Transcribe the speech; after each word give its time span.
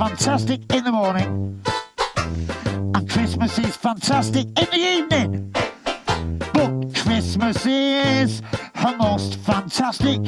fantastic 0.00 0.60
in 0.72 0.82
the 0.82 0.90
morning, 0.90 1.60
and 2.94 3.10
Christmas 3.10 3.58
is 3.58 3.76
fantastic 3.76 4.46
in 4.46 4.66
the 4.72 4.78
evening. 4.78 5.52
But 6.54 6.94
Christmas 7.04 7.66
is 7.66 8.40
the 8.40 8.96
most 8.98 9.36
fantastic 9.40 10.22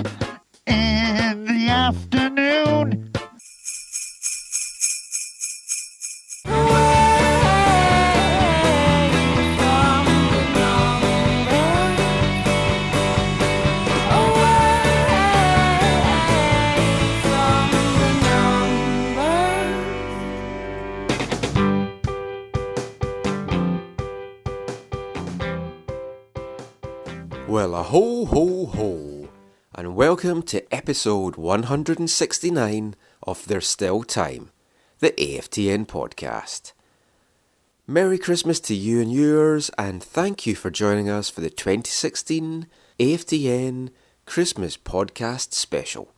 welcome 30.22 30.42
to 30.42 30.72
episode 30.72 31.34
169 31.34 32.94
of 33.24 33.44
There's 33.46 33.66
Still 33.66 34.04
Time, 34.04 34.52
the 35.00 35.10
AFTN 35.10 35.84
podcast. 35.84 36.72
Merry 37.88 38.18
Christmas 38.18 38.60
to 38.60 38.74
you 38.74 39.00
and 39.00 39.12
yours, 39.12 39.68
and 39.76 40.00
thank 40.00 40.46
you 40.46 40.54
for 40.54 40.70
joining 40.70 41.10
us 41.10 41.28
for 41.28 41.40
the 41.40 41.50
2016 41.50 42.68
AFTN 43.00 43.90
Christmas 44.24 44.76
Podcast 44.76 45.54
Special. 45.54 46.12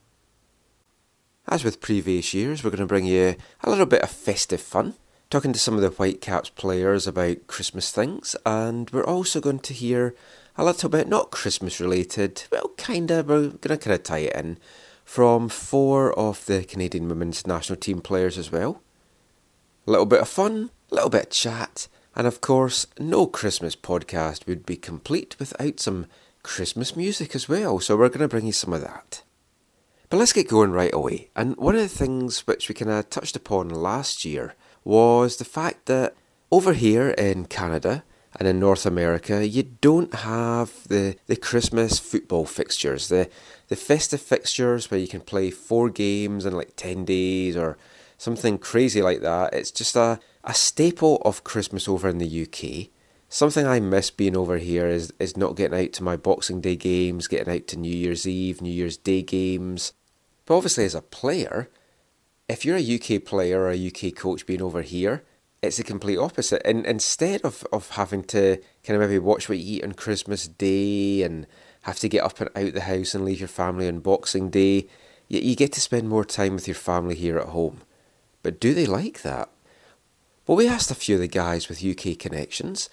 As 1.47 1.63
with 1.63 1.81
previous 1.81 2.31
years, 2.31 2.63
we're 2.63 2.69
going 2.69 2.81
to 2.81 2.85
bring 2.85 3.05
you 3.05 3.35
a 3.63 3.69
little 3.71 3.87
bit 3.87 4.03
of 4.03 4.11
festive 4.11 4.61
fun, 4.61 4.93
talking 5.31 5.51
to 5.51 5.59
some 5.59 5.73
of 5.73 5.81
the 5.81 5.89
Whitecaps 5.89 6.51
players 6.51 7.07
about 7.07 7.47
Christmas 7.47 7.91
things, 7.91 8.35
and 8.45 8.87
we're 8.91 9.03
also 9.03 9.41
going 9.41 9.59
to 9.61 9.73
hear 9.73 10.13
a 10.57 10.63
little 10.63 10.89
bit 10.89 11.07
not 11.07 11.31
Christmas 11.31 11.79
related, 11.79 12.43
well, 12.51 12.69
kinda, 12.77 13.23
we're 13.27 13.49
going 13.49 13.59
to 13.59 13.77
kind 13.77 13.93
of 13.93 14.03
tie 14.03 14.19
it 14.19 14.35
in, 14.35 14.57
from 15.03 15.49
four 15.49 16.17
of 16.17 16.45
the 16.45 16.63
Canadian 16.63 17.07
women's 17.07 17.45
national 17.45 17.77
team 17.77 18.01
players 18.01 18.37
as 18.37 18.51
well. 18.51 18.81
A 19.87 19.91
little 19.91 20.05
bit 20.05 20.21
of 20.21 20.29
fun, 20.29 20.71
a 20.91 20.95
little 20.95 21.09
bit 21.09 21.25
of 21.25 21.29
chat, 21.29 21.87
and 22.15 22.25
of 22.25 22.41
course, 22.41 22.87
no 22.97 23.27
Christmas 23.27 23.75
podcast 23.75 24.47
would 24.47 24.65
be 24.65 24.77
complete 24.77 25.35
without 25.37 25.79
some 25.79 26.07
Christmas 26.43 26.95
music 26.95 27.35
as 27.35 27.49
well, 27.49 27.79
so 27.79 27.97
we're 27.97 28.09
going 28.09 28.19
to 28.19 28.27
bring 28.27 28.45
you 28.45 28.51
some 28.51 28.73
of 28.73 28.81
that. 28.81 29.23
But 30.09 30.17
let's 30.17 30.33
get 30.33 30.47
going 30.47 30.71
right 30.71 30.93
away. 30.93 31.29
And 31.35 31.57
one 31.57 31.75
of 31.75 31.81
the 31.81 31.87
things 31.87 32.47
which 32.47 32.69
we 32.69 32.75
kind 32.75 32.91
of 32.91 33.09
touched 33.09 33.35
upon 33.35 33.69
last 33.69 34.23
year 34.23 34.55
was 34.83 35.37
the 35.37 35.45
fact 35.45 35.87
that 35.87 36.15
over 36.51 36.73
here 36.73 37.09
in 37.09 37.45
Canada 37.45 38.03
and 38.37 38.47
in 38.47 38.59
North 38.59 38.85
America, 38.85 39.47
you 39.47 39.63
don't 39.63 40.13
have 40.13 40.87
the, 40.87 41.15
the 41.27 41.35
Christmas 41.35 41.99
football 41.99 42.45
fixtures, 42.45 43.07
the, 43.07 43.29
the 43.69 43.75
festive 43.75 44.21
fixtures 44.21 44.91
where 44.91 44.99
you 44.99 45.07
can 45.07 45.21
play 45.21 45.51
four 45.51 45.89
games 45.89 46.45
in 46.45 46.53
like 46.53 46.75
10 46.75 47.05
days 47.05 47.55
or 47.55 47.77
something 48.17 48.57
crazy 48.57 49.01
like 49.01 49.21
that. 49.21 49.53
It's 49.53 49.71
just 49.71 49.95
a, 49.95 50.19
a 50.43 50.53
staple 50.53 51.21
of 51.23 51.43
Christmas 51.43 51.87
over 51.87 52.09
in 52.09 52.17
the 52.17 52.43
UK. 52.43 52.89
Something 53.29 53.65
I 53.65 53.79
miss 53.79 54.11
being 54.11 54.37
over 54.37 54.57
here 54.57 54.87
is, 54.87 55.13
is 55.19 55.37
not 55.37 55.55
getting 55.55 55.79
out 55.79 55.93
to 55.93 56.03
my 56.03 56.15
Boxing 56.17 56.61
Day 56.61 56.75
games, 56.75 57.27
getting 57.27 57.53
out 57.53 57.67
to 57.67 57.79
New 57.79 57.95
Year's 57.95 58.27
Eve, 58.27 58.61
New 58.61 58.71
Year's 58.71 58.97
Day 58.97 59.21
games. 59.21 59.93
But 60.45 60.57
obviously, 60.57 60.85
as 60.85 60.95
a 60.95 61.01
player, 61.01 61.69
if 62.47 62.63
you're 62.63 62.77
a 62.77 62.95
UK 62.95 63.23
player 63.25 63.61
or 63.61 63.71
a 63.71 63.87
UK 63.87 64.15
coach 64.15 64.45
being 64.45 64.61
over 64.61 64.81
here, 64.83 65.23
it's 65.65 65.77
the 65.77 65.83
complete 65.83 66.17
opposite. 66.17 66.61
And 66.65 66.85
instead 66.85 67.41
of, 67.41 67.65
of 67.71 67.91
having 67.91 68.23
to 68.25 68.57
kind 68.83 69.01
of 69.01 69.07
maybe 69.07 69.19
watch 69.19 69.49
what 69.49 69.57
you 69.57 69.77
eat 69.77 69.83
on 69.83 69.93
Christmas 69.93 70.47
Day 70.47 71.23
and 71.23 71.47
have 71.83 71.99
to 71.99 72.09
get 72.09 72.23
up 72.23 72.39
and 72.41 72.49
out 72.55 72.73
the 72.73 72.81
house 72.81 73.13
and 73.13 73.25
leave 73.25 73.39
your 73.39 73.47
family 73.47 73.87
on 73.87 73.99
Boxing 73.99 74.49
Day, 74.49 74.87
you, 75.27 75.39
you 75.39 75.55
get 75.55 75.71
to 75.73 75.81
spend 75.81 76.09
more 76.09 76.25
time 76.25 76.53
with 76.53 76.67
your 76.67 76.75
family 76.75 77.15
here 77.15 77.37
at 77.37 77.49
home. 77.49 77.81
But 78.43 78.59
do 78.59 78.73
they 78.73 78.85
like 78.85 79.21
that? 79.21 79.49
Well, 80.47 80.57
we 80.57 80.67
asked 80.67 80.91
a 80.91 80.95
few 80.95 81.15
of 81.15 81.21
the 81.21 81.27
guys 81.27 81.67
with 81.67 81.83
UK 81.83 82.17
connections 82.17 82.89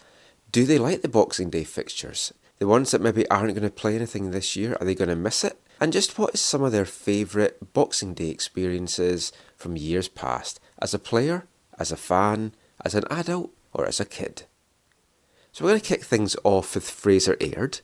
do 0.50 0.66
they 0.66 0.76
like 0.76 1.00
the 1.00 1.08
Boxing 1.08 1.48
Day 1.48 1.64
fixtures? 1.64 2.34
The 2.58 2.66
ones 2.66 2.90
that 2.90 3.00
maybe 3.00 3.28
aren't 3.30 3.54
going 3.54 3.62
to 3.62 3.70
play 3.70 3.96
anything 3.96 4.30
this 4.30 4.54
year, 4.54 4.76
are 4.78 4.84
they 4.84 4.94
going 4.94 5.08
to 5.08 5.16
miss 5.16 5.44
it? 5.44 5.58
And 5.80 5.94
just 5.94 6.18
what 6.18 6.34
is 6.34 6.42
some 6.42 6.62
of 6.62 6.72
their 6.72 6.84
favourite 6.84 7.72
Boxing 7.72 8.12
Day 8.12 8.28
experiences 8.28 9.32
from 9.56 9.78
years 9.78 10.08
past, 10.08 10.60
as 10.80 10.92
a 10.92 10.98
player, 10.98 11.46
as 11.78 11.90
a 11.90 11.96
fan, 11.96 12.52
as 12.84 12.94
an 12.94 13.04
adult, 13.10 13.50
or 13.72 13.86
as 13.86 14.00
a 14.00 14.04
kid? 14.04 14.44
So 15.52 15.64
we're 15.64 15.72
going 15.72 15.80
to 15.80 15.86
kick 15.86 16.04
things 16.04 16.36
off 16.44 16.74
with 16.74 16.88
Fraser 16.88 17.36
Aird. 17.40 17.80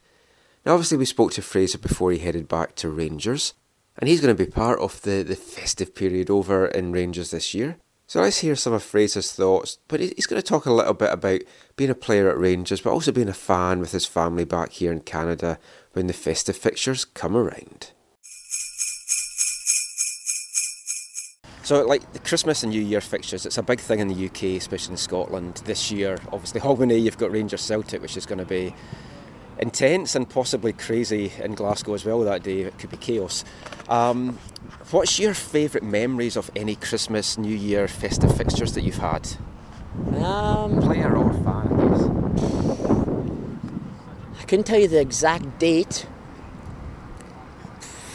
Now, 0.64 0.72
obviously, 0.72 0.98
we 0.98 1.04
spoke 1.04 1.32
to 1.32 1.42
Fraser 1.42 1.78
before 1.78 2.12
he 2.12 2.18
headed 2.18 2.48
back 2.48 2.74
to 2.76 2.88
Rangers, 2.88 3.54
and 3.98 4.08
he's 4.08 4.20
going 4.20 4.34
to 4.34 4.44
be 4.44 4.50
part 4.50 4.78
of 4.80 5.02
the, 5.02 5.22
the 5.22 5.36
festive 5.36 5.94
period 5.94 6.30
over 6.30 6.66
in 6.66 6.92
Rangers 6.92 7.30
this 7.30 7.54
year. 7.54 7.76
So 8.06 8.22
let's 8.22 8.38
hear 8.38 8.56
some 8.56 8.72
of 8.72 8.82
Fraser's 8.82 9.32
thoughts, 9.32 9.78
but 9.86 10.00
he's 10.00 10.26
going 10.26 10.40
to 10.40 10.46
talk 10.46 10.64
a 10.64 10.72
little 10.72 10.94
bit 10.94 11.12
about 11.12 11.42
being 11.76 11.90
a 11.90 11.94
player 11.94 12.30
at 12.30 12.38
Rangers, 12.38 12.80
but 12.80 12.90
also 12.90 13.12
being 13.12 13.28
a 13.28 13.34
fan 13.34 13.80
with 13.80 13.92
his 13.92 14.06
family 14.06 14.46
back 14.46 14.72
here 14.72 14.90
in 14.90 15.00
Canada 15.00 15.58
when 15.92 16.06
the 16.06 16.14
festive 16.14 16.56
fixtures 16.56 17.04
come 17.04 17.36
around. 17.36 17.92
So, 21.68 21.84
like 21.86 22.14
the 22.14 22.18
Christmas 22.20 22.62
and 22.62 22.72
New 22.72 22.80
Year 22.80 23.02
fixtures, 23.02 23.44
it's 23.44 23.58
a 23.58 23.62
big 23.62 23.78
thing 23.78 23.98
in 23.98 24.08
the 24.08 24.24
UK, 24.24 24.56
especially 24.56 24.92
in 24.92 24.96
Scotland. 24.96 25.60
This 25.66 25.90
year, 25.90 26.18
obviously, 26.32 26.60
Hogmanay, 26.62 27.02
you've 27.02 27.18
got 27.18 27.30
Rangers 27.30 27.60
Celtic, 27.60 28.00
which 28.00 28.16
is 28.16 28.24
going 28.24 28.38
to 28.38 28.46
be 28.46 28.74
intense 29.58 30.14
and 30.14 30.26
possibly 30.30 30.72
crazy 30.72 31.30
in 31.38 31.54
Glasgow 31.54 31.92
as 31.92 32.06
well 32.06 32.20
that 32.20 32.42
day. 32.42 32.62
It 32.62 32.78
could 32.78 32.88
be 32.88 32.96
chaos. 32.96 33.44
Um, 33.86 34.38
what's 34.92 35.18
your 35.18 35.34
favourite 35.34 35.84
memories 35.84 36.38
of 36.38 36.50
any 36.56 36.74
Christmas, 36.74 37.36
New 37.36 37.54
Year 37.54 37.86
festive 37.86 38.34
fixtures 38.34 38.72
that 38.72 38.80
you've 38.80 38.96
had? 38.96 39.28
Um, 40.16 40.80
Player 40.80 41.14
or 41.14 41.34
fan, 41.34 41.68
I 44.38 44.40
I 44.40 44.44
couldn't 44.44 44.64
tell 44.64 44.80
you 44.80 44.88
the 44.88 45.02
exact 45.02 45.58
date. 45.58 46.06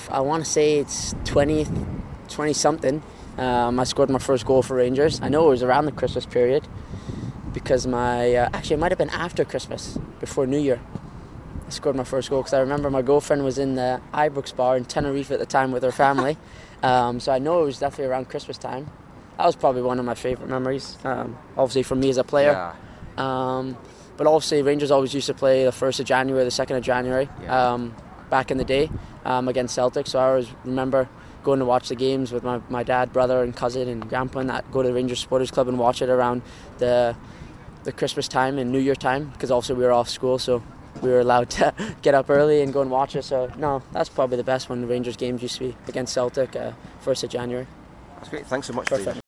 I 0.09 0.21
want 0.21 0.43
to 0.43 0.49
say 0.49 0.79
it's 0.79 1.13
20, 1.25 1.67
20 2.29 2.53
something. 2.53 3.03
Um, 3.37 3.79
I 3.79 3.83
scored 3.83 4.09
my 4.09 4.19
first 4.19 4.45
goal 4.45 4.61
for 4.61 4.75
Rangers. 4.75 5.19
I 5.21 5.29
know 5.29 5.47
it 5.47 5.49
was 5.49 5.63
around 5.63 5.85
the 5.85 5.91
Christmas 5.91 6.25
period 6.25 6.67
because 7.53 7.87
my 7.87 8.35
uh, 8.35 8.49
actually 8.53 8.75
it 8.75 8.79
might 8.79 8.91
have 8.91 8.97
been 8.97 9.09
after 9.09 9.43
Christmas, 9.45 9.97
before 10.19 10.45
New 10.45 10.59
Year. 10.59 10.79
I 11.65 11.69
scored 11.69 11.95
my 11.95 12.03
first 12.03 12.29
goal 12.29 12.41
because 12.41 12.53
I 12.53 12.59
remember 12.59 12.89
my 12.89 13.01
girlfriend 13.01 13.43
was 13.43 13.57
in 13.57 13.75
the 13.75 14.01
Ibrox 14.13 14.55
bar 14.55 14.77
in 14.77 14.85
Tenerife 14.85 15.31
at 15.31 15.39
the 15.39 15.45
time 15.45 15.71
with 15.71 15.83
her 15.83 15.91
family. 15.91 16.37
um, 16.83 17.19
so 17.19 17.31
I 17.31 17.39
know 17.39 17.61
it 17.63 17.65
was 17.65 17.79
definitely 17.79 18.11
around 18.11 18.29
Christmas 18.29 18.57
time. 18.57 18.89
That 19.37 19.45
was 19.45 19.55
probably 19.55 19.81
one 19.81 19.97
of 19.99 20.05
my 20.05 20.13
favourite 20.15 20.49
memories. 20.49 20.97
Um, 21.03 21.37
obviously 21.57 21.83
for 21.83 21.95
me 21.95 22.09
as 22.09 22.17
a 22.17 22.23
player. 22.23 22.73
Um, 23.17 23.77
but 24.15 24.27
obviously, 24.27 24.61
Rangers 24.61 24.91
always 24.91 25.13
used 25.13 25.25
to 25.27 25.33
play 25.33 25.65
the 25.65 25.71
first 25.71 25.99
of 25.99 26.05
January, 26.05 26.43
the 26.43 26.51
second 26.51 26.77
of 26.77 26.83
January, 26.83 27.29
Yeah. 27.41 27.73
um, 27.73 27.95
back 28.29 28.51
in 28.51 28.57
the 28.57 28.63
day 28.63 28.91
um, 29.25 29.47
against 29.47 29.73
Celtic. 29.73 30.05
So 30.05 30.19
I 30.19 30.27
always 30.29 30.47
remember 30.63 31.09
going 31.43 31.59
to 31.59 31.65
watch 31.65 31.89
the 31.89 31.95
games 31.95 32.31
with 32.31 32.43
my, 32.43 32.61
my 32.69 32.83
dad, 32.83 33.13
brother, 33.13 33.43
and 33.43 33.55
cousin 33.55 33.87
and 33.87 34.07
grandpa, 34.07 34.39
and 34.39 34.49
that 34.49 34.69
go 34.71 34.81
to 34.81 34.87
the 34.87 34.93
Rangers 34.93 35.19
Supporters 35.19 35.51
Club 35.51 35.67
and 35.67 35.77
watch 35.77 36.01
it 36.01 36.09
around 36.09 36.41
the 36.77 37.15
the 37.83 37.91
Christmas 37.91 38.29
time 38.29 38.57
and 38.57 38.71
New 38.71 38.79
Year 38.79 38.95
time 38.95 39.29
because 39.33 39.51
also 39.51 39.75
we 39.75 39.83
were 39.83 39.91
off 39.91 40.09
school, 40.09 40.39
so 40.39 40.63
we 41.01 41.09
were 41.09 41.19
allowed 41.19 41.49
to 41.51 41.73
get 42.01 42.13
up 42.13 42.29
early 42.29 42.61
and 42.61 42.73
go 42.73 42.81
and 42.81 42.89
watch 42.89 43.15
it. 43.15 43.23
So 43.23 43.51
no, 43.57 43.83
that's 43.91 44.09
probably 44.09 44.37
the 44.37 44.43
best 44.43 44.69
one. 44.69 44.81
The 44.81 44.87
Rangers 44.87 45.17
games 45.17 45.41
used 45.41 45.55
to 45.55 45.69
be 45.69 45.77
against 45.87 46.13
Celtic, 46.13 46.55
uh, 46.55 46.71
first 47.01 47.23
of 47.23 47.29
January. 47.29 47.67
That's 48.15 48.29
great. 48.29 48.45
Thanks 48.47 48.67
so 48.67 48.73
much, 48.73 48.87
Perfect. 48.87 49.05
Fraser. 49.05 49.19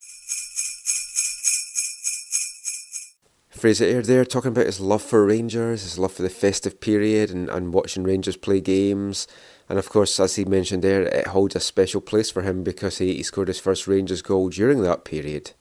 Fraser 3.49 3.85
Aird 3.85 4.05
there 4.05 4.25
talking 4.25 4.51
about 4.51 4.65
his 4.65 4.79
love 4.79 5.01
for 5.01 5.25
Rangers, 5.25 5.83
his 5.83 5.97
love 5.97 6.11
for 6.11 6.21
the 6.21 6.29
festive 6.29 6.79
period 6.79 7.31
and, 7.31 7.49
and 7.49 7.73
watching 7.73 8.03
Rangers 8.03 8.37
play 8.37 8.61
games. 8.61 9.27
And 9.67 9.79
of 9.79 9.89
course, 9.89 10.19
as 10.19 10.35
he 10.35 10.45
mentioned 10.45 10.83
there, 10.83 11.03
it 11.03 11.27
holds 11.27 11.55
a 11.55 11.59
special 11.59 12.01
place 12.01 12.29
for 12.29 12.43
him 12.43 12.63
because 12.63 12.99
he, 12.99 13.15
he 13.15 13.23
scored 13.23 13.47
his 13.47 13.59
first 13.59 13.87
Rangers 13.87 14.21
goal 14.21 14.49
during 14.49 14.81
that 14.81 15.05
period. 15.05 15.51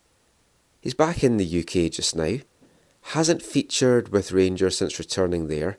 He's 0.80 0.94
back 0.94 1.24
in 1.24 1.38
the 1.38 1.60
UK 1.60 1.90
just 1.90 2.14
now, 2.14 2.36
hasn't 3.12 3.42
featured 3.42 4.10
with 4.10 4.32
Rangers 4.32 4.76
since 4.76 4.98
returning 4.98 5.48
there. 5.48 5.78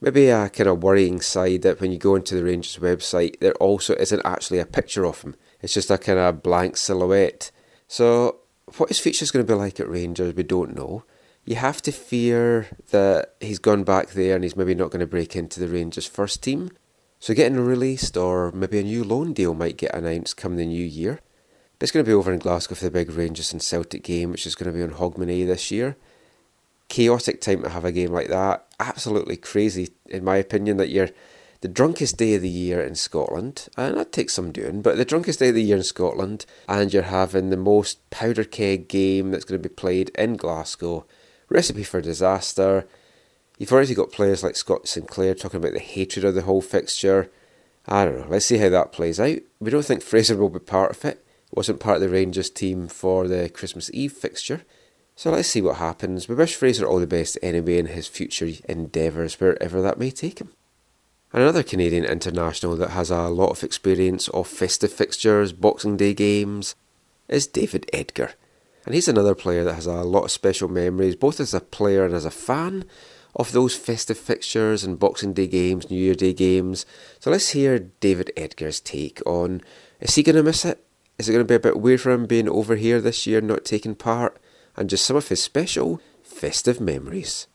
Maybe 0.00 0.28
a 0.28 0.48
kind 0.48 0.68
of 0.68 0.82
worrying 0.82 1.20
side 1.20 1.62
that 1.62 1.80
when 1.80 1.92
you 1.92 1.98
go 1.98 2.16
into 2.16 2.34
the 2.34 2.42
Rangers 2.42 2.78
website, 2.78 3.38
there 3.38 3.54
also 3.54 3.94
isn't 3.94 4.22
actually 4.24 4.58
a 4.58 4.66
picture 4.66 5.04
of 5.06 5.22
him. 5.22 5.36
It's 5.60 5.74
just 5.74 5.90
a 5.90 5.98
kind 5.98 6.18
of 6.18 6.42
blank 6.42 6.76
silhouette. 6.76 7.50
So, 7.86 8.38
what 8.76 8.88
his 8.88 8.98
future 8.98 9.22
is 9.22 9.30
going 9.30 9.46
to 9.46 9.52
be 9.52 9.56
like 9.56 9.78
at 9.78 9.88
Rangers, 9.88 10.34
we 10.34 10.42
don't 10.42 10.74
know. 10.74 11.04
you 11.44 11.56
have 11.56 11.82
to 11.82 11.92
fear 11.92 12.68
that 12.90 13.34
he's 13.40 13.58
gone 13.58 13.84
back 13.84 14.10
there 14.10 14.34
and 14.34 14.44
he's 14.44 14.56
maybe 14.56 14.74
not 14.74 14.90
going 14.90 15.00
to 15.00 15.06
break 15.06 15.36
into 15.36 15.60
the 15.60 15.68
Rangers 15.68 16.06
first 16.06 16.42
team. 16.42 16.70
So 17.20 17.34
getting 17.34 17.60
released 17.60 18.16
or 18.16 18.50
maybe 18.52 18.78
a 18.78 18.82
new 18.82 19.04
loan 19.04 19.34
deal 19.34 19.54
might 19.54 19.76
get 19.76 19.94
announced 19.94 20.38
come 20.38 20.56
the 20.56 20.64
new 20.64 20.84
year. 20.84 21.20
But 21.78 21.84
it's 21.84 21.92
going 21.92 22.04
to 22.04 22.08
be 22.08 22.14
over 22.14 22.32
in 22.32 22.38
Glasgow 22.38 22.74
for 22.74 22.84
the 22.84 22.90
big 22.90 23.10
Rangers 23.10 23.52
and 23.52 23.62
Celtic 23.62 24.02
game, 24.02 24.32
which 24.32 24.46
is 24.46 24.54
going 24.54 24.72
to 24.72 24.76
be 24.76 24.82
on 24.82 24.98
Hogmanay 24.98 25.46
this 25.46 25.70
year. 25.70 25.96
Chaotic 26.88 27.40
time 27.40 27.62
to 27.62 27.68
have 27.68 27.84
a 27.84 27.92
game 27.92 28.10
like 28.10 28.28
that. 28.28 28.66
Absolutely 28.80 29.36
crazy, 29.36 29.90
in 30.06 30.24
my 30.24 30.36
opinion, 30.36 30.78
that 30.78 30.88
you're 30.88 31.10
the 31.60 31.68
drunkest 31.68 32.16
day 32.16 32.34
of 32.34 32.42
the 32.42 32.48
year 32.48 32.80
in 32.80 32.94
Scotland, 32.94 33.68
and 33.76 33.98
that 33.98 34.12
takes 34.12 34.32
some 34.32 34.50
doing, 34.50 34.80
but 34.80 34.96
the 34.96 35.04
drunkest 35.04 35.40
day 35.40 35.50
of 35.50 35.54
the 35.54 35.62
year 35.62 35.76
in 35.76 35.82
Scotland, 35.82 36.46
and 36.66 36.92
you're 36.92 37.02
having 37.02 37.50
the 37.50 37.56
most 37.56 38.08
powder 38.08 38.44
keg 38.44 38.88
game 38.88 39.30
that's 39.30 39.44
going 39.44 39.60
to 39.60 39.68
be 39.68 39.74
played 39.74 40.08
in 40.10 40.36
Glasgow 40.36 41.04
Recipe 41.50 41.84
for 41.84 42.00
disaster. 42.00 42.86
You've 43.60 43.72
already 43.72 43.94
got 43.94 44.10
players 44.10 44.42
like 44.42 44.56
Scott 44.56 44.88
Sinclair 44.88 45.34
talking 45.34 45.58
about 45.58 45.74
the 45.74 45.80
hatred 45.80 46.24
of 46.24 46.34
the 46.34 46.40
whole 46.40 46.62
fixture. 46.62 47.30
I 47.86 48.06
don't 48.06 48.18
know. 48.18 48.26
Let's 48.26 48.46
see 48.46 48.56
how 48.56 48.70
that 48.70 48.90
plays 48.90 49.20
out. 49.20 49.36
We 49.60 49.70
don't 49.70 49.84
think 49.84 50.02
Fraser 50.02 50.34
will 50.34 50.48
be 50.48 50.60
part 50.60 50.92
of 50.92 51.04
it. 51.04 51.22
Wasn't 51.52 51.78
part 51.78 51.96
of 51.96 52.00
the 52.00 52.08
Rangers 52.08 52.48
team 52.48 52.88
for 52.88 53.28
the 53.28 53.50
Christmas 53.50 53.90
Eve 53.92 54.14
fixture. 54.14 54.62
So 55.14 55.30
let's 55.30 55.48
see 55.48 55.60
what 55.60 55.76
happens. 55.76 56.26
We 56.26 56.36
wish 56.36 56.54
Fraser 56.54 56.86
all 56.86 57.00
the 57.00 57.06
best 57.06 57.36
anyway 57.42 57.76
in 57.76 57.88
his 57.88 58.08
future 58.08 58.50
endeavours, 58.66 59.38
wherever 59.38 59.82
that 59.82 59.98
may 59.98 60.10
take 60.10 60.40
him. 60.40 60.54
Another 61.30 61.62
Canadian 61.62 62.06
international 62.06 62.76
that 62.76 62.92
has 62.92 63.10
a 63.10 63.28
lot 63.28 63.50
of 63.50 63.62
experience 63.62 64.28
of 64.28 64.48
festive 64.48 64.90
fixtures, 64.90 65.52
Boxing 65.52 65.98
Day 65.98 66.14
games, 66.14 66.76
is 67.28 67.46
David 67.46 67.90
Edgar. 67.92 68.32
And 68.86 68.94
he's 68.94 69.06
another 69.06 69.34
player 69.34 69.64
that 69.64 69.74
has 69.74 69.86
a 69.86 70.02
lot 70.02 70.24
of 70.24 70.30
special 70.30 70.68
memories, 70.68 71.14
both 71.14 71.40
as 71.40 71.52
a 71.52 71.60
player 71.60 72.06
and 72.06 72.14
as 72.14 72.24
a 72.24 72.30
fan 72.30 72.86
of 73.34 73.52
those 73.52 73.76
festive 73.76 74.18
fixtures 74.18 74.84
and 74.84 74.98
Boxing 74.98 75.32
Day 75.32 75.46
games, 75.46 75.90
New 75.90 75.98
Year 75.98 76.14
Day 76.14 76.32
games. 76.32 76.86
So 77.18 77.30
let's 77.30 77.50
hear 77.50 77.78
David 77.78 78.32
Edgar's 78.36 78.80
take 78.80 79.20
on 79.26 79.62
is 80.00 80.14
he 80.14 80.22
going 80.22 80.36
to 80.36 80.42
miss 80.42 80.64
it? 80.64 80.84
Is 81.18 81.28
it 81.28 81.32
going 81.32 81.44
to 81.44 81.48
be 81.48 81.54
a 81.54 81.60
bit 81.60 81.80
weird 81.80 82.00
for 82.00 82.10
him 82.10 82.26
being 82.26 82.48
over 82.48 82.76
here 82.76 83.00
this 83.00 83.26
year, 83.26 83.40
not 83.40 83.64
taking 83.64 83.94
part? 83.94 84.40
And 84.76 84.88
just 84.88 85.04
some 85.04 85.16
of 85.16 85.28
his 85.28 85.42
special 85.42 86.00
festive 86.22 86.80
memories. 86.80 87.46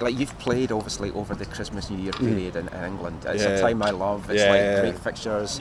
Like 0.00 0.18
you've 0.18 0.36
played 0.38 0.72
obviously 0.72 1.10
over 1.12 1.34
the 1.34 1.46
Christmas 1.46 1.88
New 1.88 2.02
Year 2.02 2.12
period 2.12 2.54
mm. 2.54 2.60
in, 2.60 2.68
in, 2.68 2.84
England. 2.84 3.24
It's 3.26 3.44
yeah. 3.44 3.50
a 3.50 3.60
time 3.60 3.82
I 3.82 3.90
love. 3.90 4.28
It's 4.28 4.42
yeah, 4.42 4.50
like 4.50 4.60
yeah. 4.60 4.80
great 4.80 4.98
fixtures. 4.98 5.60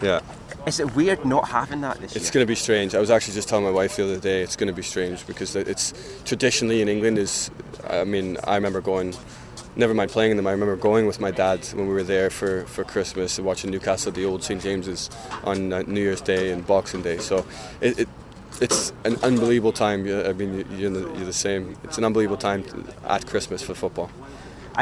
Yeah. 0.00 0.20
Is 0.66 0.78
it 0.78 0.94
weird 0.94 1.24
not 1.24 1.48
having 1.48 1.80
that 1.80 1.96
this 1.96 2.04
it's 2.04 2.14
year? 2.14 2.20
It's 2.20 2.30
going 2.30 2.46
to 2.46 2.48
be 2.48 2.54
strange. 2.54 2.94
I 2.94 3.00
was 3.00 3.10
actually 3.10 3.34
just 3.34 3.48
telling 3.48 3.64
my 3.64 3.70
wife 3.70 3.96
the 3.96 4.04
other 4.04 4.20
day 4.20 4.42
it's 4.42 4.54
going 4.54 4.68
to 4.68 4.72
be 4.72 4.82
strange 4.82 5.26
because 5.26 5.56
it's 5.56 5.92
traditionally 6.24 6.80
in 6.80 6.88
England 6.88 7.18
is. 7.18 7.50
I 7.88 8.04
mean, 8.04 8.38
I 8.44 8.54
remember 8.54 8.80
going. 8.80 9.14
Never 9.74 9.94
mind 9.94 10.10
playing 10.10 10.36
them. 10.36 10.46
I 10.46 10.50
remember 10.52 10.76
going 10.76 11.06
with 11.06 11.18
my 11.18 11.30
dad 11.30 11.64
when 11.72 11.88
we 11.88 11.94
were 11.94 12.02
there 12.02 12.28
for, 12.28 12.66
for 12.66 12.84
Christmas 12.84 13.38
and 13.38 13.46
watching 13.46 13.70
Newcastle, 13.70 14.12
the 14.12 14.26
old 14.26 14.44
St 14.44 14.62
James's, 14.62 15.08
on 15.44 15.72
uh, 15.72 15.80
New 15.86 16.02
Year's 16.02 16.20
Day 16.20 16.50
and 16.50 16.66
Boxing 16.66 17.00
Day. 17.00 17.16
So 17.16 17.46
it, 17.80 18.00
it 18.00 18.08
it's 18.60 18.92
an 19.04 19.16
unbelievable 19.22 19.72
time. 19.72 20.02
I 20.02 20.32
mean, 20.34 20.66
you're 20.76 20.90
the, 20.90 21.00
you're 21.16 21.24
the 21.24 21.32
same. 21.32 21.76
It's 21.84 21.98
an 21.98 22.04
unbelievable 22.04 22.36
time 22.36 22.64
at 23.06 23.26
Christmas 23.26 23.62
for 23.62 23.74
football. 23.74 24.10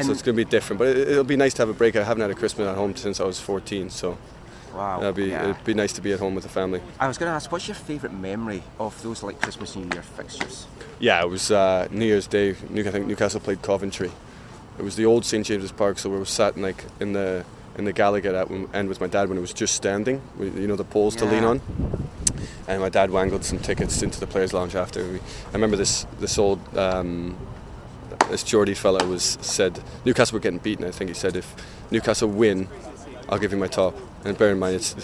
so 0.02 0.10
it's 0.10 0.22
going 0.22 0.36
to 0.36 0.44
be 0.44 0.44
different, 0.44 0.78
but 0.78 0.88
it, 0.88 1.16
will 1.16 1.24
be 1.24 1.36
nice 1.36 1.54
to 1.54 1.62
have 1.62 1.68
a 1.68 1.74
break. 1.74 1.96
I 1.96 2.02
haven't 2.02 2.22
had 2.22 2.30
a 2.30 2.34
Christmas 2.34 2.66
at 2.66 2.76
home 2.76 2.96
since 2.96 3.20
I 3.20 3.24
was 3.24 3.40
14, 3.40 3.90
so 3.90 4.18
Wow. 4.74 5.02
It'd 5.02 5.14
be, 5.14 5.26
yeah. 5.26 5.50
it'd 5.50 5.64
be 5.64 5.74
nice 5.74 5.92
to 5.94 6.00
be 6.00 6.12
at 6.12 6.20
home 6.20 6.34
with 6.34 6.44
the 6.44 6.50
family. 6.50 6.80
I 6.98 7.08
was 7.08 7.18
going 7.18 7.30
to 7.30 7.34
ask, 7.34 7.50
what's 7.50 7.68
your 7.68 7.74
favourite 7.74 8.14
memory 8.14 8.62
of 8.78 9.00
those 9.02 9.22
like 9.22 9.40
Christmas 9.40 9.76
New 9.76 9.88
Year 9.92 10.02
fixtures? 10.02 10.66
Yeah, 10.98 11.22
it 11.22 11.28
was 11.28 11.50
uh, 11.50 11.88
New 11.90 12.06
Year's 12.06 12.26
Day. 12.26 12.54
New, 12.68 12.86
I 12.86 12.90
think 12.90 13.06
Newcastle 13.06 13.40
played 13.40 13.62
Coventry. 13.62 14.12
It 14.78 14.82
was 14.82 14.96
the 14.96 15.06
old 15.06 15.24
St 15.24 15.44
James's 15.44 15.72
Park, 15.72 15.98
so 15.98 16.08
we 16.08 16.18
were 16.18 16.24
sat 16.24 16.56
in, 16.56 16.62
like 16.62 16.84
in 17.00 17.12
the 17.12 17.44
in 17.76 17.84
the 17.84 17.92
Gallowgate 17.92 18.34
at 18.34 18.74
end 18.74 18.88
with 18.88 19.00
my 19.00 19.06
dad 19.06 19.28
when 19.28 19.38
it 19.38 19.40
was 19.40 19.52
just 19.52 19.74
standing. 19.74 20.20
You 20.38 20.66
know 20.66 20.76
the 20.76 20.84
poles 20.84 21.14
yeah. 21.14 21.20
to 21.22 21.26
lean 21.26 21.44
on. 21.44 21.60
And 22.66 22.80
my 22.80 22.88
dad 22.88 23.10
wangled 23.10 23.44
some 23.44 23.58
tickets 23.58 24.02
into 24.02 24.20
the 24.20 24.26
players' 24.26 24.52
lounge 24.52 24.74
after. 24.74 25.02
We, 25.04 25.18
I 25.18 25.52
remember 25.52 25.76
this 25.76 26.06
this 26.18 26.38
old 26.38 26.60
um, 26.76 27.36
this 28.30 28.42
Geordie 28.42 28.74
fella 28.74 29.04
was 29.06 29.38
said 29.40 29.82
Newcastle 30.04 30.36
were 30.36 30.40
getting 30.40 30.58
beaten. 30.58 30.84
I 30.84 30.90
think 30.90 31.08
he 31.08 31.14
said 31.14 31.36
if 31.36 31.54
Newcastle 31.90 32.28
win, 32.28 32.68
I'll 33.30 33.38
give 33.38 33.52
you 33.52 33.58
my 33.58 33.68
top. 33.68 33.96
And 34.24 34.36
bear 34.36 34.50
in 34.50 34.58
mind, 34.58 34.74
it's 34.74 34.94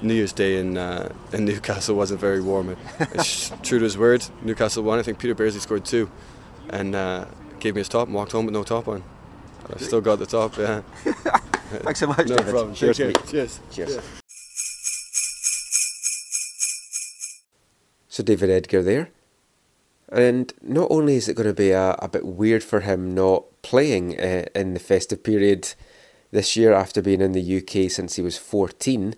New 0.00 0.14
Year's 0.14 0.32
Day 0.32 0.58
in 0.58 0.78
uh, 0.78 1.12
in 1.32 1.44
Newcastle 1.44 1.96
wasn't 1.96 2.20
very 2.20 2.40
warm. 2.40 2.76
It's 2.98 3.50
true 3.62 3.78
to 3.78 3.84
his 3.84 3.98
word. 3.98 4.24
Newcastle 4.40 4.84
won. 4.84 4.98
I 4.98 5.02
think 5.02 5.18
Peter 5.18 5.34
Beardsley 5.34 5.60
scored 5.60 5.84
two, 5.84 6.10
and 6.70 6.94
uh, 6.94 7.26
gave 7.58 7.74
me 7.74 7.80
his 7.80 7.88
top 7.88 8.06
and 8.06 8.14
walked 8.14 8.32
home 8.32 8.46
with 8.46 8.54
no 8.54 8.62
top 8.62 8.88
on. 8.88 9.02
I've 9.68 9.82
still 9.82 10.00
got 10.00 10.18
the 10.18 10.26
top. 10.26 10.56
Yeah. 10.56 10.82
Thanks 11.04 12.00
so 12.00 12.06
much, 12.06 12.26
no 12.28 12.36
David. 12.36 12.50
Problem. 12.50 12.74
Cheers, 12.74 12.96
cheers. 12.96 13.14
Cheers. 13.30 13.60
Cheers. 13.70 13.98
So 18.08 18.22
David 18.22 18.50
Edgar 18.50 18.82
there. 18.82 19.10
And 20.10 20.52
not 20.60 20.88
only 20.90 21.16
is 21.16 21.28
it 21.28 21.34
going 21.34 21.48
to 21.48 21.54
be 21.54 21.70
a, 21.70 21.92
a 22.00 22.08
bit 22.08 22.26
weird 22.26 22.62
for 22.62 22.80
him 22.80 23.14
not 23.14 23.44
playing 23.62 24.20
uh, 24.20 24.44
in 24.54 24.74
the 24.74 24.80
festive 24.80 25.22
period 25.22 25.72
this 26.32 26.56
year 26.56 26.72
after 26.72 27.00
being 27.00 27.20
in 27.20 27.32
the 27.32 27.58
UK 27.58 27.88
since 27.90 28.16
he 28.16 28.22
was 28.22 28.36
14. 28.36 29.14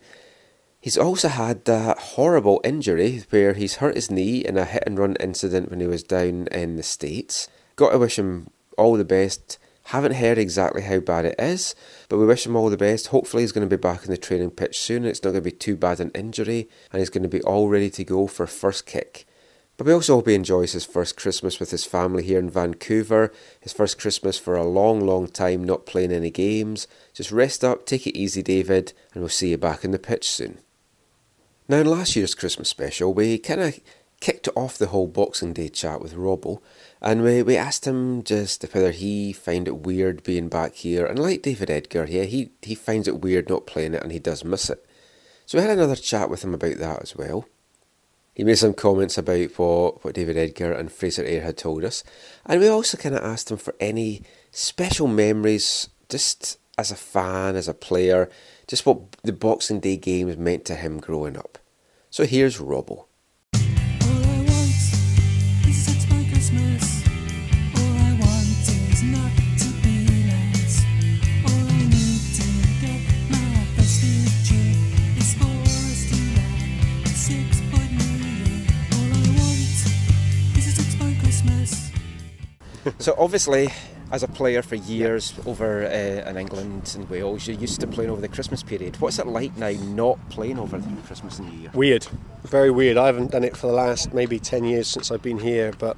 He's 0.80 0.98
also 0.98 1.28
had 1.28 1.64
that 1.64 1.98
horrible 1.98 2.60
injury 2.62 3.22
where 3.30 3.54
he's 3.54 3.76
hurt 3.76 3.94
his 3.94 4.10
knee 4.10 4.44
in 4.44 4.58
a 4.58 4.66
hit 4.66 4.82
and 4.84 4.98
run 4.98 5.16
incident 5.16 5.70
when 5.70 5.80
he 5.80 5.86
was 5.86 6.02
down 6.02 6.48
in 6.48 6.76
the 6.76 6.82
States. 6.82 7.48
Got 7.76 7.92
to 7.92 7.98
wish 7.98 8.18
him 8.18 8.50
all 8.76 8.94
the 8.98 9.04
best. 9.04 9.58
Haven't 9.84 10.16
heard 10.16 10.36
exactly 10.36 10.82
how 10.82 11.00
bad 11.00 11.24
it 11.24 11.36
is, 11.38 11.74
but 12.08 12.18
we 12.18 12.26
wish 12.26 12.44
him 12.44 12.56
all 12.56 12.68
the 12.68 12.76
best. 12.76 13.08
Hopefully, 13.08 13.42
he's 13.42 13.52
going 13.52 13.68
to 13.68 13.76
be 13.76 13.80
back 13.80 14.04
in 14.04 14.10
the 14.10 14.16
training 14.16 14.50
pitch 14.50 14.78
soon. 14.78 15.04
It's 15.04 15.22
not 15.22 15.30
going 15.30 15.42
to 15.42 15.50
be 15.50 15.56
too 15.56 15.76
bad 15.76 16.00
an 16.00 16.10
injury, 16.14 16.68
and 16.90 17.00
he's 17.00 17.10
going 17.10 17.22
to 17.22 17.28
be 17.28 17.42
all 17.42 17.68
ready 17.68 17.90
to 17.90 18.04
go 18.04 18.26
for 18.26 18.46
first 18.46 18.86
kick. 18.86 19.26
But 19.76 19.86
we 19.86 19.92
also 19.92 20.14
hope 20.14 20.28
he 20.28 20.34
enjoys 20.34 20.72
his 20.72 20.84
first 20.84 21.16
Christmas 21.16 21.58
with 21.58 21.70
his 21.70 21.84
family 21.84 22.22
here 22.22 22.38
in 22.38 22.48
Vancouver. 22.48 23.32
His 23.60 23.72
first 23.72 23.98
Christmas 23.98 24.38
for 24.38 24.54
a 24.54 24.64
long, 24.64 25.00
long 25.00 25.26
time, 25.26 25.64
not 25.64 25.86
playing 25.86 26.12
any 26.12 26.30
games. 26.30 26.86
Just 27.12 27.32
rest 27.32 27.64
up, 27.64 27.84
take 27.84 28.06
it 28.06 28.16
easy, 28.16 28.42
David, 28.42 28.92
and 29.12 29.22
we'll 29.22 29.30
see 29.30 29.50
you 29.50 29.58
back 29.58 29.84
in 29.84 29.90
the 29.90 29.98
pitch 29.98 30.28
soon. 30.28 30.58
Now, 31.68 31.78
in 31.78 31.86
last 31.86 32.14
year's 32.14 32.34
Christmas 32.34 32.68
special, 32.68 33.12
we 33.12 33.38
kind 33.38 33.60
of 33.60 33.80
kicked 34.20 34.48
off 34.54 34.78
the 34.78 34.86
whole 34.86 35.06
Boxing 35.08 35.52
Day 35.52 35.68
chat 35.68 36.00
with 36.00 36.14
Robbo, 36.14 36.60
and 37.02 37.22
we, 37.22 37.42
we 37.42 37.56
asked 37.56 37.86
him 37.86 38.22
just 38.22 38.62
whether 38.72 38.90
he 38.90 39.32
find 39.32 39.66
it 39.66 39.78
weird 39.78 40.22
being 40.22 40.48
back 40.48 40.76
here. 40.76 41.04
And 41.04 41.18
like 41.18 41.42
David 41.42 41.68
Edgar, 41.68 42.06
yeah, 42.08 42.24
he, 42.24 42.52
he 42.62 42.74
finds 42.74 43.08
it 43.08 43.20
weird 43.20 43.48
not 43.48 43.66
playing 43.66 43.94
it 43.94 44.02
and 44.02 44.12
he 44.12 44.18
does 44.18 44.44
miss 44.44 44.70
it. 44.70 44.84
So 45.46 45.58
we 45.58 45.62
had 45.62 45.70
another 45.70 45.96
chat 45.96 46.30
with 46.30 46.42
him 46.42 46.54
about 46.54 46.78
that 46.78 47.02
as 47.02 47.14
well. 47.14 47.46
He 48.34 48.42
made 48.42 48.58
some 48.58 48.74
comments 48.74 49.16
about 49.16 49.50
what, 49.58 50.04
what 50.04 50.14
David 50.14 50.36
Edgar 50.36 50.72
and 50.72 50.90
Fraser 50.90 51.24
Aird 51.24 51.44
had 51.44 51.56
told 51.56 51.84
us. 51.84 52.02
And 52.44 52.60
we 52.60 52.68
also 52.68 52.96
kind 52.96 53.14
of 53.14 53.22
asked 53.24 53.50
him 53.50 53.58
for 53.58 53.74
any 53.78 54.22
special 54.50 55.06
memories, 55.06 55.88
just 56.08 56.58
as 56.76 56.90
a 56.90 56.96
fan, 56.96 57.54
as 57.54 57.68
a 57.68 57.74
player, 57.74 58.28
just 58.66 58.84
what 58.84 59.12
the 59.22 59.32
Boxing 59.32 59.78
Day 59.80 59.96
games 59.96 60.36
meant 60.36 60.64
to 60.64 60.74
him 60.74 60.98
growing 60.98 61.36
up. 61.36 61.58
So 62.10 62.24
here's 62.24 62.58
Robbo. 62.58 63.06
So 82.98 83.14
obviously, 83.18 83.68
as 84.12 84.22
a 84.22 84.28
player 84.28 84.62
for 84.62 84.76
years 84.76 85.34
over 85.46 85.84
uh, 85.84 86.30
in 86.30 86.36
England 86.36 86.92
and 86.94 87.08
Wales, 87.08 87.46
you're 87.48 87.58
used 87.58 87.80
to 87.80 87.86
playing 87.86 88.10
over 88.10 88.20
the 88.20 88.28
Christmas 88.28 88.62
period. 88.62 89.00
What's 89.00 89.18
it 89.18 89.26
like 89.26 89.56
now 89.56 89.70
not 89.70 90.18
playing 90.30 90.58
over 90.58 90.78
the 90.78 91.02
Christmas 91.02 91.38
and 91.38 91.52
New 91.52 91.60
Year? 91.60 91.70
Weird, 91.74 92.06
very 92.42 92.70
weird. 92.70 92.96
I 92.96 93.06
haven't 93.06 93.32
done 93.32 93.44
it 93.44 93.56
for 93.56 93.66
the 93.66 93.72
last 93.72 94.12
maybe 94.14 94.38
ten 94.38 94.64
years 94.64 94.88
since 94.88 95.10
I've 95.10 95.22
been 95.22 95.38
here, 95.38 95.72
but 95.78 95.96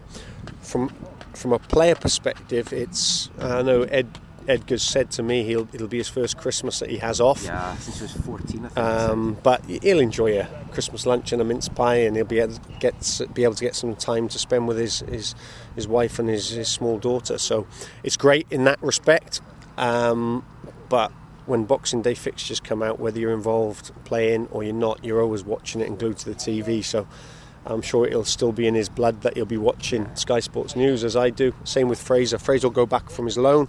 from 0.60 0.92
from 1.34 1.52
a 1.52 1.58
player 1.58 1.94
perspective, 1.94 2.72
it's 2.72 3.30
I 3.38 3.62
know 3.62 3.82
Ed 3.82 4.18
Edgar's 4.48 4.82
said 4.82 5.10
to 5.12 5.22
me 5.22 5.44
he'll 5.44 5.68
it'll 5.72 5.88
be 5.88 5.98
his 5.98 6.08
first 6.08 6.36
Christmas 6.36 6.78
that 6.80 6.90
he 6.90 6.98
has 6.98 7.20
off. 7.20 7.44
Yeah, 7.44 7.76
since 7.76 7.98
he 7.98 8.02
was 8.02 8.12
14, 8.12 8.64
I 8.64 8.68
think. 8.68 8.78
Um, 8.78 9.36
but 9.42 9.64
he'll 9.64 10.00
enjoy 10.00 10.38
a 10.38 10.48
Christmas 10.72 11.06
lunch 11.06 11.32
and 11.32 11.40
a 11.42 11.44
mince 11.44 11.68
pie, 11.68 11.96
and 11.96 12.16
he'll 12.16 12.24
be 12.24 12.40
able 12.40 12.54
to 12.54 12.60
get 12.80 13.20
be 13.34 13.44
able 13.44 13.54
to 13.54 13.64
get 13.64 13.74
some 13.74 13.94
time 13.96 14.28
to 14.28 14.38
spend 14.38 14.68
with 14.68 14.78
his 14.78 15.00
his, 15.00 15.34
his 15.74 15.88
wife 15.88 16.18
and 16.18 16.28
his, 16.28 16.50
his 16.50 16.68
small 16.68 16.98
daughter. 16.98 17.38
So 17.38 17.66
it's 18.02 18.16
great 18.16 18.46
in 18.50 18.64
that 18.64 18.82
respect. 18.82 19.40
Um, 19.76 20.44
but 20.88 21.12
when 21.46 21.64
Boxing 21.64 22.02
Day 22.02 22.14
fixtures 22.14 22.60
come 22.60 22.82
out, 22.82 22.98
whether 22.98 23.18
you're 23.18 23.32
involved 23.32 23.92
playing 24.04 24.48
or 24.50 24.64
you're 24.64 24.74
not, 24.74 25.04
you're 25.04 25.22
always 25.22 25.44
watching 25.44 25.80
it 25.80 25.88
and 25.88 25.98
glued 25.98 26.18
to 26.18 26.28
the 26.28 26.34
TV. 26.34 26.84
So 26.84 27.06
I'm 27.66 27.82
sure 27.82 28.06
it'll 28.06 28.24
still 28.24 28.52
be 28.52 28.66
in 28.66 28.74
his 28.74 28.88
blood 28.88 29.22
that 29.22 29.34
he'll 29.34 29.44
be 29.44 29.56
watching 29.56 30.14
Sky 30.14 30.40
Sports 30.40 30.76
News 30.76 31.04
as 31.04 31.16
I 31.16 31.30
do. 31.30 31.54
Same 31.64 31.88
with 31.88 32.00
Fraser. 32.00 32.38
Fraser 32.38 32.68
will 32.68 32.74
go 32.74 32.86
back 32.86 33.10
from 33.10 33.26
his 33.26 33.36
loan 33.36 33.68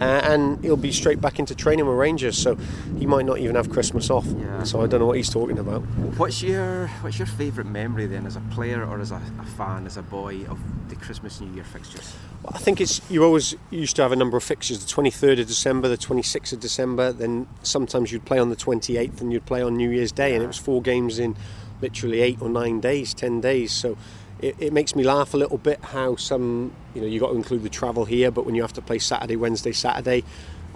uh, 0.00 0.04
and 0.04 0.62
he'll 0.64 0.76
be 0.76 0.92
straight 0.92 1.20
back 1.20 1.38
into 1.38 1.54
training 1.54 1.86
with 1.86 1.96
Rangers. 1.96 2.38
So 2.38 2.56
he 2.98 3.06
might 3.06 3.26
not 3.26 3.38
even 3.38 3.56
have 3.56 3.70
Christmas 3.70 4.10
off. 4.10 4.26
Yeah. 4.26 4.62
So 4.62 4.80
I 4.80 4.86
don't 4.86 5.00
know 5.00 5.06
what 5.06 5.16
he's 5.16 5.30
talking 5.30 5.58
about. 5.58 5.80
What's 6.16 6.42
your 6.42 6.88
What's 7.00 7.18
your 7.18 7.26
favourite 7.26 7.68
memory 7.68 8.06
then, 8.06 8.26
as 8.26 8.36
a 8.36 8.40
player 8.52 8.84
or 8.84 9.00
as 9.00 9.10
a, 9.10 9.20
a 9.40 9.44
fan, 9.56 9.86
as 9.86 9.96
a 9.96 10.02
boy, 10.02 10.44
of 10.46 10.58
the 10.88 10.96
Christmas 10.96 11.40
New 11.40 11.52
Year 11.54 11.64
fixtures? 11.64 12.14
Well, 12.42 12.52
I 12.54 12.58
think 12.58 12.80
it's 12.80 13.00
you 13.10 13.24
always 13.24 13.54
used 13.70 13.96
to 13.96 14.02
have 14.02 14.12
a 14.12 14.16
number 14.16 14.36
of 14.36 14.44
fixtures: 14.44 14.84
the 14.84 14.92
23rd 14.92 15.40
of 15.40 15.46
December, 15.46 15.88
the 15.88 15.96
26th 15.96 16.52
of 16.52 16.60
December. 16.60 17.12
Then 17.12 17.48
sometimes 17.62 18.12
you'd 18.12 18.24
play 18.24 18.38
on 18.38 18.50
the 18.50 18.56
28th, 18.56 19.20
and 19.20 19.32
you'd 19.32 19.46
play 19.46 19.62
on 19.62 19.76
New 19.76 19.90
Year's 19.90 20.12
Day, 20.12 20.34
and 20.34 20.44
it 20.44 20.46
was 20.46 20.58
four 20.58 20.82
games 20.82 21.18
in 21.18 21.36
literally 21.82 22.20
eight 22.22 22.40
or 22.40 22.48
nine 22.48 22.80
days, 22.80 23.12
ten 23.12 23.40
days. 23.40 23.72
So 23.72 23.98
it, 24.40 24.56
it 24.58 24.72
makes 24.72 24.94
me 24.94 25.02
laugh 25.02 25.34
a 25.34 25.36
little 25.36 25.58
bit 25.58 25.82
how 25.82 26.16
some 26.16 26.72
you 26.94 27.00
know 27.02 27.06
you 27.06 27.20
got 27.20 27.30
to 27.30 27.36
include 27.36 27.62
the 27.62 27.68
travel 27.68 28.04
here, 28.04 28.30
but 28.30 28.46
when 28.46 28.54
you 28.54 28.62
have 28.62 28.72
to 28.74 28.82
play 28.82 28.98
Saturday, 28.98 29.36
Wednesday, 29.36 29.72
Saturday. 29.72 30.24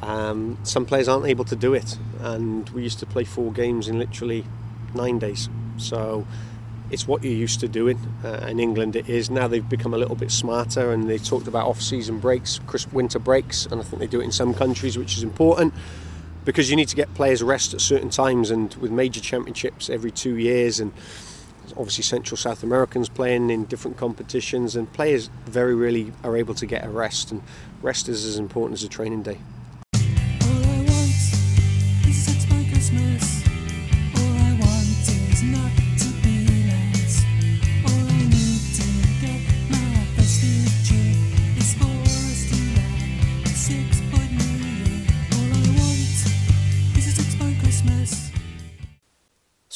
Um, 0.00 0.58
some 0.62 0.84
players 0.84 1.08
aren't 1.08 1.24
able 1.24 1.46
to 1.46 1.56
do 1.56 1.72
it, 1.72 1.96
and 2.20 2.68
we 2.70 2.82
used 2.82 2.98
to 2.98 3.06
play 3.06 3.24
four 3.24 3.50
games 3.50 3.88
in 3.88 3.98
literally 3.98 4.44
nine 4.94 5.18
days. 5.18 5.48
So 5.78 6.26
it's 6.90 7.08
what 7.08 7.24
you're 7.24 7.32
used 7.32 7.60
to 7.60 7.68
doing. 7.68 7.98
Uh, 8.22 8.46
in 8.46 8.60
England, 8.60 8.94
it 8.94 9.08
is 9.08 9.30
now 9.30 9.48
they've 9.48 9.66
become 9.66 9.94
a 9.94 9.98
little 9.98 10.14
bit 10.14 10.30
smarter, 10.30 10.92
and 10.92 11.08
they 11.08 11.16
talked 11.16 11.48
about 11.48 11.66
off-season 11.66 12.18
breaks, 12.18 12.60
crisp 12.66 12.92
winter 12.92 13.18
breaks, 13.18 13.64
and 13.64 13.80
I 13.80 13.84
think 13.84 14.00
they 14.00 14.06
do 14.06 14.20
it 14.20 14.24
in 14.24 14.32
some 14.32 14.52
countries, 14.52 14.98
which 14.98 15.16
is 15.16 15.22
important 15.22 15.72
because 16.46 16.70
you 16.70 16.76
need 16.76 16.88
to 16.88 16.96
get 16.96 17.12
players 17.12 17.42
rest 17.42 17.74
at 17.74 17.82
certain 17.82 18.08
times. 18.08 18.50
And 18.50 18.72
with 18.76 18.90
major 18.90 19.20
championships 19.20 19.90
every 19.90 20.10
two 20.10 20.36
years, 20.36 20.80
and 20.80 20.92
obviously 21.72 22.04
Central 22.04 22.38
South 22.38 22.62
Americans 22.62 23.10
playing 23.10 23.50
in 23.50 23.66
different 23.66 23.98
competitions, 23.98 24.74
and 24.74 24.90
players 24.94 25.28
very 25.44 25.74
rarely 25.74 26.12
are 26.24 26.36
able 26.36 26.54
to 26.54 26.64
get 26.64 26.84
a 26.84 26.88
rest, 26.88 27.30
and 27.30 27.42
rest 27.82 28.08
is 28.08 28.24
as 28.24 28.38
important 28.38 28.78
as 28.78 28.84
a 28.84 28.88
training 28.88 29.22
day. 29.22 29.38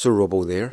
So, 0.01 0.09
Robbo 0.09 0.47
there. 0.47 0.69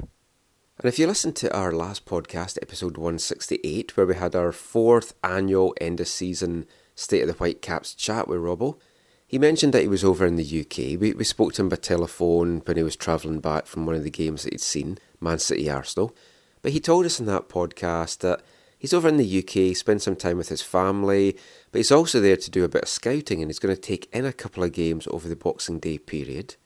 And 0.78 0.84
if 0.84 0.98
you 0.98 1.06
listen 1.06 1.34
to 1.34 1.54
our 1.54 1.70
last 1.70 2.06
podcast, 2.06 2.56
episode 2.62 2.96
168, 2.96 3.94
where 3.94 4.06
we 4.06 4.14
had 4.14 4.34
our 4.34 4.52
fourth 4.52 5.12
annual 5.22 5.74
end 5.78 6.00
of 6.00 6.08
season 6.08 6.64
State 6.94 7.20
of 7.20 7.28
the 7.28 7.34
Whitecaps 7.34 7.92
chat 7.92 8.26
with 8.26 8.40
Robbo, 8.40 8.78
he 9.26 9.38
mentioned 9.38 9.74
that 9.74 9.82
he 9.82 9.86
was 9.86 10.02
over 10.02 10.24
in 10.24 10.36
the 10.36 10.60
UK. 10.60 10.98
We, 10.98 11.12
we 11.12 11.24
spoke 11.24 11.52
to 11.52 11.60
him 11.60 11.68
by 11.68 11.76
telephone 11.76 12.62
when 12.64 12.78
he 12.78 12.82
was 12.82 12.96
travelling 12.96 13.40
back 13.40 13.66
from 13.66 13.84
one 13.84 13.96
of 13.96 14.02
the 14.02 14.10
games 14.10 14.44
that 14.44 14.54
he'd 14.54 14.62
seen, 14.62 14.96
Man 15.20 15.38
City 15.38 15.68
Arsenal. 15.68 16.16
But 16.62 16.72
he 16.72 16.80
told 16.80 17.04
us 17.04 17.20
in 17.20 17.26
that 17.26 17.50
podcast 17.50 18.20
that 18.20 18.40
he's 18.78 18.94
over 18.94 19.08
in 19.08 19.18
the 19.18 19.40
UK, 19.40 19.76
spend 19.76 20.00
some 20.00 20.16
time 20.16 20.38
with 20.38 20.48
his 20.48 20.62
family, 20.62 21.36
but 21.70 21.80
he's 21.80 21.92
also 21.92 22.18
there 22.18 22.38
to 22.38 22.50
do 22.50 22.64
a 22.64 22.68
bit 22.70 22.84
of 22.84 22.88
scouting 22.88 23.42
and 23.42 23.50
he's 23.50 23.58
going 23.58 23.74
to 23.74 23.78
take 23.78 24.08
in 24.10 24.24
a 24.24 24.32
couple 24.32 24.64
of 24.64 24.72
games 24.72 25.06
over 25.10 25.28
the 25.28 25.36
Boxing 25.36 25.80
Day 25.80 25.98
period. 25.98 26.56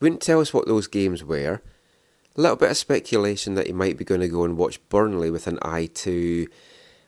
Wouldn't 0.00 0.20
tell 0.20 0.42
us 0.42 0.52
what 0.52 0.66
those 0.66 0.86
games 0.86 1.24
were. 1.24 1.62
A 2.36 2.40
little 2.40 2.56
bit 2.56 2.70
of 2.70 2.76
speculation 2.76 3.54
that 3.54 3.66
he 3.68 3.72
might 3.72 3.96
be 3.96 4.04
going 4.04 4.20
to 4.20 4.28
go 4.28 4.44
and 4.44 4.56
watch 4.56 4.86
Burnley 4.88 5.30
with 5.30 5.46
an 5.46 5.58
eye 5.62 5.86
to 5.94 6.48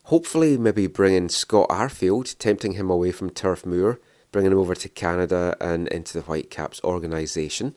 hopefully 0.04 0.56
maybe 0.56 0.86
bringing 0.86 1.28
Scott 1.28 1.68
Arfield, 1.68 2.38
tempting 2.38 2.72
him 2.72 2.90
away 2.90 3.10
from 3.10 3.30
Turf 3.30 3.66
Moor, 3.66 4.00
bringing 4.30 4.52
him 4.52 4.58
over 4.58 4.74
to 4.76 4.88
Canada 4.88 5.56
and 5.60 5.88
into 5.88 6.12
the 6.12 6.22
Whitecaps 6.22 6.80
organisation. 6.84 7.74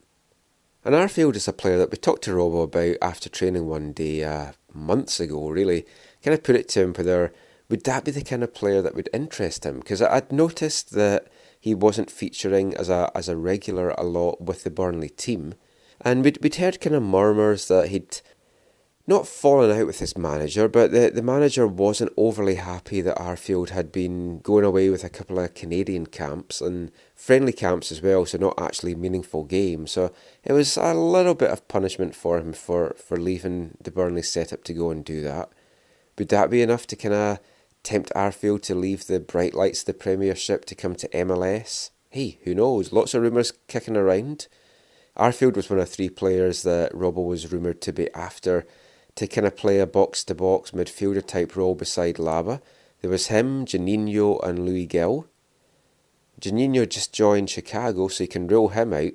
And 0.86 0.94
Arfield 0.94 1.36
is 1.36 1.48
a 1.48 1.54
player 1.54 1.78
that 1.80 1.92
we 1.92 1.98
talked 1.98 2.24
to 2.26 2.32
Robbo 2.32 2.64
about 2.64 2.98
after 3.02 3.30
training 3.30 3.68
one 3.68 3.94
day 3.94 4.24
uh, 4.24 4.52
months 4.74 5.20
ago, 5.20 5.50
really. 5.50 5.86
Kind 6.24 6.36
of 6.36 6.44
put 6.44 6.56
it 6.56 6.70
to 6.70 6.82
him 6.82 6.94
whether 6.94 7.34
would 7.70 7.84
that 7.84 8.06
be 8.06 8.12
the 8.12 8.24
kind 8.24 8.44
of 8.44 8.54
player 8.54 8.82
that 8.82 8.96
would 8.96 9.10
interest 9.14 9.66
him? 9.66 9.80
Because 9.80 10.02
I'd 10.02 10.32
noticed 10.32 10.92
that 10.92 11.28
he 11.60 11.76
wasn't 11.76 12.12
featuring 12.12 12.76
as 12.76 12.90
a 12.90 13.12
as 13.14 13.28
a 13.28 13.36
regular 13.36 13.90
a 13.92 14.04
lot 14.04 14.42
with 14.42 14.64
the 14.64 14.72
Burnley 14.72 15.10
team. 15.10 15.56
And 16.02 16.24
we'd, 16.24 16.40
we'd 16.42 16.56
heard 16.56 16.82
kind 16.82 16.96
of 16.96 17.04
murmurs 17.04 17.68
that 17.68 17.90
he'd 17.90 18.22
not 19.10 19.28
fallen 19.28 19.72
out 19.72 19.88
with 19.88 20.00
his 20.00 20.16
manager, 20.16 20.68
but 20.68 20.92
the, 20.92 21.10
the 21.10 21.24
manager 21.24 21.66
wasn't 21.66 22.14
overly 22.16 22.56
happy 22.56 23.02
that 23.02 23.18
Arfield 23.18 23.70
had 23.70 23.92
been 23.92 24.40
going 24.40 24.64
away 24.64 24.90
with 24.92 25.04
a 25.04 25.10
couple 25.10 25.40
of 25.40 25.56
Canadian 25.56 26.06
camps 26.06 26.62
and 26.62 26.92
friendly 27.16 27.52
camps 27.52 27.92
as 27.92 28.04
well, 28.04 28.24
so 28.28 28.38
not 28.38 28.62
actually 28.62 28.94
meaningful 28.94 29.44
games. 29.44 29.92
So 29.92 30.14
it 30.44 30.54
was 30.54 30.78
a 30.78 30.94
little 30.94 31.34
bit 31.34 31.50
of 31.50 31.68
punishment 31.68 32.16
for 32.16 32.38
him 32.38 32.54
for, 32.54 32.96
for 33.04 33.18
leaving 33.18 33.76
the 33.82 33.90
Burnley 33.90 34.22
setup 34.22 34.64
to 34.66 34.74
go 34.74 34.92
and 34.92 35.04
do 35.04 35.22
that. 35.24 35.50
Would 36.20 36.30
that 36.30 36.52
be 36.52 36.62
enough 36.62 36.86
to 36.88 36.96
kind 36.96 37.16
of 37.16 37.40
tempt 37.82 38.12
Arfield 38.16 38.62
to 38.64 38.76
leave 38.76 39.08
the 39.08 39.20
bright 39.20 39.56
lights 39.56 39.80
of 39.80 39.86
the 39.88 39.94
Premiership 39.96 40.66
to 40.66 40.76
come 40.76 40.94
to 40.96 41.08
MLS? 41.10 41.90
Hey, 42.12 42.38
who 42.44 42.54
knows? 42.54 42.94
Lots 42.94 43.16
of 43.16 43.24
rumours 43.24 43.54
kicking 43.68 43.98
around. 43.98 44.48
Arfield 45.20 45.58
was 45.58 45.70
one 45.70 45.80
of 45.80 45.90
three 45.90 46.10
players 46.10 46.64
that 46.64 46.94
Robbo 46.94 47.26
was 47.26 47.52
rumoured 47.52 47.82
to 47.82 47.92
be 47.92 48.12
after 48.14 48.66
to 49.16 49.28
kind 49.28 49.46
of 49.46 49.58
play 49.58 49.80
a 49.80 49.86
box 49.86 50.24
to 50.24 50.34
box 50.34 50.72
midfielder 50.72 51.26
type 51.26 51.58
role 51.58 51.76
beside 51.76 52.16
Laba. 52.16 52.62
There 53.02 53.12
was 53.12 53.28
him, 53.28 53.66
Juninho, 53.66 54.42
and 54.48 54.66
Luis 54.66 54.88
Gil. 54.88 55.28
Juninho 56.40 56.88
just 56.88 57.14
joined 57.14 57.50
Chicago, 57.50 58.08
so 58.08 58.24
you 58.24 58.30
can 58.30 58.48
rule 58.48 58.70
him 58.70 58.94
out. 58.94 59.12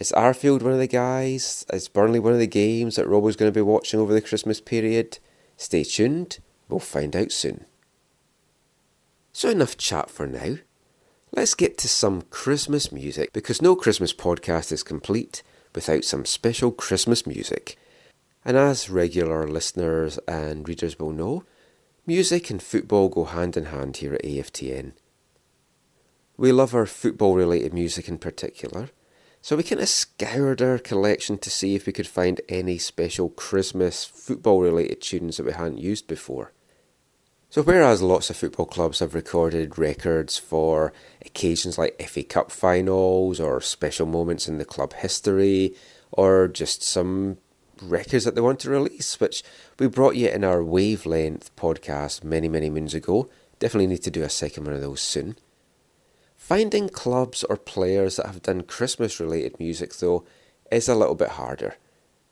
Is 0.00 0.12
Arfield 0.16 0.62
one 0.62 0.72
of 0.72 0.78
the 0.78 0.86
guys? 0.86 1.66
Is 1.70 1.88
Burnley 1.88 2.20
one 2.20 2.32
of 2.32 2.38
the 2.38 2.46
games 2.46 2.96
that 2.96 3.06
Robbo's 3.06 3.36
going 3.36 3.52
to 3.52 3.58
be 3.58 3.60
watching 3.60 4.00
over 4.00 4.14
the 4.14 4.22
Christmas 4.22 4.62
period? 4.62 5.18
Stay 5.58 5.84
tuned, 5.84 6.38
we'll 6.70 6.78
find 6.78 7.14
out 7.14 7.32
soon. 7.32 7.66
So, 9.32 9.50
enough 9.50 9.76
chat 9.76 10.08
for 10.08 10.26
now. 10.26 10.56
Let's 11.30 11.54
get 11.54 11.76
to 11.78 11.88
some 11.88 12.22
Christmas 12.22 12.90
music 12.90 13.34
because 13.34 13.60
no 13.60 13.76
Christmas 13.76 14.14
podcast 14.14 14.72
is 14.72 14.82
complete 14.82 15.42
without 15.74 16.04
some 16.04 16.24
special 16.24 16.72
Christmas 16.72 17.26
music. 17.26 17.76
And 18.46 18.56
as 18.56 18.88
regular 18.88 19.46
listeners 19.46 20.18
and 20.26 20.66
readers 20.66 20.98
will 20.98 21.12
know, 21.12 21.44
music 22.06 22.48
and 22.48 22.62
football 22.62 23.10
go 23.10 23.24
hand 23.24 23.58
in 23.58 23.66
hand 23.66 23.98
here 23.98 24.14
at 24.14 24.22
AFTN. 24.22 24.92
We 26.38 26.50
love 26.50 26.74
our 26.74 26.86
football 26.86 27.34
related 27.34 27.74
music 27.74 28.08
in 28.08 28.16
particular, 28.16 28.88
so 29.42 29.56
we 29.56 29.64
kind 29.64 29.82
of 29.82 29.88
scoured 29.88 30.62
our 30.62 30.78
collection 30.78 31.36
to 31.38 31.50
see 31.50 31.74
if 31.74 31.86
we 31.86 31.92
could 31.92 32.06
find 32.06 32.40
any 32.48 32.78
special 32.78 33.28
Christmas 33.28 34.04
football 34.04 34.62
related 34.62 35.02
tunes 35.02 35.36
that 35.36 35.46
we 35.46 35.52
hadn't 35.52 35.78
used 35.78 36.06
before. 36.06 36.52
So, 37.50 37.62
whereas 37.62 38.02
lots 38.02 38.28
of 38.28 38.36
football 38.36 38.66
clubs 38.66 38.98
have 38.98 39.14
recorded 39.14 39.78
records 39.78 40.36
for 40.36 40.92
occasions 41.24 41.78
like 41.78 42.00
FA 42.06 42.22
Cup 42.22 42.50
finals 42.50 43.40
or 43.40 43.62
special 43.62 44.06
moments 44.06 44.48
in 44.48 44.58
the 44.58 44.66
club 44.66 44.92
history 44.92 45.74
or 46.12 46.48
just 46.48 46.82
some 46.82 47.38
records 47.82 48.24
that 48.24 48.34
they 48.34 48.42
want 48.42 48.60
to 48.60 48.70
release, 48.70 49.18
which 49.18 49.42
we 49.78 49.86
brought 49.86 50.16
you 50.16 50.28
in 50.28 50.44
our 50.44 50.62
Wavelength 50.62 51.54
podcast 51.56 52.22
many, 52.22 52.48
many 52.48 52.68
moons 52.68 52.92
ago. 52.92 53.30
Definitely 53.58 53.88
need 53.88 54.02
to 54.02 54.10
do 54.10 54.22
a 54.22 54.28
second 54.28 54.64
one 54.64 54.74
of 54.74 54.82
those 54.82 55.00
soon. 55.00 55.36
Finding 56.36 56.88
clubs 56.88 57.44
or 57.44 57.56
players 57.56 58.16
that 58.16 58.26
have 58.26 58.42
done 58.42 58.62
Christmas 58.62 59.20
related 59.20 59.58
music, 59.58 59.94
though, 59.96 60.24
is 60.70 60.88
a 60.88 60.94
little 60.94 61.14
bit 61.14 61.30
harder. 61.30 61.76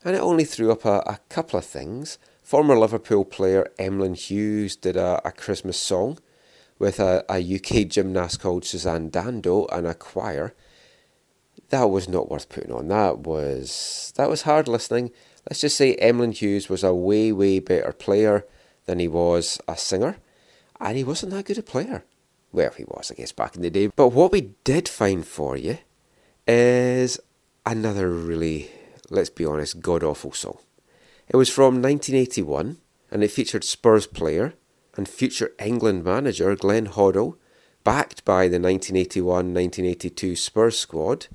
And 0.03 0.15
it 0.15 0.21
only 0.21 0.45
threw 0.45 0.71
up 0.71 0.85
a, 0.85 0.99
a 1.07 1.19
couple 1.29 1.57
of 1.57 1.65
things. 1.65 2.17
Former 2.47 2.79
Liverpool 2.79 3.25
player 3.25 3.69
Emlyn 3.77 4.13
Hughes 4.13 4.77
did 4.77 4.95
a, 4.95 5.19
a 5.27 5.33
Christmas 5.33 5.77
song 5.77 6.17
with 6.79 6.97
a, 6.97 7.25
a 7.29 7.39
UK 7.39 7.85
gymnast 7.89 8.39
called 8.39 8.63
Suzanne 8.63 9.09
Dando 9.09 9.65
and 9.65 9.85
a 9.85 9.93
choir. 9.93 10.55
That 11.71 11.89
was 11.89 12.07
not 12.07 12.31
worth 12.31 12.47
putting 12.47 12.71
on. 12.71 12.87
That 12.87 13.19
was 13.19 14.13
that 14.15 14.29
was 14.29 14.43
hard 14.43 14.69
listening. 14.69 15.11
Let's 15.49 15.59
just 15.59 15.75
say 15.75 15.95
Emlyn 15.95 16.31
Hughes 16.31 16.69
was 16.69 16.85
a 16.85 16.93
way, 16.95 17.33
way 17.33 17.59
better 17.59 17.91
player 17.91 18.45
than 18.85 18.99
he 18.99 19.09
was 19.09 19.59
a 19.67 19.75
singer. 19.75 20.15
And 20.79 20.95
he 20.95 21.03
wasn't 21.03 21.33
that 21.33 21.43
good 21.43 21.57
a 21.57 21.61
player. 21.61 22.05
Well, 22.53 22.71
he 22.77 22.85
was, 22.85 23.11
I 23.11 23.15
guess, 23.15 23.33
back 23.33 23.57
in 23.57 23.61
the 23.61 23.69
day. 23.69 23.87
But 23.93 24.13
what 24.13 24.31
we 24.31 24.53
did 24.63 24.87
find 24.87 25.27
for 25.27 25.57
you 25.57 25.79
is 26.47 27.19
another 27.65 28.09
really, 28.09 28.71
let's 29.09 29.29
be 29.29 29.43
honest, 29.43 29.81
god 29.81 30.01
awful 30.01 30.31
song. 30.31 30.59
It 31.29 31.35
was 31.35 31.49
from 31.49 31.81
1981 31.81 32.77
and 33.11 33.23
it 33.23 33.31
featured 33.31 33.63
Spurs 33.63 34.07
player 34.07 34.53
and 34.95 35.07
future 35.07 35.51
England 35.59 36.03
manager 36.03 36.55
Glenn 36.55 36.87
Hoddle, 36.87 37.37
backed 37.83 38.25
by 38.25 38.47
the 38.47 38.59
1981 38.59 39.53
1982 39.53 40.35
Spurs 40.35 40.79
squad, 40.79 41.27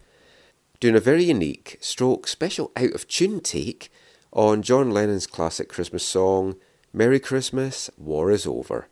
doing 0.80 0.96
a 0.96 1.00
very 1.00 1.24
unique, 1.24 1.78
stroke, 1.80 2.26
special 2.26 2.72
out 2.76 2.92
of 2.92 3.06
tune 3.06 3.40
take 3.40 3.90
on 4.32 4.62
John 4.62 4.90
Lennon's 4.90 5.26
classic 5.26 5.68
Christmas 5.68 6.04
song, 6.04 6.56
Merry 6.92 7.20
Christmas, 7.20 7.90
War 7.96 8.30
is 8.30 8.46
Over. 8.46 8.88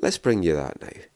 Let's 0.00 0.18
bring 0.18 0.42
you 0.42 0.54
that 0.54 0.80
now. 0.80 1.11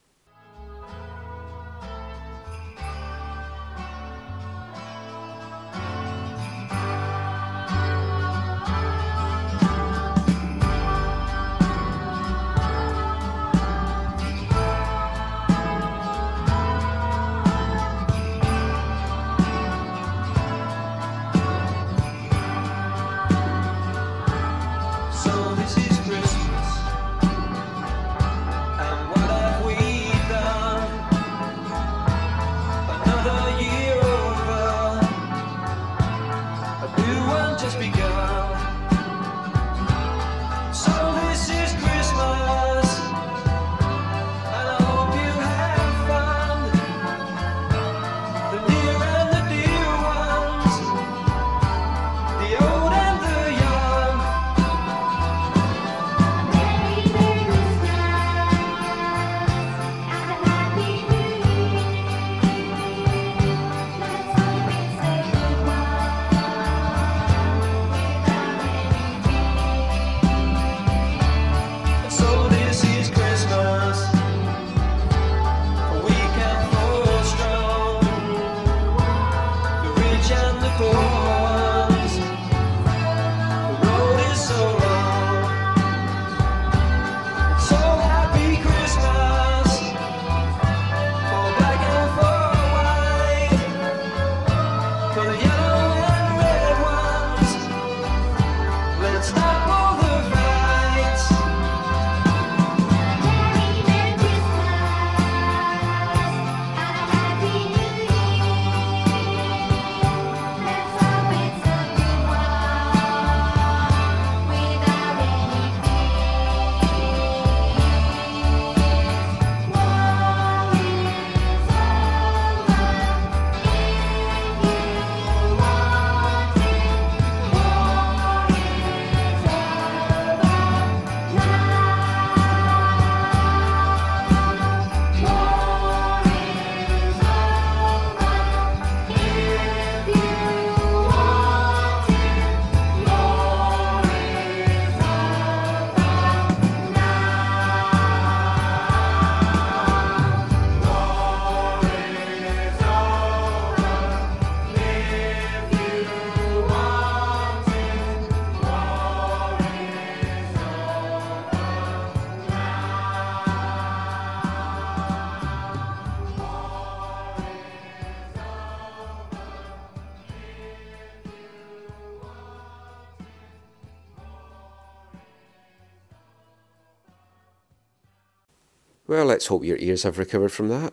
Well, 179.17 179.25
let's 179.25 179.47
hope 179.47 179.65
your 179.65 179.79
ears 179.79 180.03
have 180.03 180.19
recovered 180.19 180.53
from 180.53 180.69
that. 180.69 180.93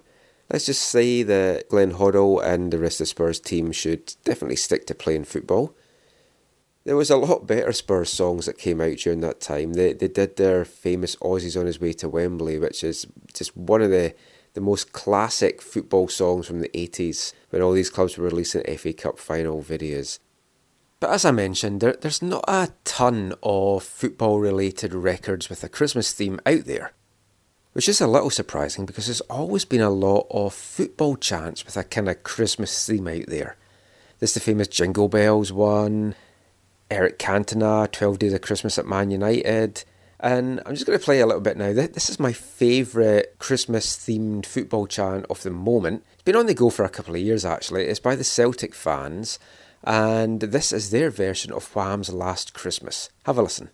Let's 0.49 0.67
just 0.67 0.83
say 0.83 1.23
that 1.23 1.67
Glenn 1.67 1.91
Hoddle 1.91 2.41
and 2.41 2.71
the 2.71 2.77
rest 2.79 3.01
of 3.01 3.09
Spurs 3.09 3.37
team 3.37 3.73
should 3.73 4.15
definitely 4.23 4.55
stick 4.55 4.87
to 4.87 4.95
playing 4.95 5.25
football. 5.25 5.75
There 6.85 6.95
was 6.95 7.09
a 7.09 7.17
lot 7.17 7.45
better 7.45 7.73
Spurs 7.73 8.09
songs 8.09 8.45
that 8.45 8.57
came 8.57 8.79
out 8.79 8.95
during 8.95 9.19
that 9.19 9.41
time. 9.41 9.73
They 9.73 9.91
they 9.91 10.07
did 10.07 10.37
their 10.37 10.63
famous 10.63 11.17
Ossie's 11.21 11.57
on 11.57 11.65
his 11.65 11.81
way 11.81 11.91
to 11.91 12.07
Wembley, 12.07 12.57
which 12.57 12.81
is 12.81 13.05
just 13.33 13.57
one 13.57 13.81
of 13.81 13.89
the 13.89 14.15
the 14.53 14.61
most 14.61 14.93
classic 14.93 15.61
football 15.61 16.07
songs 16.07 16.47
from 16.47 16.61
the 16.61 16.69
80s 16.69 17.33
when 17.49 17.61
all 17.61 17.73
these 17.73 17.89
clubs 17.89 18.17
were 18.17 18.23
releasing 18.23 18.63
FA 18.77 18.93
Cup 18.93 19.19
final 19.19 19.61
videos. 19.61 20.19
But 21.01 21.09
as 21.09 21.25
I 21.25 21.31
mentioned, 21.31 21.81
there, 21.81 21.97
there's 21.99 22.21
not 22.21 22.45
a 22.47 22.69
ton 22.85 23.33
of 23.43 23.83
football 23.83 24.39
related 24.39 24.93
records 24.93 25.49
with 25.49 25.61
a 25.65 25.67
Christmas 25.67 26.13
theme 26.13 26.39
out 26.45 26.63
there. 26.63 26.93
Which 27.73 27.89
is 27.89 27.99
a 27.99 28.07
little 28.07 28.29
surprising 28.29 28.85
because 28.85 29.07
there's 29.07 29.21
always 29.21 29.65
been 29.65 29.81
a 29.81 29.89
lot 29.89 30.27
of 30.29 30.53
football 30.53 31.15
chants 31.15 31.65
with 31.65 31.75
a 31.75 31.83
kind 31.83 32.07
of 32.07 32.23
Christmas 32.23 32.85
theme 32.85 33.07
out 33.07 33.25
there. 33.27 33.57
There's 34.19 34.35
the 34.35 34.39
famous 34.39 34.67
Jingle 34.67 35.09
Bells 35.09 35.51
one, 35.51 36.15
Eric 36.91 37.17
Cantona, 37.17 37.91
12 37.91 38.19
Days 38.19 38.33
of 38.33 38.41
Christmas 38.41 38.77
at 38.77 38.85
Man 38.85 39.09
United. 39.09 39.83
And 40.19 40.61
I'm 40.65 40.75
just 40.75 40.85
going 40.85 40.97
to 40.97 41.03
play 41.03 41.19
a 41.19 41.25
little 41.25 41.41
bit 41.41 41.57
now. 41.57 41.73
This 41.73 42.09
is 42.09 42.19
my 42.19 42.31
favourite 42.31 43.39
Christmas 43.39 43.97
themed 43.97 44.45
football 44.45 44.85
chant 44.85 45.25
of 45.29 45.41
the 45.41 45.49
moment. 45.49 46.05
It's 46.13 46.21
been 46.21 46.35
on 46.35 46.45
the 46.45 46.53
go 46.53 46.69
for 46.69 46.85
a 46.85 46.89
couple 46.89 47.15
of 47.15 47.21
years 47.21 47.43
actually. 47.43 47.85
It's 47.85 47.99
by 47.99 48.15
the 48.15 48.23
Celtic 48.23 48.73
fans, 48.75 49.39
and 49.83 50.39
this 50.39 50.71
is 50.71 50.91
their 50.91 51.09
version 51.09 51.51
of 51.51 51.75
Wham's 51.75 52.13
Last 52.13 52.53
Christmas. 52.53 53.09
Have 53.25 53.37
a 53.37 53.41
listen. 53.41 53.71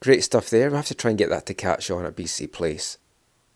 Great 0.00 0.24
stuff 0.24 0.48
there. 0.48 0.70
We 0.70 0.76
have 0.76 0.86
to 0.86 0.94
try 0.94 1.10
and 1.10 1.18
get 1.18 1.28
that 1.28 1.44
to 1.46 1.54
catch 1.54 1.90
on 1.90 2.06
at 2.06 2.16
BC 2.16 2.50
Place. 2.50 2.96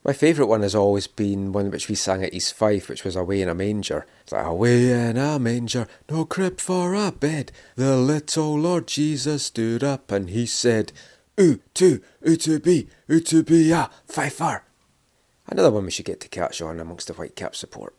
My 0.04 0.12
favourite 0.12 0.48
one 0.48 0.60
has 0.60 0.74
always 0.74 1.06
been 1.06 1.52
one 1.52 1.70
which 1.70 1.88
we 1.88 1.94
sang 1.94 2.22
at 2.22 2.34
East 2.34 2.52
Fife, 2.52 2.90
which 2.90 3.04
was 3.04 3.16
Away 3.16 3.40
in 3.40 3.48
a 3.48 3.54
Manger. 3.54 4.04
It's 4.22 4.32
like, 4.32 4.44
Away 4.44 4.90
in 4.90 5.16
a 5.16 5.38
manger, 5.38 5.88
no 6.10 6.26
crib 6.26 6.60
for 6.60 6.94
a 6.94 7.10
bed. 7.10 7.50
The 7.76 7.96
little 7.96 8.58
Lord 8.58 8.86
Jesus 8.86 9.44
stood 9.44 9.82
up 9.82 10.12
and 10.12 10.28
he 10.28 10.44
said, 10.44 10.92
Ooh, 11.40 11.60
two, 11.72 12.02
ooh, 12.28 12.36
to 12.36 12.60
be, 12.60 12.88
ooh, 13.10 13.20
to 13.20 13.42
be 13.42 13.72
ah, 13.72 13.88
a 14.06 14.12
fifer. 14.12 14.64
Another 15.46 15.70
one 15.70 15.86
we 15.86 15.90
should 15.90 16.04
get 16.04 16.20
to 16.20 16.28
catch 16.28 16.60
on 16.60 16.78
amongst 16.78 17.08
the 17.08 17.14
Whitecap 17.14 17.54
support. 17.54 17.94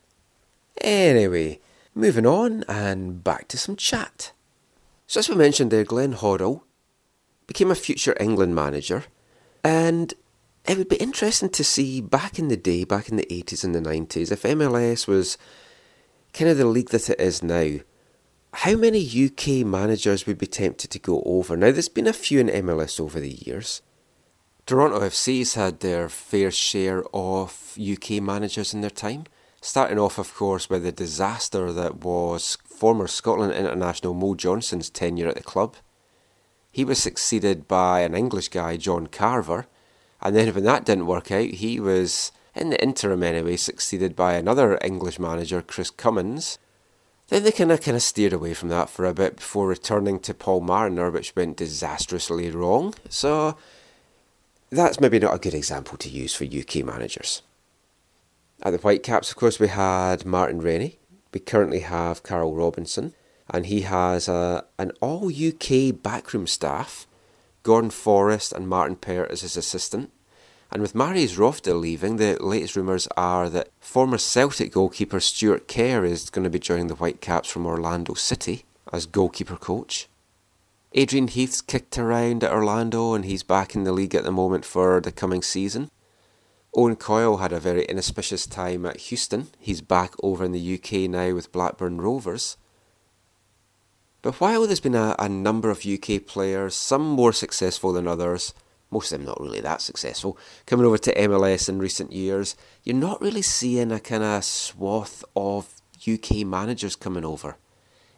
Anyway, 0.82 1.60
moving 1.96 2.28
on 2.28 2.64
and 2.68 3.24
back 3.24 3.48
to 3.48 3.58
some 3.58 3.76
chat. 3.76 4.32
So, 5.08 5.20
as 5.20 5.30
we 5.30 5.36
mentioned 5.36 5.72
there, 5.72 5.84
Glenn 5.84 6.14
Hoddle 6.14 6.62
became 7.48 7.72
a 7.72 7.76
future 7.76 8.16
England 8.20 8.56
manager, 8.56 9.06
and 9.64 10.14
it 10.66 10.78
would 10.78 10.90
be 10.90 10.96
interesting 10.98 11.50
to 11.50 11.64
see 11.64 12.02
back 12.02 12.40
in 12.40 12.48
the 12.48 12.58
day, 12.58 12.84
back 12.84 13.10
in 13.10 13.18
the 13.18 13.28
80s 13.30 13.64
and 13.64 13.76
the 13.76 13.80
90s, 13.80 14.32
if 14.32 14.44
MLS 14.44 15.08
was 15.08 15.38
kind 16.34 16.50
of 16.50 16.58
the 16.58 16.66
league 16.66 16.90
that 16.90 17.10
it 17.10 17.20
is 17.20 17.44
now, 17.44 17.80
How 18.60 18.76
many 18.78 19.02
UK 19.04 19.66
managers 19.68 20.26
would 20.26 20.38
be 20.38 20.48
tempted 20.48 20.90
to 20.92 21.00
go 21.00 21.22
over? 21.26 21.58
Now, 21.58 21.72
there's 21.72 21.90
been 21.90 22.08
a 22.08 22.14
few 22.14 22.40
in 22.40 22.48
MLS 22.48 23.02
over 23.02 23.20
the 23.20 23.38
years. 23.46 23.82
Toronto 24.66 25.02
FC's 25.02 25.56
had 25.56 25.82
their 25.82 26.08
fair 26.08 26.52
share 26.52 27.04
of 27.14 27.78
UK 27.78 28.22
managers 28.24 28.74
in 28.74 28.80
their 28.80 28.90
time. 28.90 29.26
Starting 29.60 30.00
off, 30.00 30.18
of 30.18 30.34
course, 30.34 30.70
with 30.70 30.84
the 30.84 30.94
disaster 30.94 31.74
that 31.74 31.98
was 31.98 32.58
former 32.64 33.08
Scotland 33.08 33.52
international 33.52 34.14
Mo 34.14 34.36
Johnston's 34.36 34.90
tenure 34.90 35.28
at 35.28 35.36
the 35.36 35.44
club. 35.44 35.76
He 36.76 36.84
was 36.84 37.02
succeeded 37.02 37.70
by 37.70 38.02
an 38.02 38.14
English 38.14 38.50
guy, 38.50 38.76
John 38.76 39.08
Carver, 39.08 39.66
and 40.22 40.36
then 40.36 40.54
when 40.54 40.66
that 40.66 40.84
didn't 40.84 41.08
work 41.08 41.32
out, 41.32 41.52
he 41.52 41.80
was, 41.80 42.34
in 42.54 42.70
the 42.70 42.84
interim 42.84 43.24
anyway, 43.24 43.56
succeeded 43.56 44.14
by 44.14 44.34
another 44.34 44.78
English 44.84 45.18
manager, 45.18 45.62
Chris 45.62 45.90
Cummins. 45.90 46.58
Then 47.30 47.44
they 47.44 47.54
kind 47.54 47.72
of 47.72 47.80
kind 47.80 47.96
of 47.96 48.04
steered 48.04 48.34
away 48.34 48.54
from 48.54 48.68
that 48.68 48.90
for 48.90 49.06
a 49.06 49.14
bit 49.14 49.38
before 49.38 49.70
returning 49.70 50.20
to 50.20 50.34
Paul 50.34 50.60
Mariner, 50.60 51.10
which 51.10 51.34
went 51.34 51.56
disastrously 51.56 52.52
wrong. 52.52 52.94
So 53.08 53.56
that's 54.70 55.00
maybe 55.00 55.20
not 55.20 55.36
a 55.36 55.40
good 55.40 55.54
example 55.54 55.98
to 56.00 56.10
use 56.10 56.36
for 56.36 56.44
UK 56.44 56.84
managers. 56.84 57.42
At 58.64 58.72
the 58.72 58.80
Whitecaps, 58.80 59.30
of 59.30 59.38
course, 59.38 59.62
we 59.62 59.70
had 59.70 60.26
Martin 60.26 60.60
Rennie. 60.60 61.00
We 61.34 61.40
currently 61.40 61.80
have 61.80 62.24
Carl 62.24 62.54
Robinson, 62.54 63.14
and 63.50 63.66
he 63.66 63.82
has 63.82 64.28
a, 64.28 64.66
an 64.78 64.92
all 65.02 65.30
UK 65.30 66.02
backroom 66.02 66.48
staff 66.48 67.08
Gordon 67.64 67.90
Forrest 67.90 68.54
and 68.54 68.70
Martin 68.70 68.96
Pert 68.96 69.32
as 69.32 69.42
his 69.42 69.58
assistant. 69.58 70.12
And 70.72 70.82
with 70.82 70.94
Marius 70.94 71.36
Røvde 71.36 71.80
leaving, 71.80 72.18
the 72.18 72.38
latest 72.40 72.76
rumours 72.76 73.08
are 73.18 73.50
that 73.50 73.70
former 73.80 74.20
Celtic 74.20 74.72
goalkeeper 74.72 75.20
Stewart 75.20 75.68
Kerr 75.68 76.06
is 76.06 76.30
going 76.30 76.44
to 76.44 76.50
be 76.50 76.60
joining 76.60 76.88
the 76.88 76.96
Whitecaps 76.96 77.50
from 77.50 77.66
Orlando 77.66 78.14
City 78.14 78.66
as 78.94 79.08
goalkeeper 79.08 79.56
coach. 79.56 80.08
Adrian 80.94 81.28
Heath's 81.28 81.62
kicked 81.62 81.98
around 81.98 82.44
at 82.44 82.52
Orlando 82.52 83.14
and 83.14 83.26
he's 83.26 83.44
back 83.44 83.74
in 83.74 83.84
the 83.84 83.92
league 83.92 84.16
at 84.16 84.24
the 84.24 84.32
moment 84.32 84.64
for 84.64 85.02
the 85.02 85.12
coming 85.12 85.42
season. 85.42 85.90
Owen 86.76 86.96
Coyle 86.96 87.38
had 87.38 87.52
a 87.52 87.60
very 87.60 87.86
inauspicious 87.90 88.46
time 88.46 88.86
at 88.86 88.98
Houston. 88.98 89.48
He's 89.58 89.82
back 89.82 90.14
over 90.22 90.44
in 90.44 90.52
the 90.52 90.76
UK 90.76 91.10
now 91.10 91.34
with 91.34 91.52
Blackburn 91.52 92.00
Rovers. 92.00 92.58
But 94.26 94.42
while 94.42 94.66
there's 94.66 94.80
been 94.80 94.96
a, 94.96 95.16
a 95.20 95.30
number 95.30 95.70
of 95.70 95.86
UK 95.86 96.26
players, 96.26 96.74
some 96.74 97.04
more 97.04 97.32
successful 97.32 97.94
than 97.94 98.08
others, 98.08 98.56
most 98.90 99.12
of 99.12 99.20
them 99.20 99.28
not 99.28 99.40
really 99.40 99.62
that 99.62 99.84
successful, 99.84 100.36
coming 100.66 100.84
over 100.84 100.98
to 100.98 101.14
MLS 101.14 101.70
in 101.70 101.78
recent 101.78 102.12
years, 102.12 102.56
you're 102.84 102.96
not 102.96 103.22
really 103.22 103.44
seeing 103.44 103.92
a 103.92 104.00
kind 104.00 104.24
of 104.24 104.44
swath 104.44 105.24
of 105.36 105.76
UK 106.12 106.38
managers 106.38 106.96
coming 106.96 107.24
over. 107.24 107.58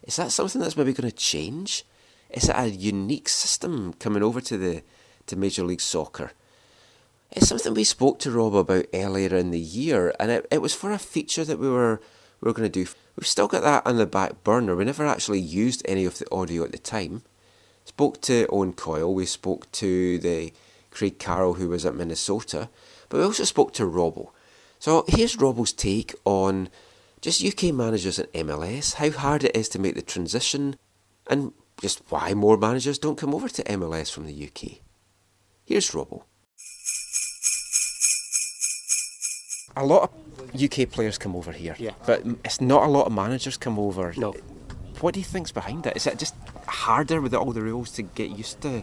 Is 0.02 0.16
that 0.16 0.32
something 0.32 0.62
that's 0.62 0.78
maybe 0.78 0.94
going 0.94 1.10
to 1.10 1.14
change? 1.14 1.84
Is 2.30 2.48
it 2.48 2.56
a 2.56 2.70
unique 2.70 3.28
system 3.28 3.92
coming 3.92 4.22
over 4.22 4.40
to 4.40 4.56
the 4.56 4.82
to 5.26 5.36
Major 5.36 5.62
League 5.62 5.82
Soccer? 5.82 6.32
It's 7.32 7.48
something 7.48 7.74
we 7.74 7.84
spoke 7.84 8.18
to 8.20 8.30
Rob 8.30 8.54
about 8.54 8.86
earlier 8.94 9.36
in 9.36 9.50
the 9.50 9.60
year, 9.60 10.14
and 10.18 10.30
it, 10.30 10.46
it 10.50 10.62
was 10.62 10.74
for 10.74 10.90
a 10.90 10.98
feature 10.98 11.44
that 11.44 11.58
we 11.58 11.68
were 11.68 12.00
we 12.40 12.46
were 12.46 12.54
going 12.54 12.72
to 12.72 12.84
do. 12.84 12.90
We've 13.18 13.26
still 13.26 13.48
got 13.48 13.64
that 13.64 13.84
on 13.84 13.96
the 13.96 14.06
back 14.06 14.44
burner. 14.44 14.76
We 14.76 14.84
never 14.84 15.04
actually 15.04 15.40
used 15.40 15.82
any 15.86 16.04
of 16.04 16.18
the 16.18 16.32
audio 16.32 16.62
at 16.62 16.70
the 16.70 16.78
time. 16.78 17.22
Spoke 17.84 18.20
to 18.20 18.46
Owen 18.48 18.74
Coyle. 18.74 19.12
We 19.12 19.26
spoke 19.26 19.68
to 19.72 20.20
the 20.20 20.52
Craig 20.92 21.18
Carroll 21.18 21.54
who 21.54 21.68
was 21.68 21.84
at 21.84 21.96
Minnesota, 21.96 22.68
but 23.08 23.18
we 23.18 23.24
also 23.24 23.42
spoke 23.42 23.72
to 23.72 23.82
Robbo. 23.82 24.30
So 24.78 25.04
here's 25.08 25.34
Robbo's 25.34 25.72
take 25.72 26.14
on 26.24 26.68
just 27.20 27.44
UK 27.44 27.74
managers 27.74 28.20
in 28.20 28.46
MLS, 28.46 28.94
how 28.94 29.10
hard 29.10 29.42
it 29.42 29.56
is 29.56 29.68
to 29.70 29.80
make 29.80 29.96
the 29.96 30.02
transition, 30.02 30.76
and 31.26 31.52
just 31.80 32.02
why 32.10 32.34
more 32.34 32.56
managers 32.56 33.00
don't 33.00 33.18
come 33.18 33.34
over 33.34 33.48
to 33.48 33.64
MLS 33.64 34.12
from 34.12 34.26
the 34.26 34.44
UK. 34.46 34.78
Here's 35.64 35.90
Robbo. 35.90 36.22
A 39.78 39.86
lot 39.86 40.10
of 40.10 40.62
UK 40.62 40.90
players 40.90 41.18
come 41.18 41.36
over 41.36 41.52
here, 41.52 41.76
Yeah. 41.78 41.92
but 42.06 42.22
it's 42.44 42.60
not 42.60 42.82
a 42.84 42.88
lot 42.90 43.06
of 43.06 43.12
managers 43.12 43.56
come 43.56 43.78
over. 43.78 44.12
No. 44.16 44.34
What 45.00 45.14
do 45.14 45.20
you 45.20 45.24
think's 45.24 45.52
behind 45.52 45.86
it? 45.86 45.96
Is 45.96 46.06
it 46.06 46.18
just 46.18 46.34
harder 46.66 47.20
with 47.20 47.32
all 47.34 47.52
the 47.52 47.62
rules 47.62 47.90
to 47.92 48.02
get 48.02 48.30
used 48.30 48.60
to 48.62 48.82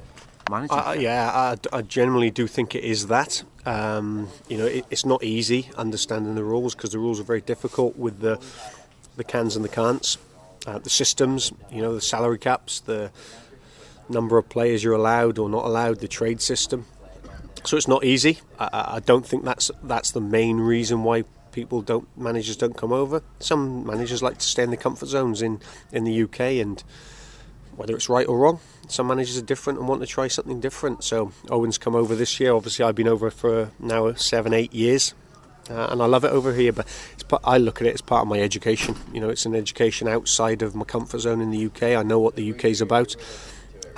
managing? 0.49 0.77
I, 0.77 0.93
yeah, 0.95 1.55
I, 1.73 1.77
I 1.77 1.81
generally 1.81 2.31
do 2.31 2.47
think 2.47 2.75
it 2.75 2.83
is 2.83 3.07
that. 3.07 3.43
Um, 3.65 4.29
you 4.47 4.57
know, 4.57 4.65
it, 4.65 4.85
it's 4.89 5.05
not 5.05 5.23
easy 5.23 5.69
understanding 5.75 6.35
the 6.35 6.43
rules 6.43 6.75
because 6.75 6.91
the 6.91 6.99
rules 6.99 7.19
are 7.19 7.23
very 7.23 7.41
difficult 7.41 7.97
with 7.97 8.19
the 8.19 8.39
the 9.17 9.23
cans 9.23 9.55
and 9.55 9.65
the 9.65 9.69
can'ts, 9.69 10.17
uh, 10.67 10.79
the 10.79 10.89
systems. 10.89 11.51
You 11.71 11.81
know, 11.81 11.93
the 11.93 12.01
salary 12.01 12.37
caps, 12.37 12.79
the 12.81 13.11
number 14.07 14.37
of 14.37 14.47
players 14.47 14.83
you're 14.83 14.93
allowed 14.93 15.37
or 15.39 15.49
not 15.49 15.65
allowed, 15.65 15.99
the 15.99 16.07
trade 16.07 16.41
system. 16.41 16.85
So 17.65 17.77
it's 17.77 17.87
not 17.87 18.03
easy. 18.03 18.39
I- 18.59 18.95
I, 18.95 18.99
don't 18.99 19.25
think 19.25 19.43
that's 19.43 19.71
that's 19.83 20.11
the 20.11 20.21
main 20.21 20.57
reason 20.57 21.03
why 21.03 21.23
people 21.51 21.81
don't 21.81 22.07
managers 22.17 22.57
don't 22.57 22.77
come 22.77 22.91
over. 22.93 23.21
Some 23.39 23.85
managers 23.85 24.21
like 24.21 24.37
to 24.37 24.45
stay 24.45 24.63
in 24.63 24.71
the 24.71 24.77
comfort 24.77 25.07
zones 25.07 25.41
in 25.41 25.59
in 25.91 26.03
the 26.03 26.23
UK 26.23 26.39
and 26.61 26.83
whether 27.75 27.95
it's 27.95 28.07
right 28.09 28.27
or 28.27 28.37
wrong. 28.37 28.59
Some 28.87 29.07
managers 29.07 29.37
are 29.37 29.41
different 29.41 29.79
and 29.79 29.87
want 29.87 30.01
to 30.01 30.07
try 30.07 30.27
something 30.27 30.59
different. 30.59 31.03
So 31.03 31.31
Owen's 31.49 31.77
come 31.77 31.95
over 31.95 32.15
this 32.15 32.39
year. 32.39 32.53
Obviously, 32.53 32.85
I've 32.85 32.95
been 32.95 33.07
over 33.07 33.29
for 33.31 33.71
now 33.79 34.13
seven, 34.13 34.53
eight 34.53 34.73
years, 34.73 35.13
uh, 35.69 35.87
and 35.89 36.01
I 36.01 36.05
love 36.05 36.23
it 36.23 36.31
over 36.31 36.53
here. 36.53 36.71
But 36.71 36.85
it's, 37.13 37.23
pa- 37.23 37.39
I 37.43 37.57
look 37.57 37.81
at 37.81 37.87
it 37.87 37.95
as 37.95 38.01
part 38.01 38.21
of 38.21 38.27
my 38.27 38.39
education. 38.39 38.95
You 39.11 39.21
know, 39.21 39.29
it's 39.29 39.45
an 39.45 39.55
education 39.55 40.07
outside 40.07 40.61
of 40.61 40.75
my 40.75 40.85
comfort 40.85 41.19
zone 41.19 41.41
in 41.41 41.49
the 41.51 41.65
UK. 41.65 41.97
I 41.99 42.03
know 42.03 42.19
what 42.19 42.35
the 42.35 42.51
UK 42.53 42.65
is 42.65 42.81
about, 42.81 43.15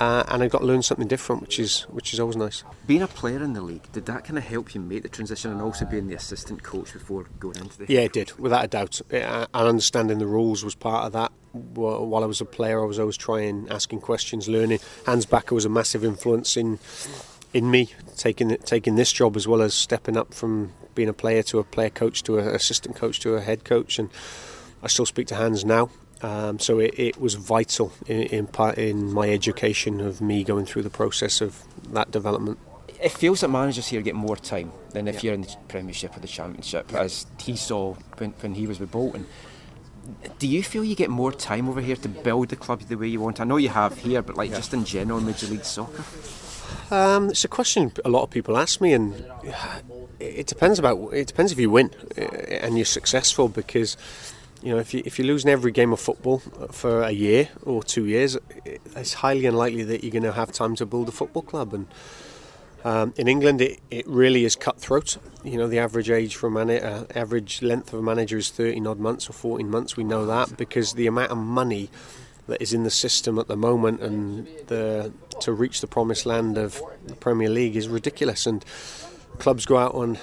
uh, 0.00 0.24
and 0.28 0.42
I've 0.42 0.50
got 0.50 0.58
to 0.58 0.64
learn 0.66 0.82
something 0.82 1.08
different, 1.08 1.42
which 1.42 1.58
is 1.58 1.82
which 1.90 2.12
is 2.12 2.20
always 2.20 2.36
nice. 2.36 2.64
Being 2.86 3.02
a 3.02 3.08
player 3.08 3.42
in 3.42 3.52
the 3.52 3.60
league, 3.60 3.90
did 3.92 4.06
that 4.06 4.24
kind 4.24 4.38
of 4.38 4.44
help 4.44 4.74
you 4.74 4.80
make 4.80 5.02
the 5.02 5.08
transition 5.08 5.50
and 5.50 5.60
also 5.60 5.84
being 5.84 6.06
the 6.06 6.14
assistant 6.14 6.62
coach 6.62 6.92
before 6.92 7.24
going 7.40 7.56
into 7.56 7.78
the 7.78 7.92
Yeah, 7.92 8.00
it 8.00 8.12
did, 8.12 8.38
without 8.38 8.64
a 8.64 8.68
doubt. 8.68 9.00
And 9.10 9.48
understanding 9.54 10.18
the 10.18 10.26
rules 10.26 10.64
was 10.64 10.74
part 10.74 11.06
of 11.06 11.12
that. 11.12 11.32
While 11.52 12.22
I 12.22 12.26
was 12.26 12.40
a 12.40 12.44
player, 12.44 12.82
I 12.82 12.86
was 12.86 12.98
always 12.98 13.16
trying, 13.16 13.66
asking 13.70 14.00
questions, 14.00 14.48
learning. 14.48 14.80
Hans 15.06 15.26
Backe 15.26 15.50
was 15.50 15.64
a 15.64 15.70
massive 15.70 16.04
influence 16.04 16.56
in 16.56 16.78
in 17.54 17.70
me 17.70 17.88
taking 18.16 18.56
taking 18.58 18.96
this 18.96 19.10
job 19.10 19.34
as 19.34 19.48
well 19.48 19.62
as 19.62 19.72
stepping 19.72 20.16
up 20.16 20.34
from 20.34 20.72
being 20.94 21.08
a 21.08 21.14
player 21.14 21.42
to 21.42 21.58
a 21.58 21.64
player 21.64 21.90
coach 21.90 22.22
to 22.24 22.38
an 22.38 22.48
assistant 22.48 22.94
coach 22.96 23.20
to 23.20 23.34
a 23.34 23.40
head 23.40 23.64
coach. 23.64 23.98
And 23.98 24.10
I 24.82 24.88
still 24.88 25.06
speak 25.06 25.26
to 25.28 25.36
Hans 25.36 25.64
now. 25.64 25.90
Um, 26.20 26.58
so 26.58 26.80
it, 26.80 26.94
it 26.98 27.20
was 27.20 27.34
vital 27.34 27.92
in, 28.06 28.22
in 28.22 28.46
part 28.48 28.76
in 28.76 29.12
my 29.12 29.30
education 29.30 30.00
of 30.00 30.20
me 30.20 30.42
going 30.42 30.66
through 30.66 30.82
the 30.82 30.90
process 30.90 31.40
of 31.40 31.62
that 31.92 32.10
development. 32.10 32.58
it 33.00 33.12
feels 33.12 33.40
that 33.40 33.48
managers 33.48 33.88
here 33.88 34.02
get 34.02 34.14
more 34.14 34.36
time 34.36 34.72
than 34.90 35.06
if 35.06 35.22
you're 35.22 35.34
in 35.34 35.42
the 35.42 35.56
Premiership 35.68 36.16
or 36.16 36.20
the 36.20 36.26
Championship, 36.28 36.92
as 36.94 37.26
he 37.40 37.56
saw 37.56 37.94
when, 38.16 38.30
when 38.40 38.54
he 38.54 38.66
was 38.66 38.80
with 38.80 38.90
Bolton. 38.90 39.26
Do 40.38 40.48
you 40.48 40.62
feel 40.62 40.82
you 40.82 40.96
get 40.96 41.10
more 41.10 41.32
time 41.32 41.68
over 41.68 41.80
here 41.80 41.96
to 41.96 42.08
build 42.08 42.48
the 42.48 42.56
club 42.56 42.80
the 42.80 42.96
way 42.96 43.08
you 43.08 43.20
want? 43.20 43.40
I 43.40 43.44
know 43.44 43.58
you 43.58 43.68
have 43.68 43.98
here, 43.98 44.22
but 44.22 44.36
like 44.36 44.50
just 44.50 44.72
in 44.72 44.84
general, 44.84 45.20
Major 45.20 45.46
League 45.46 45.64
Soccer. 45.64 46.02
Um, 46.90 47.30
it's 47.30 47.44
a 47.44 47.48
question 47.48 47.92
a 48.04 48.08
lot 48.08 48.22
of 48.22 48.30
people 48.30 48.56
ask 48.56 48.80
me, 48.80 48.94
and 48.94 49.22
it 50.18 50.46
depends 50.46 50.78
about. 50.78 51.12
It 51.12 51.26
depends 51.26 51.52
if 51.52 51.58
you 51.58 51.70
win 51.70 51.90
uh, 52.16 52.22
and 52.22 52.76
you're 52.76 52.86
successful, 52.86 53.48
because 53.48 53.96
you 54.62 54.72
know 54.72 54.78
if 54.78 54.92
you 54.92 55.02
if 55.04 55.18
you're 55.18 55.26
losing 55.26 55.50
every 55.50 55.72
game 55.72 55.92
of 55.92 56.00
football 56.00 56.38
for 56.70 57.02
a 57.02 57.10
year 57.10 57.48
or 57.62 57.82
two 57.82 58.06
years, 58.06 58.36
it's 58.64 59.14
highly 59.14 59.46
unlikely 59.46 59.84
that 59.84 60.02
you're 60.02 60.12
going 60.12 60.22
to 60.24 60.32
have 60.32 60.52
time 60.52 60.74
to 60.76 60.86
build 60.86 61.08
a 61.08 61.12
football 61.12 61.42
club. 61.42 61.74
And 61.74 61.86
um, 62.84 63.12
in 63.16 63.28
England, 63.28 63.60
it, 63.60 63.80
it 63.90 64.06
really 64.06 64.44
is 64.44 64.56
cutthroat. 64.56 65.18
You 65.44 65.58
know, 65.58 65.68
the 65.68 65.78
average 65.78 66.10
age 66.10 66.36
for 66.36 66.46
a 66.46 66.50
man, 66.50 66.70
uh, 66.70 67.06
average 67.14 67.62
length 67.62 67.92
of 67.92 67.98
a 67.98 68.02
manager 68.02 68.38
is 68.38 68.50
13 68.50 68.86
odd 68.86 68.98
months 68.98 69.28
or 69.28 69.32
14 69.32 69.68
months. 69.68 69.96
We 69.96 70.04
know 70.04 70.26
that 70.26 70.56
because 70.56 70.94
the 70.94 71.06
amount 71.06 71.30
of 71.30 71.38
money 71.38 71.90
that 72.46 72.62
is 72.62 72.72
in 72.72 72.84
the 72.84 72.90
system 72.90 73.38
at 73.38 73.46
the 73.46 73.56
moment 73.56 74.00
and 74.00 74.46
the 74.68 75.12
to 75.40 75.52
reach 75.52 75.80
the 75.80 75.86
promised 75.86 76.26
land 76.26 76.56
of 76.58 76.82
the 77.06 77.14
Premier 77.14 77.48
League 77.48 77.76
is 77.76 77.88
ridiculous. 77.88 78.46
And 78.46 78.64
clubs 79.38 79.66
go 79.66 79.76
out 79.76 79.94
on 79.94 80.18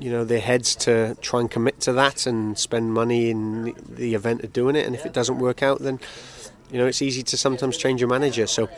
you 0.00 0.10
know 0.10 0.24
their 0.24 0.40
heads 0.40 0.74
to 0.76 1.16
try 1.20 1.40
and 1.40 1.50
commit 1.50 1.80
to 1.80 1.92
that 1.92 2.26
and 2.26 2.58
spend 2.58 2.92
money 2.92 3.30
in 3.30 3.74
the, 3.88 4.14
event 4.14 4.44
of 4.44 4.52
doing 4.52 4.76
it. 4.76 4.86
And 4.86 4.94
if 4.94 5.06
it 5.06 5.12
doesn't 5.12 5.38
work 5.38 5.62
out, 5.62 5.80
then 5.80 6.00
you 6.70 6.78
know 6.78 6.86
it's 6.86 7.02
easy 7.02 7.22
to 7.22 7.36
sometimes 7.36 7.76
change 7.76 8.00
your 8.00 8.10
manager. 8.10 8.46
So. 8.46 8.68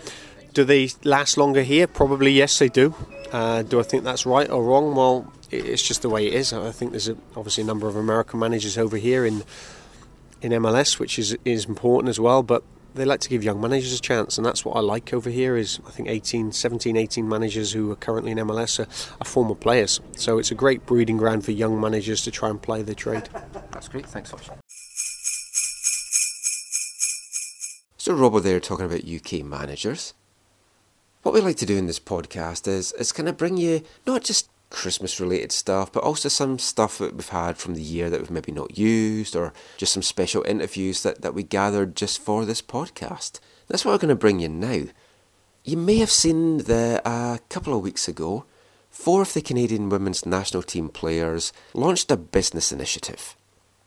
Do 0.55 0.65
they 0.65 0.89
last 1.05 1.37
longer 1.37 1.63
here? 1.63 1.87
Probably 1.87 2.31
yes, 2.31 2.59
they 2.59 2.71
do. 2.71 2.95
Uh, 3.31 3.61
do 3.61 3.79
I 3.79 3.83
think 3.83 4.05
that's 4.05 4.25
right 4.25 4.49
or 4.49 4.65
wrong? 4.65 4.95
Well, 4.95 5.31
it's 5.51 5.83
just 5.83 6.01
the 6.01 6.09
way 6.09 6.27
it 6.27 6.33
is. 6.33 6.51
I 6.53 6.73
think 6.73 6.93
there's 6.93 7.09
a, 7.09 7.17
obviously 7.37 7.63
a 7.63 7.67
number 7.67 7.87
of 7.89 7.95
American 7.95 8.41
managers 8.41 8.79
over 8.79 8.97
here 8.97 9.27
in 9.27 9.45
in 10.41 10.53
MLS, 10.53 10.99
which 10.99 11.19
is 11.19 11.37
is 11.45 11.67
important 11.67 12.09
as 12.09 12.19
well. 12.19 12.43
But 12.43 12.63
they 12.97 13.05
like 13.05 13.21
to 13.21 13.29
give 13.29 13.45
young 13.45 13.61
managers 13.61 13.93
a 13.93 14.01
chance, 14.01 14.37
and 14.37 14.45
that's 14.45 14.65
what 14.65 14.77
I 14.77 14.81
like 14.81 15.13
over 15.15 15.31
here. 15.31 15.57
Is 15.57 15.79
I 15.87 15.91
think 15.91 16.09
18, 16.09 16.53
17, 16.53 16.97
18 16.97 17.29
managers 17.29 17.73
who 17.73 17.91
are 17.93 17.97
currently 17.97 18.33
in 18.33 18.39
MLS 18.39 18.81
are, 18.81 18.89
are 19.21 19.25
former 19.25 19.55
players. 19.55 20.01
So 20.17 20.39
it's 20.39 20.51
a 20.51 20.55
great 20.55 20.87
breeding 20.87 21.17
ground 21.17 21.45
for 21.45 21.53
young 21.53 21.81
managers 21.81 22.23
to 22.23 22.31
try 22.31 22.51
and 22.51 22.61
play 22.61 22.83
the 22.83 22.95
trade. 22.95 23.29
That's 23.71 23.89
great. 23.89 24.07
Thanks, 24.07 24.31
Josh. 24.31 24.49
So 27.97 28.15
Robbo 28.15 28.43
there 28.43 28.61
talking 28.61 28.87
about 28.87 29.05
UK 29.05 29.45
managers. 29.45 30.15
What 31.23 31.35
we 31.35 31.41
like 31.41 31.57
to 31.57 31.67
do 31.67 31.77
in 31.77 31.87
this 31.87 31.99
podcast 31.99 32.69
is 32.69 32.93
is 32.93 33.11
kind 33.11 33.29
of 33.29 33.37
bring 33.37 33.57
you 33.57 33.83
not 34.07 34.23
just 34.23 34.49
Christmas 34.71 35.21
related 35.21 35.53
stuff, 35.53 35.93
but 35.93 36.03
also 36.03 36.29
some 36.29 36.59
stuff 36.59 36.99
that 36.99 37.15
we've 37.15 37.29
had 37.29 37.57
from 37.57 37.75
the 37.75 37.83
year 37.83 38.11
that 38.11 38.21
we've 38.21 38.31
maybe 38.31 38.53
not 38.53 38.77
used, 38.77 39.37
or 39.37 39.53
just 39.77 39.93
some 39.93 40.03
special 40.03 40.43
interviews 40.43 41.03
that, 41.03 41.23
that 41.23 41.35
we 41.35 41.43
gathered 41.43 41.97
just 41.97 42.21
for 42.21 42.45
this 42.45 42.63
podcast. 42.63 43.41
That's 43.69 43.85
what 43.85 43.93
we're 43.93 43.99
going 43.99 44.09
to 44.09 44.17
bring 44.17 44.41
you 44.41 44.49
now. 44.49 44.87
You 45.65 45.77
may 45.77 45.97
have 45.99 46.11
seen 46.11 46.59
that 46.59 47.03
a 47.05 47.41
couple 47.49 47.75
of 47.75 47.83
weeks 47.83 48.09
ago, 48.09 48.45
four 48.91 49.23
of 49.23 49.33
the 49.35 49.43
Canadian 49.43 49.89
women's 49.89 50.27
national 50.27 50.63
team 50.63 50.89
players 50.89 51.53
launched 51.75 52.11
a 52.11 52.17
business 52.17 52.73
initiative. 52.73 53.37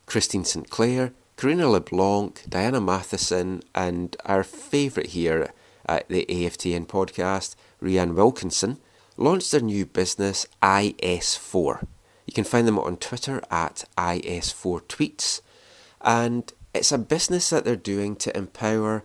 Christine 0.06 0.44
Sinclair, 0.44 1.14
Karina 1.38 1.70
LeBlanc, 1.70 2.44
Diana 2.50 2.82
Matheson, 2.82 3.64
and 3.74 4.18
our 4.26 4.44
favourite 4.44 5.12
here 5.12 5.54
at 5.86 6.08
the 6.10 6.26
AFTN 6.28 6.88
podcast, 6.88 7.56
Rhian 7.82 8.14
Wilkinson, 8.14 8.78
launched 9.20 9.52
their 9.52 9.62
new 9.62 9.86
business 9.86 10.48
IS4. 10.64 11.86
You 12.26 12.34
can 12.34 12.44
find 12.44 12.68
them 12.68 12.80
on 12.80 12.98
Twitter 12.98 13.42
at 13.52 13.84
IS4Tweets, 13.98 15.42
and 16.02 16.52
it's 16.74 16.92
a 16.92 16.98
business 16.98 17.50
that 17.50 17.66
they're 17.66 17.76
doing 17.76 18.16
to 18.18 18.36
empower 18.36 19.04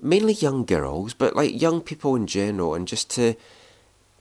mainly 0.00 0.32
young 0.32 0.64
girls, 0.64 1.14
but 1.14 1.36
like 1.36 1.60
young 1.60 1.80
people 1.80 2.16
in 2.16 2.26
general, 2.26 2.74
and 2.74 2.88
just 2.88 3.10
to 3.10 3.34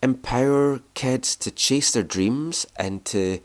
empower 0.03 0.81
kids 0.93 1.35
to 1.37 1.51
chase 1.51 1.91
their 1.91 2.03
dreams 2.03 2.65
and 2.77 3.03
to 3.05 3.39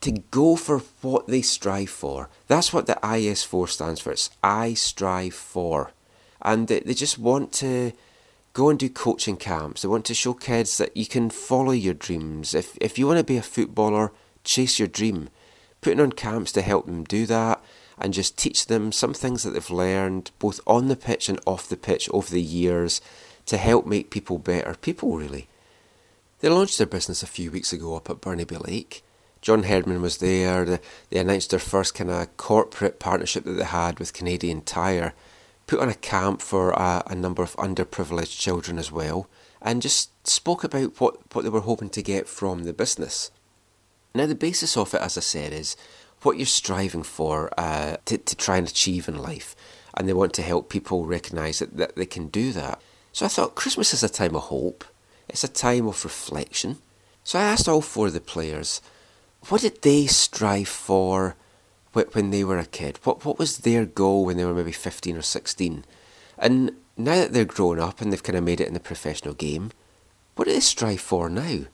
to 0.00 0.12
go 0.30 0.54
for 0.54 0.78
what 1.02 1.26
they 1.26 1.42
strive 1.42 1.90
for. 1.90 2.28
That's 2.46 2.72
what 2.72 2.86
the 2.86 2.98
IS4 3.02 3.68
stands 3.68 4.00
for. 4.00 4.12
It's 4.12 4.30
I 4.44 4.74
strive 4.74 5.34
for. 5.34 5.90
And 6.40 6.68
they, 6.68 6.78
they 6.78 6.94
just 6.94 7.18
want 7.18 7.50
to 7.54 7.92
go 8.52 8.70
and 8.70 8.78
do 8.78 8.88
coaching 8.88 9.36
camps. 9.36 9.82
They 9.82 9.88
want 9.88 10.04
to 10.06 10.14
show 10.14 10.34
kids 10.34 10.78
that 10.78 10.96
you 10.96 11.06
can 11.06 11.30
follow 11.30 11.72
your 11.72 11.94
dreams. 11.94 12.54
If 12.54 12.76
if 12.80 12.98
you 12.98 13.06
want 13.06 13.18
to 13.18 13.24
be 13.24 13.36
a 13.36 13.42
footballer, 13.42 14.12
chase 14.44 14.78
your 14.78 14.88
dream. 14.88 15.28
Putting 15.80 16.00
on 16.00 16.12
camps 16.12 16.52
to 16.52 16.62
help 16.62 16.86
them 16.86 17.04
do 17.04 17.24
that 17.26 17.62
and 17.98 18.14
just 18.14 18.36
teach 18.36 18.66
them 18.66 18.92
some 18.92 19.14
things 19.14 19.42
that 19.42 19.50
they've 19.50 19.70
learned 19.70 20.30
both 20.38 20.60
on 20.66 20.88
the 20.88 20.96
pitch 20.96 21.28
and 21.28 21.40
off 21.46 21.68
the 21.68 21.76
pitch 21.76 22.08
over 22.10 22.30
the 22.30 22.42
years 22.42 23.00
to 23.46 23.56
help 23.56 23.86
make 23.86 24.10
people 24.10 24.38
better 24.38 24.74
people 24.74 25.16
really. 25.16 25.48
They 26.40 26.48
launched 26.48 26.78
their 26.78 26.86
business 26.86 27.22
a 27.22 27.26
few 27.26 27.50
weeks 27.50 27.72
ago 27.72 27.96
up 27.96 28.08
at 28.08 28.20
Burnaby 28.20 28.56
Lake. 28.56 29.02
John 29.40 29.64
Herdman 29.64 30.02
was 30.02 30.18
there. 30.18 30.64
They, 31.10 31.18
announced 31.18 31.50
their 31.50 31.58
first 31.58 31.94
kind 31.94 32.10
of 32.10 32.36
corporate 32.36 32.98
partnership 32.98 33.44
that 33.44 33.52
they 33.52 33.64
had 33.64 33.98
with 33.98 34.12
Canadian 34.12 34.62
Tire. 34.62 35.14
Put 35.68 35.78
on 35.78 35.88
a 35.88 35.94
camp 35.94 36.42
for 36.42 36.70
a, 36.72 37.04
a 37.06 37.14
number 37.14 37.44
of 37.44 37.54
underprivileged 37.56 38.36
children 38.36 38.78
as 38.78 38.90
well, 38.90 39.28
and 39.62 39.80
just 39.80 40.10
spoke 40.26 40.64
about 40.64 41.00
what, 41.00 41.18
what 41.32 41.42
they 41.42 41.50
were 41.50 41.60
hoping 41.60 41.90
to 41.90 42.02
get 42.02 42.26
from 42.26 42.64
the 42.64 42.72
business. 42.72 43.30
Now, 44.14 44.26
the 44.26 44.34
basis 44.34 44.76
of 44.76 44.94
it, 44.94 45.00
as 45.00 45.16
I 45.16 45.20
said, 45.20 45.52
is 45.52 45.76
what 46.22 46.36
you're 46.38 46.46
striving 46.46 47.04
for 47.04 47.52
uh, 47.56 47.98
to, 48.06 48.18
to 48.18 48.34
try 48.34 48.56
and 48.56 48.66
achieve 48.66 49.08
in 49.08 49.18
life, 49.18 49.54
and 49.94 50.08
they 50.08 50.12
want 50.12 50.32
to 50.34 50.42
help 50.42 50.68
people 50.68 51.06
recognise 51.06 51.60
that, 51.60 51.76
that 51.76 51.94
they 51.94 52.06
can 52.06 52.28
do 52.28 52.50
that. 52.52 52.80
So 53.12 53.26
I 53.26 53.28
thought 53.28 53.54
Christmas 53.54 53.94
is 53.94 54.02
a 54.02 54.08
time 54.08 54.34
of 54.34 54.44
hope, 54.44 54.84
it's 55.28 55.44
a 55.44 55.48
time 55.48 55.86
of 55.86 56.02
reflection. 56.02 56.78
So 57.24 57.38
I 57.38 57.42
asked 57.42 57.68
all 57.68 57.82
four 57.82 58.06
of 58.06 58.14
the 58.14 58.20
players, 58.20 58.80
what 59.48 59.60
did 59.60 59.82
they 59.82 60.06
strive 60.06 60.68
for 60.68 61.36
when 62.14 62.30
they 62.30 62.44
were 62.44 62.58
a 62.58 62.66
kid? 62.66 62.98
What 63.04 63.24
what 63.24 63.38
was 63.38 63.58
their 63.58 63.84
goal 63.84 64.24
when 64.24 64.36
they 64.36 64.44
were 64.44 64.54
maybe 64.54 64.72
15 64.72 65.16
or 65.16 65.22
16? 65.22 65.84
And 66.38 66.72
now 66.96 67.14
that 67.16 67.32
they're 67.32 67.44
grown 67.44 67.78
up 67.80 68.00
and 68.00 68.12
they've 68.12 68.22
kind 68.22 68.38
of 68.38 68.44
made 68.44 68.60
it 68.60 68.68
in 68.68 68.74
the 68.74 68.80
professional 68.80 69.34
game, 69.34 69.70
what 70.34 70.46
do 70.46 70.52
they 70.52 70.60
strive 70.60 71.00
for 71.00 71.28
now? 71.28 71.64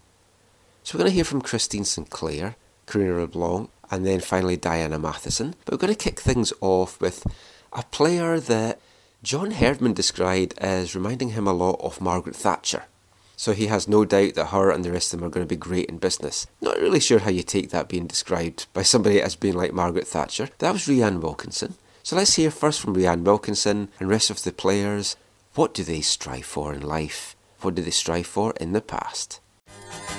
So 0.82 0.96
we're 0.96 1.04
going 1.04 1.10
to 1.10 1.14
hear 1.14 1.24
from 1.24 1.42
Christine 1.42 1.84
Sinclair, 1.84 2.56
Karina 2.86 3.20
LeBlanc, 3.20 3.70
and 3.90 4.04
then 4.06 4.20
finally 4.20 4.56
Diana 4.56 4.98
Matheson. 4.98 5.54
But 5.64 5.74
we're 5.74 5.86
going 5.86 5.94
to 5.94 6.04
kick 6.04 6.20
things 6.20 6.52
off 6.60 7.00
with 7.00 7.26
a 7.72 7.82
player 7.84 8.38
that 8.40 8.80
John 9.22 9.52
Herdman 9.52 9.94
described 9.94 10.54
as 10.58 10.94
reminding 10.94 11.30
him 11.30 11.46
a 11.46 11.52
lot 11.52 11.80
of 11.80 12.00
Margaret 12.00 12.36
Thatcher. 12.36 12.84
So 13.36 13.52
he 13.52 13.66
has 13.66 13.88
no 13.88 14.04
doubt 14.04 14.34
that 14.34 14.46
her 14.46 14.70
and 14.70 14.84
the 14.84 14.92
rest 14.92 15.12
of 15.12 15.20
them 15.20 15.26
are 15.26 15.30
going 15.30 15.44
to 15.46 15.48
be 15.48 15.56
great 15.56 15.86
in 15.86 15.98
business. 15.98 16.46
Not 16.60 16.78
really 16.78 17.00
sure 17.00 17.18
how 17.20 17.30
you 17.30 17.42
take 17.42 17.70
that 17.70 17.88
being 17.88 18.06
described 18.06 18.66
by 18.72 18.82
somebody 18.82 19.20
as 19.20 19.34
being 19.36 19.54
like 19.54 19.72
Margaret 19.72 20.06
Thatcher. 20.06 20.48
That 20.58 20.72
was 20.72 20.86
Rhian 20.86 21.20
Wilkinson. 21.20 21.74
So 22.02 22.16
let's 22.16 22.34
hear 22.36 22.50
first 22.50 22.80
from 22.80 22.94
Rhian 22.94 23.22
Wilkinson 23.22 23.88
and 23.98 24.08
rest 24.08 24.30
of 24.30 24.42
the 24.42 24.52
players. 24.52 25.16
What 25.54 25.72
do 25.72 25.82
they 25.84 26.00
strive 26.00 26.44
for 26.44 26.74
in 26.74 26.82
life? 26.82 27.34
What 27.60 27.74
do 27.74 27.82
they 27.82 27.90
strive 27.90 28.26
for 28.26 28.52
in 28.60 28.72
the 28.72 28.80
past? 28.80 29.40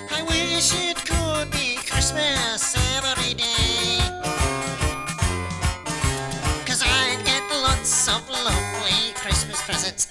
I 0.10 0.24
wish 0.24 0.74
it 0.74 0.98
could 1.06 1.52
be 1.52 1.76
Christmas 1.76 2.76
every 2.98 3.34
day. 3.36 4.00
Cause 6.66 6.82
I 6.84 7.22
get 7.24 7.44
lots 7.52 8.08
of 8.08 8.28
lovely 8.30 9.14
Christmas 9.14 9.62
presents 9.62 10.08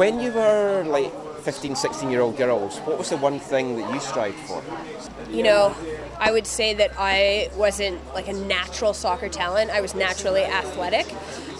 When 0.00 0.18
you 0.18 0.32
were 0.32 0.82
like 0.86 1.12
15, 1.42 1.76
16 1.76 2.10
year 2.10 2.22
old 2.22 2.38
girls, 2.38 2.78
what 2.78 2.96
was 2.96 3.10
the 3.10 3.18
one 3.18 3.38
thing 3.38 3.76
that 3.76 3.92
you 3.92 4.00
strived 4.00 4.38
for? 4.48 4.62
you 5.30 5.42
know, 5.42 5.74
I 6.18 6.32
would 6.32 6.46
say 6.46 6.72
that 6.72 6.92
I 6.96 7.50
wasn't 7.54 8.00
like 8.14 8.26
a 8.26 8.32
natural 8.32 8.94
soccer 8.94 9.28
talent. 9.28 9.70
I 9.70 9.82
was 9.82 9.94
naturally 9.94 10.44
athletic, 10.44 11.06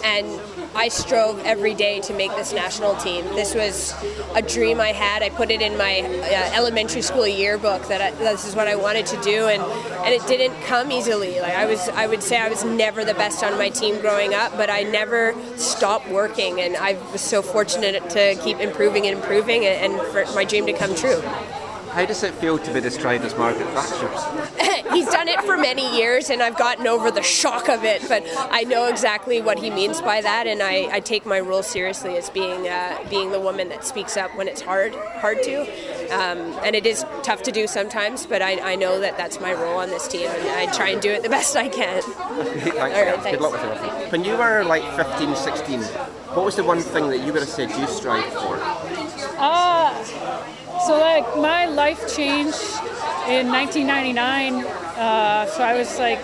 and 0.03 0.27
I 0.73 0.87
strove 0.87 1.39
every 1.43 1.73
day 1.73 1.99
to 2.01 2.13
make 2.13 2.31
this 2.35 2.53
national 2.53 2.95
team. 2.95 3.25
This 3.35 3.53
was 3.53 3.93
a 4.35 4.41
dream 4.41 4.79
I 4.79 4.93
had. 4.93 5.21
I 5.21 5.29
put 5.29 5.51
it 5.51 5.61
in 5.61 5.77
my 5.77 5.99
uh, 5.99 6.55
elementary 6.55 7.01
school 7.01 7.27
yearbook 7.27 7.87
that 7.89 8.01
I, 8.01 8.11
this 8.11 8.47
is 8.47 8.55
what 8.55 8.67
I 8.67 8.75
wanted 8.75 9.05
to 9.07 9.21
do, 9.21 9.47
and 9.47 9.61
and 9.61 10.13
it 10.13 10.25
didn't 10.27 10.59
come 10.63 10.91
easily. 10.91 11.39
Like 11.39 11.55
I 11.55 11.65
was, 11.65 11.89
I 11.89 12.07
would 12.07 12.23
say 12.23 12.39
I 12.39 12.47
was 12.47 12.63
never 12.63 13.03
the 13.03 13.13
best 13.13 13.43
on 13.43 13.57
my 13.57 13.69
team 13.69 13.99
growing 13.99 14.33
up, 14.33 14.55
but 14.55 14.69
I 14.69 14.83
never 14.83 15.35
stopped 15.57 16.09
working, 16.09 16.61
and 16.61 16.77
I 16.77 16.97
was 17.11 17.21
so 17.21 17.41
fortunate 17.41 18.09
to 18.11 18.35
keep 18.41 18.59
improving 18.59 19.07
and 19.07 19.17
improving, 19.17 19.65
and, 19.65 19.93
and 19.93 20.07
for 20.07 20.25
my 20.33 20.45
dream 20.45 20.65
to 20.67 20.73
come 20.73 20.95
true. 20.95 21.21
How 21.91 22.05
does 22.05 22.23
it 22.23 22.33
feel 22.35 22.57
to 22.57 22.73
be 22.73 22.79
described 22.79 23.25
as 23.25 23.37
Margaret 23.37 23.67
Thatcher? 23.69 24.07
He's 24.93 25.07
done 25.07 25.27
it 25.27 25.41
for 25.41 25.57
many 25.57 25.97
years, 25.97 26.29
and 26.29 26.41
I've 26.41 26.57
gotten 26.57 26.87
over 26.87 27.11
the 27.11 27.21
shock 27.21 27.67
of 27.67 27.83
it. 27.83 28.01
But 28.07 28.23
I 28.49 28.63
know 28.63 28.85
exactly 28.87 29.41
what 29.41 29.59
he 29.59 29.69
means 29.69 30.01
by 30.01 30.21
that, 30.21 30.47
and 30.47 30.61
I, 30.63 30.87
I 30.89 30.99
take 31.01 31.25
my 31.25 31.41
role 31.41 31.63
seriously 31.63 32.15
as 32.15 32.29
being 32.29 32.67
uh, 32.67 32.97
being 33.09 33.31
the 33.31 33.41
woman 33.41 33.67
that 33.69 33.83
speaks 33.85 34.15
up 34.15 34.35
when 34.37 34.47
it's 34.47 34.61
hard 34.61 34.95
hard 35.19 35.43
to, 35.43 35.61
um, 36.13 36.57
and 36.63 36.77
it 36.77 36.85
is 36.85 37.05
tough 37.23 37.43
to 37.43 37.51
do 37.51 37.67
sometimes. 37.67 38.25
But 38.25 38.41
I, 38.41 38.73
I 38.73 38.75
know 38.75 38.99
that 39.01 39.17
that's 39.17 39.41
my 39.41 39.53
role 39.53 39.77
on 39.77 39.89
this 39.89 40.07
team, 40.07 40.29
and 40.29 40.49
I 40.49 40.71
try 40.71 40.89
and 40.89 41.01
do 41.01 41.11
it 41.11 41.23
the 41.23 41.29
best 41.29 41.57
I 41.57 41.67
can. 41.67 42.01
thanks, 42.01 42.77
All 42.77 42.87
right, 42.87 43.31
Good 43.31 43.41
luck 43.41 43.51
with 43.51 43.63
everything. 43.63 44.11
When 44.11 44.23
you 44.23 44.37
were 44.37 44.63
like 44.63 44.83
15, 44.95 45.35
16, 45.35 45.81
what 45.81 46.45
was 46.45 46.55
the 46.55 46.63
one 46.63 46.79
thing 46.79 47.09
that 47.09 47.19
you 47.19 47.33
would 47.33 47.41
have 47.41 47.49
said 47.49 47.69
you 47.71 47.87
strive 47.87 48.31
for? 48.31 48.59
Uh, 49.37 49.70
so 50.85 50.99
like 50.99 51.25
my 51.37 51.65
life 51.65 52.13
changed 52.15 52.61
in 53.27 53.47
1999. 53.47 54.65
Uh, 54.65 55.45
so 55.47 55.63
I 55.63 55.77
was 55.77 55.97
like 55.99 56.19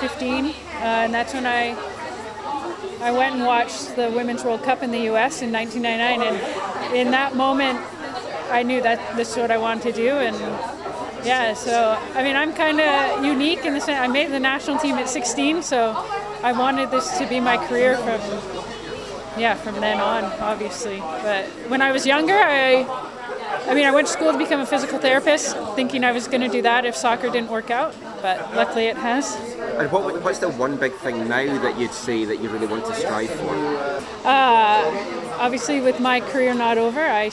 15, 0.00 0.46
uh, 0.46 0.52
and 0.82 1.14
that's 1.14 1.34
when 1.34 1.46
I 1.46 1.76
I 3.02 3.12
went 3.12 3.36
and 3.36 3.46
watched 3.46 3.96
the 3.96 4.10
Women's 4.10 4.44
World 4.44 4.62
Cup 4.62 4.82
in 4.82 4.90
the 4.90 5.04
U.S. 5.12 5.40
in 5.40 5.50
1999, 5.52 6.20
and 6.28 6.94
in 6.94 7.10
that 7.12 7.34
moment, 7.34 7.80
I 8.50 8.62
knew 8.62 8.82
that 8.82 9.16
this 9.16 9.30
is 9.30 9.36
what 9.38 9.50
I 9.50 9.56
wanted 9.56 9.94
to 9.94 10.02
do, 10.02 10.10
and 10.10 10.36
yeah. 11.24 11.54
So 11.54 11.98
I 12.14 12.22
mean, 12.22 12.36
I'm 12.36 12.52
kind 12.52 12.80
of 12.80 13.24
unique 13.24 13.64
in 13.64 13.74
the 13.74 13.80
sense 13.80 13.98
I 13.98 14.06
made 14.06 14.30
the 14.30 14.40
national 14.40 14.78
team 14.78 14.96
at 14.96 15.08
16, 15.08 15.62
so 15.62 15.92
I 16.42 16.52
wanted 16.52 16.90
this 16.90 17.18
to 17.18 17.26
be 17.26 17.40
my 17.40 17.56
career 17.56 17.96
from 17.96 18.20
yeah, 19.38 19.54
from 19.54 19.80
then 19.80 20.00
on, 20.00 20.24
obviously. 20.40 20.98
But 20.98 21.46
when 21.68 21.80
I 21.80 21.92
was 21.92 22.04
younger, 22.04 22.34
I, 22.34 22.84
I 23.70 23.74
mean, 23.74 23.86
I 23.86 23.92
went 23.92 24.08
to 24.08 24.12
school 24.12 24.32
to 24.32 24.38
become 24.38 24.60
a 24.60 24.66
physical 24.66 24.98
therapist, 24.98 25.56
thinking 25.76 26.02
I 26.02 26.10
was 26.10 26.26
going 26.26 26.40
to 26.40 26.48
do 26.48 26.60
that 26.62 26.84
if 26.84 26.96
soccer 26.96 27.30
didn't 27.30 27.50
work 27.50 27.70
out. 27.70 27.94
But 28.20 28.54
luckily, 28.56 28.86
it 28.86 28.96
has. 28.96 29.36
And 29.78 29.90
what, 29.92 30.20
what's 30.22 30.40
the 30.40 30.48
one 30.50 30.76
big 30.76 30.92
thing 30.94 31.28
now 31.28 31.56
that 31.62 31.78
you'd 31.78 31.92
say 31.92 32.24
that 32.24 32.40
you 32.40 32.48
really 32.48 32.66
want 32.66 32.84
to 32.86 32.94
strive 32.94 33.30
for? 33.30 33.54
Uh, 34.24 35.36
obviously, 35.38 35.80
with 35.80 36.00
my 36.00 36.20
career 36.20 36.52
not 36.52 36.78
over, 36.78 37.00
I, 37.00 37.30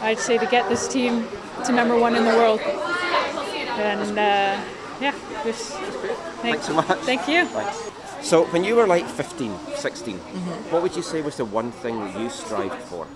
I'd 0.00 0.18
say 0.18 0.36
to 0.36 0.46
get 0.46 0.68
this 0.68 0.88
team 0.88 1.28
to 1.64 1.72
number 1.72 1.96
one 1.96 2.16
in 2.16 2.24
the 2.24 2.30
world. 2.32 2.60
And 2.60 4.18
uh, 4.18 4.60
yeah, 5.00 5.14
just 5.44 5.72
Thanks 6.42 6.66
so 6.66 6.74
much. 6.74 6.98
Thank 7.00 7.28
you. 7.28 7.46
So 8.20 8.44
when 8.46 8.64
you 8.64 8.74
were 8.76 8.86
like 8.86 9.06
15, 9.06 9.56
16, 9.76 10.18
Mm-hmm. 10.18 10.72
what 10.72 10.82
would 10.82 10.96
you 10.96 11.02
say 11.02 11.22
was 11.22 11.36
the 11.36 11.44
one 11.44 11.70
thing 11.70 12.00
that 12.00 12.18
you 12.18 12.28
strived 12.30 12.80
for? 12.82 13.06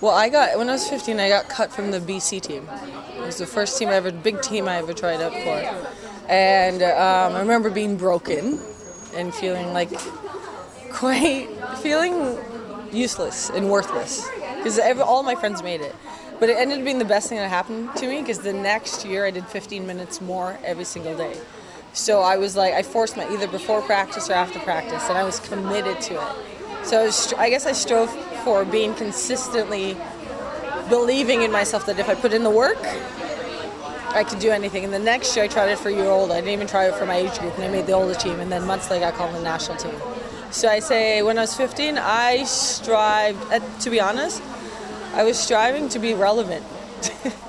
Well, 0.00 0.12
I 0.12 0.28
got 0.28 0.58
when 0.58 0.68
I 0.68 0.72
was 0.72 0.88
15, 0.88 1.18
I 1.20 1.28
got 1.28 1.48
cut 1.48 1.72
from 1.72 1.90
the 1.90 2.00
BC 2.00 2.42
team. 2.42 2.68
It 3.16 3.20
was 3.20 3.38
the 3.38 3.46
first 3.46 3.78
team 3.78 3.88
I 3.88 3.94
ever, 3.94 4.10
big 4.10 4.42
team 4.42 4.68
I 4.68 4.76
ever 4.76 4.92
tried 4.92 5.20
out 5.20 5.32
for, 5.32 6.28
and 6.28 6.82
um, 6.82 7.36
I 7.36 7.40
remember 7.40 7.70
being 7.70 7.96
broken 7.96 8.58
and 9.14 9.34
feeling 9.34 9.72
like 9.72 9.90
quite 10.90 11.48
feeling 11.78 12.38
useless 12.92 13.50
and 13.50 13.70
worthless 13.70 14.28
because 14.56 14.78
all 15.00 15.22
my 15.22 15.34
friends 15.34 15.62
made 15.62 15.80
it. 15.80 15.94
But 16.40 16.48
it 16.48 16.56
ended 16.58 16.78
up 16.78 16.84
being 16.84 16.98
the 16.98 17.04
best 17.04 17.28
thing 17.28 17.38
that 17.38 17.48
happened 17.48 17.94
to 17.96 18.08
me 18.08 18.20
because 18.20 18.40
the 18.40 18.52
next 18.52 19.04
year 19.04 19.24
I 19.24 19.30
did 19.30 19.46
15 19.46 19.86
minutes 19.86 20.20
more 20.20 20.58
every 20.64 20.84
single 20.84 21.16
day. 21.16 21.38
So 21.92 22.22
I 22.22 22.36
was 22.36 22.56
like, 22.56 22.74
I 22.74 22.82
forced 22.82 23.16
my 23.16 23.26
either 23.32 23.46
before 23.46 23.80
practice 23.82 24.28
or 24.28 24.32
after 24.32 24.58
practice, 24.58 25.08
and 25.08 25.16
I 25.16 25.22
was 25.22 25.38
committed 25.38 26.00
to 26.02 26.14
it. 26.14 26.86
So 26.86 27.00
I, 27.00 27.04
was, 27.04 27.32
I 27.34 27.48
guess 27.50 27.66
I 27.66 27.72
strove 27.72 28.10
for 28.44 28.64
being 28.64 28.94
consistently 28.94 29.96
believing 30.88 31.42
in 31.42 31.50
myself 31.50 31.86
that 31.86 31.98
if 31.98 32.08
I 32.08 32.14
put 32.14 32.32
in 32.32 32.44
the 32.44 32.50
work, 32.50 32.78
I 34.14 34.22
could 34.22 34.38
do 34.38 34.50
anything. 34.50 34.84
And 34.84 34.92
the 34.92 34.98
next 34.98 35.34
year 35.34 35.46
I 35.46 35.48
tried 35.48 35.70
it 35.70 35.78
for 35.78 35.90
year 35.90 36.06
old. 36.06 36.30
I 36.30 36.36
didn't 36.36 36.52
even 36.52 36.66
try 36.66 36.86
it 36.86 36.94
for 36.94 37.06
my 37.06 37.16
age 37.16 37.36
group, 37.38 37.54
and 37.56 37.64
I 37.64 37.68
made 37.68 37.86
the 37.86 37.92
older 37.92 38.14
team. 38.14 38.38
And 38.38 38.52
then 38.52 38.64
months 38.66 38.90
later 38.90 39.06
I 39.06 39.10
called 39.10 39.34
the 39.34 39.42
national 39.42 39.78
team. 39.78 39.94
So 40.50 40.68
I 40.68 40.78
say 40.78 41.22
when 41.22 41.36
I 41.36 41.40
was 41.40 41.56
15, 41.56 41.98
I 41.98 42.44
strived. 42.44 43.42
Uh, 43.52 43.58
to 43.80 43.90
be 43.90 44.00
honest, 44.00 44.40
I 45.14 45.24
was 45.24 45.38
striving 45.38 45.88
to 45.90 45.98
be 45.98 46.14
relevant. 46.14 46.64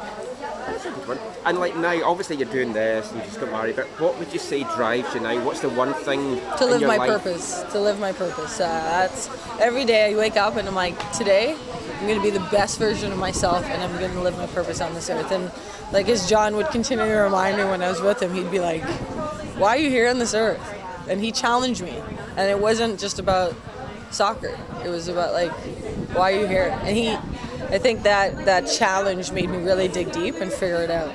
And 1.45 1.59
like 1.59 1.75
now, 1.75 2.03
obviously 2.03 2.37
you're 2.37 2.51
doing 2.51 2.73
this 2.73 3.11
and 3.11 3.19
you 3.19 3.25
just 3.25 3.39
got 3.39 3.51
married, 3.51 3.75
but 3.75 3.85
what 3.99 4.17
would 4.17 4.33
you 4.33 4.39
say 4.39 4.63
drives 4.75 5.13
you 5.13 5.21
now? 5.21 5.43
What's 5.45 5.59
the 5.59 5.69
one 5.69 5.93
thing 5.93 6.41
to 6.57 6.65
live 6.65 6.81
my 6.81 6.97
life? 6.97 7.23
purpose. 7.23 7.63
To 7.71 7.79
live 7.79 7.99
my 7.99 8.13
purpose. 8.13 8.59
Uh, 8.59 8.67
that's 8.67 9.29
every 9.59 9.85
day 9.85 10.11
I 10.11 10.17
wake 10.17 10.37
up 10.37 10.55
and 10.55 10.67
I'm 10.67 10.75
like, 10.75 10.97
today 11.11 11.55
I'm 11.99 12.07
going 12.07 12.17
to 12.17 12.23
be 12.23 12.29
the 12.29 12.45
best 12.51 12.77
version 12.77 13.11
of 13.11 13.17
myself, 13.17 13.63
and 13.65 13.81
I'm 13.81 13.97
going 13.99 14.11
to 14.11 14.21
live 14.21 14.37
my 14.37 14.47
purpose 14.47 14.81
on 14.81 14.93
this 14.93 15.09
earth. 15.09 15.31
And 15.31 15.49
like 15.93 16.09
as 16.09 16.29
John 16.29 16.55
would 16.55 16.67
continue 16.67 17.05
to 17.05 17.11
remind 17.11 17.57
me 17.57 17.63
when 17.63 17.81
I 17.81 17.89
was 17.89 18.01
with 18.01 18.21
him, 18.21 18.33
he'd 18.33 18.51
be 18.51 18.59
like, 18.59 18.83
"Why 19.57 19.75
are 19.75 19.79
you 19.79 19.89
here 19.89 20.09
on 20.09 20.19
this 20.19 20.33
earth?" 20.33 20.61
And 21.07 21.21
he 21.21 21.31
challenged 21.31 21.81
me, 21.81 22.01
and 22.35 22.49
it 22.49 22.59
wasn't 22.59 22.99
just 22.99 23.17
about 23.17 23.55
soccer. 24.11 24.57
It 24.83 24.89
was 24.89 25.07
about 25.07 25.33
like, 25.33 25.51
"Why 26.13 26.33
are 26.33 26.39
you 26.41 26.47
here?" 26.47 26.77
And 26.83 26.97
he, 26.97 27.11
I 27.73 27.77
think 27.77 28.03
that 28.03 28.45
that 28.45 28.67
challenge 28.67 29.31
made 29.31 29.49
me 29.49 29.59
really 29.59 29.87
dig 29.87 30.11
deep 30.11 30.35
and 30.35 30.51
figure 30.51 30.81
it 30.81 30.91
out. 30.91 31.13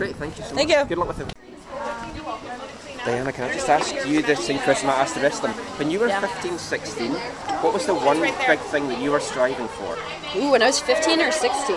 Great. 0.00 0.16
Thank 0.16 0.38
you 0.38 0.44
so 0.44 0.54
Thank 0.54 0.70
much. 0.70 0.78
you. 0.78 0.84
Good 0.86 0.96
luck 0.96 1.08
with 1.08 1.20
it. 1.20 3.04
Diana, 3.04 3.32
can 3.32 3.44
I 3.44 3.52
just 3.52 3.68
ask 3.68 3.94
you 4.06 4.22
this 4.22 4.46
thing 4.46 4.58
Chris 4.60 4.82
might 4.82 4.94
ask 4.94 5.14
the 5.14 5.20
rest 5.20 5.44
of 5.44 5.54
them? 5.54 5.64
When 5.76 5.90
you 5.90 5.98
were 6.00 6.08
Yeah. 6.08 6.20
15, 6.20 6.56
16, 6.56 7.12
what 7.60 7.74
was 7.74 7.84
the 7.84 7.94
one 7.94 8.18
big 8.18 8.32
thing 8.72 8.88
that 8.88 8.98
you 8.98 9.10
were 9.10 9.20
striving 9.20 9.68
for? 9.68 9.98
Ooh, 10.38 10.52
when 10.52 10.62
I 10.62 10.68
was 10.68 10.80
15 10.80 11.20
or 11.20 11.30
16? 11.30 11.76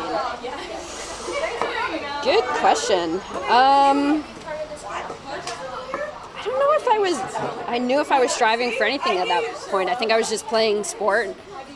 Good 2.23 2.45
question. 2.63 3.15
Um, 3.49 4.23
I 6.37 6.43
don't 6.45 6.59
know 6.59 6.73
if 6.75 6.87
I 6.87 6.99
was, 6.99 7.19
I 7.67 7.77
knew 7.77 7.99
if 7.99 8.09
I 8.09 8.21
was 8.21 8.31
striving 8.31 8.71
for 8.71 8.85
anything 8.85 9.17
at 9.17 9.27
that 9.27 9.43
point. 9.69 9.89
I 9.89 9.95
think 9.95 10.13
I 10.13 10.17
was 10.17 10.29
just 10.29 10.47
playing 10.47 10.85
sport 10.85 11.27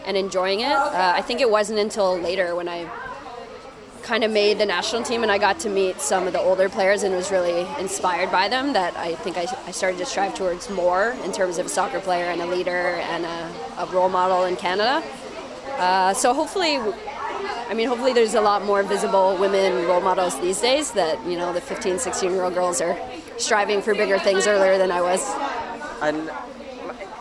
and 0.06 0.16
enjoying 0.16 0.62
it. 0.62 0.72
Uh, 0.72 1.12
I 1.14 1.22
think 1.22 1.42
it 1.42 1.50
wasn't 1.50 1.80
until 1.80 2.18
later 2.18 2.56
when 2.56 2.70
I 2.70 2.90
kind 4.08 4.24
of 4.24 4.32
made 4.32 4.58
the 4.58 4.66
national 4.66 5.04
team 5.04 5.22
and 5.22 5.30
I 5.30 5.38
got 5.38 5.60
to 5.60 5.70
meet 5.70 6.00
some 6.00 6.28
of 6.28 6.34
the 6.34 6.40
older 6.40 6.70
players 6.70 7.04
and 7.04 7.14
was 7.14 7.30
really 7.30 7.68
inspired 7.78 8.32
by 8.32 8.48
them 8.48 8.72
that 8.72 8.96
I 8.96 9.16
think 9.16 9.38
I, 9.38 9.48
I 9.66 9.72
started 9.72 9.98
to 9.98 10.06
strive 10.06 10.34
towards 10.34 10.70
more 10.70 11.10
in 11.26 11.34
terms 11.34 11.58
of 11.58 11.66
a 11.66 11.70
soccer 11.70 12.00
player 12.00 12.28
and 12.28 12.42
a 12.42 12.46
leader 12.46 12.96
and 13.12 13.26
a, 13.26 13.54
a 13.80 13.86
role 13.88 14.08
model 14.08 14.46
in 14.46 14.56
Canada. 14.56 15.04
Uh, 15.78 16.14
so 16.14 16.34
hopefully, 16.34 16.78
I 16.78 17.74
mean, 17.74 17.90
hopefully 17.90 18.14
there's 18.14 18.34
a 18.34 18.40
lot 18.40 18.64
more 18.64 18.82
visible 18.82 19.36
women 19.38 19.86
role 19.86 20.00
models 20.00 20.40
these 20.40 20.62
days 20.62 20.92
that, 20.92 21.24
you 21.28 21.38
know, 21.38 21.52
the 21.52 21.60
15, 21.60 22.00
16 22.00 22.32
year 22.32 22.44
old 22.44 22.54
girls 22.54 22.80
are 22.80 22.98
striving 23.38 23.82
for 23.82 23.94
bigger 23.94 24.20
things 24.20 24.48
earlier 24.48 24.78
than 24.78 24.90
I 24.90 25.02
was. 25.02 25.22
And 26.02 26.32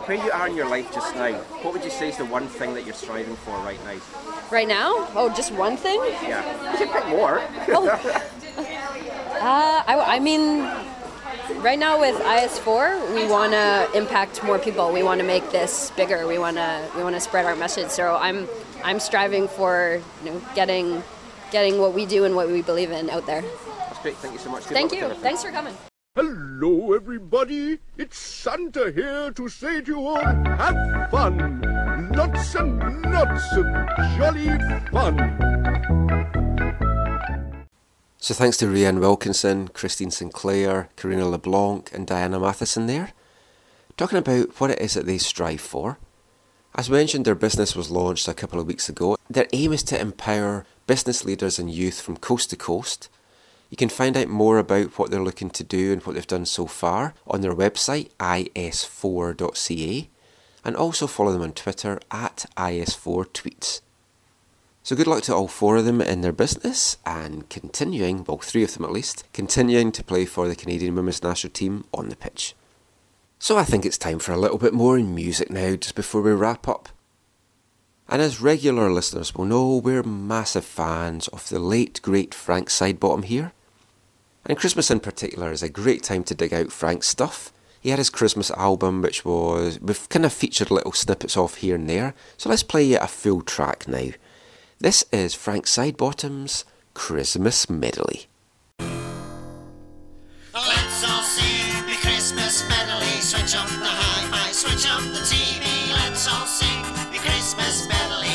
where 0.07 0.23
you 0.23 0.31
are 0.31 0.47
in 0.47 0.55
your 0.55 0.69
life 0.69 0.91
just 0.93 1.13
now, 1.15 1.33
what 1.61 1.73
would 1.73 1.83
you 1.83 1.89
say 1.89 2.09
is 2.09 2.17
the 2.17 2.25
one 2.25 2.47
thing 2.47 2.73
that 2.73 2.85
you're 2.85 2.93
striving 2.93 3.35
for 3.35 3.57
right 3.59 3.79
now? 3.85 3.99
Right 4.49 4.67
now? 4.67 5.07
Oh, 5.15 5.31
just 5.35 5.51
one 5.51 5.75
thing? 5.75 5.99
Yeah. 6.23 6.71
You 6.71 6.77
can 6.77 7.01
pick 7.01 7.07
more. 7.09 7.41
oh. 7.69 8.23
Uh, 9.37 9.83
I, 9.85 10.15
I 10.15 10.19
mean, 10.19 10.61
right 11.61 11.77
now 11.77 11.99
with 11.99 12.15
IS4, 12.15 13.13
we 13.13 13.29
want 13.29 13.53
to 13.53 13.87
impact 13.95 14.43
more 14.43 14.57
people. 14.57 14.91
We 14.91 15.03
want 15.03 15.21
to 15.21 15.27
make 15.27 15.51
this 15.51 15.91
bigger. 15.91 16.25
We 16.25 16.39
want 16.39 16.57
to 16.57 16.89
we 16.95 17.03
want 17.03 17.13
to 17.13 17.21
spread 17.21 17.45
our 17.45 17.55
message. 17.55 17.89
So 17.89 18.17
I'm 18.19 18.47
I'm 18.83 18.99
striving 18.99 19.47
for 19.47 20.01
you 20.23 20.31
know 20.31 20.41
getting 20.55 21.03
getting 21.51 21.79
what 21.79 21.93
we 21.93 22.07
do 22.07 22.25
and 22.25 22.35
what 22.35 22.49
we 22.49 22.63
believe 22.63 22.89
in 22.89 23.11
out 23.11 23.27
there. 23.27 23.43
That's 23.77 23.99
great. 23.99 24.15
Thank 24.15 24.33
you 24.33 24.39
so 24.39 24.49
much. 24.49 24.63
Good 24.63 24.73
Thank 24.73 24.91
you. 24.91 25.07
Thanks 25.21 25.43
for 25.43 25.51
coming. 25.51 25.77
Hello, 26.17 26.93
everybody. 26.93 27.77
It's 27.95 28.17
Santa 28.17 28.91
here 28.91 29.29
to 29.29 29.47
say 29.47 29.81
to 29.81 29.91
you 29.91 30.07
all, 30.07 30.19
have 30.23 31.11
fun. 31.11 31.61
Lots 32.11 32.55
and 32.55 33.03
lots 33.03 33.55
of 33.55 33.65
jolly 34.17 34.47
fun. 34.89 35.15
So 38.17 38.33
thanks 38.33 38.57
to 38.57 38.65
Rhian 38.65 38.99
Wilkinson, 38.99 39.67
Christine 39.67 40.09
Sinclair, 40.09 40.89
Karina 40.95 41.29
LeBlanc, 41.29 41.91
and 41.93 42.07
Diana 42.07 42.39
Matheson 42.39 42.87
there, 42.87 43.11
talking 43.95 44.17
about 44.17 44.59
what 44.59 44.71
it 44.71 44.81
is 44.81 44.95
that 44.95 45.05
they 45.05 45.19
strive 45.19 45.61
for. 45.61 45.99
As 46.73 46.89
mentioned, 46.89 47.25
their 47.25 47.35
business 47.35 47.75
was 47.75 47.91
launched 47.91 48.27
a 48.27 48.33
couple 48.33 48.59
of 48.59 48.65
weeks 48.65 48.89
ago. 48.89 49.17
Their 49.29 49.45
aim 49.53 49.71
is 49.71 49.83
to 49.83 50.01
empower 50.01 50.65
business 50.87 51.23
leaders 51.23 51.59
and 51.59 51.69
youth 51.69 52.01
from 52.01 52.17
coast 52.17 52.49
to 52.49 52.55
coast. 52.55 53.09
You 53.69 53.77
can 53.77 53.89
find 53.89 54.15
out 54.15 54.27
more 54.27 54.57
about 54.57 54.97
what 54.97 55.11
they're 55.11 55.21
looking 55.21 55.49
to 55.51 55.63
do 55.63 55.91
and 55.91 56.01
what 56.03 56.15
they've 56.15 56.25
done 56.25 56.45
so 56.45 56.67
far 56.67 57.13
on 57.27 57.41
their 57.41 57.53
website, 57.53 58.09
is4.ca, 58.19 60.09
and 60.63 60.75
also 60.75 61.07
follow 61.07 61.33
them 61.33 61.41
on 61.41 61.51
Twitter 61.51 61.99
at 62.11 62.45
is4tweets. 62.57 63.81
So 64.83 64.95
good 64.95 65.07
luck 65.07 65.23
to 65.23 65.35
all 65.35 65.49
four 65.49 65.75
of 65.75 65.83
them 65.83 65.99
in 65.99 66.21
their 66.21 66.31
business 66.31 66.95
and 67.05 67.49
continuing, 67.49 68.23
well, 68.23 68.37
three 68.37 68.63
of 68.63 68.73
them 68.73 68.85
at 68.85 68.93
least, 68.93 69.25
continuing 69.33 69.91
to 69.91 70.03
play 70.03 70.23
for 70.23 70.47
the 70.47 70.55
Canadian 70.55 70.95
women's 70.95 71.21
national 71.21 71.51
team 71.51 71.83
on 71.93 72.07
the 72.07 72.15
pitch. 72.15 72.55
So 73.37 73.57
I 73.57 73.65
think 73.65 73.85
it's 73.85 73.97
time 73.97 74.19
for 74.19 74.31
a 74.31 74.37
little 74.37 74.57
bit 74.57 74.73
more 74.73 74.97
music 74.97 75.49
now, 75.49 75.75
just 75.75 75.93
before 75.93 76.21
we 76.21 76.31
wrap 76.31 76.69
up. 76.69 76.87
And 78.07 78.21
as 78.21 78.39
regular 78.39 78.89
listeners 78.89 79.35
will 79.35 79.43
know, 79.43 79.75
we're 79.75 80.03
massive 80.03 80.63
fans 80.63 81.27
of 81.27 81.49
the 81.49 81.59
late 81.59 82.01
great 82.01 82.33
Frank 82.33 82.69
Sidebottom 82.69 83.25
here. 83.25 83.51
And 84.47 84.57
Christmas 84.57 84.89
in 84.89 85.01
particular 85.01 85.51
is 85.51 85.61
a 85.61 85.67
great 85.67 86.03
time 86.03 86.23
to 86.23 86.33
dig 86.33 86.53
out 86.53 86.71
Frank's 86.71 87.09
stuff. 87.09 87.51
He 87.81 87.89
had 87.89 87.99
his 87.99 88.09
Christmas 88.09 88.49
album, 88.51 89.01
which 89.01 89.25
was, 89.25 89.77
we've 89.81 90.07
kind 90.07 90.25
of 90.25 90.31
featured 90.31 90.71
little 90.71 90.93
snippets 90.93 91.35
of 91.35 91.55
here 91.55 91.75
and 91.75 91.89
there. 91.89 92.13
So 92.37 92.49
let's 92.49 92.63
play 92.63 92.93
a 92.93 93.07
full 93.07 93.41
track 93.41 93.89
now. 93.89 94.11
This 94.79 95.03
is 95.11 95.33
Frank 95.33 95.65
Sidebottom's 95.65 96.63
Christmas 96.93 97.69
Medley. 97.69 98.27
Let's 100.53 101.03
all 101.03 101.23
sing 101.23 101.85
the 101.85 101.97
Christmas 102.01 102.67
medley. 102.69 103.19
Switch 103.19 103.53
up 103.53 103.67
the 103.67 103.85
hi-fi, 103.85 104.51
switch 104.51 104.87
up 104.87 105.01
the 105.13 105.19
TV. 105.27 105.91
Let's 105.91 106.25
all 106.27 106.45
sing 106.45 106.81
the 107.11 107.19
Christmas 107.19 107.87
medley 107.89 108.26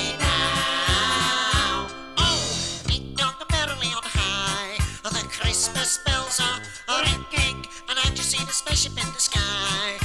and 8.39 8.49
the 8.49 8.53
spaceship 8.53 8.93
in 8.93 9.13
the 9.13 9.21
sky 9.21 10.02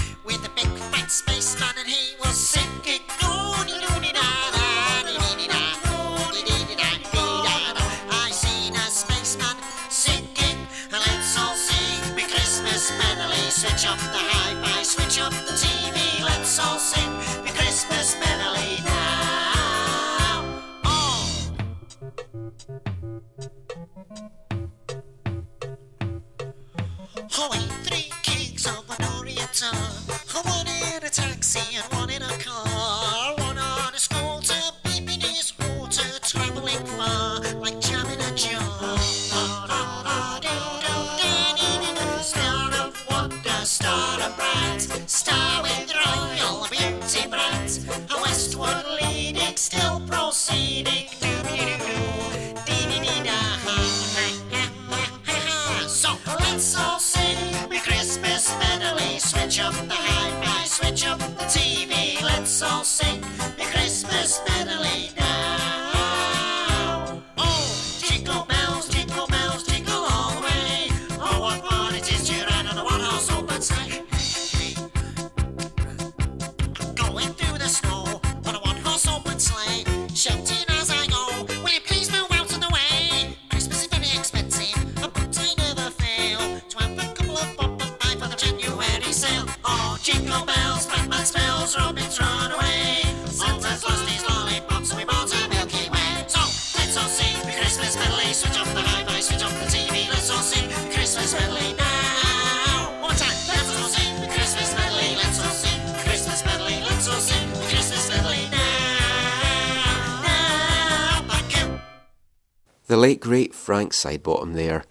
The 112.97 113.01
late 113.01 113.19
great 113.19 113.53
Frank 113.53 113.91
Sidebottom 113.91 114.55
there. 114.55 114.83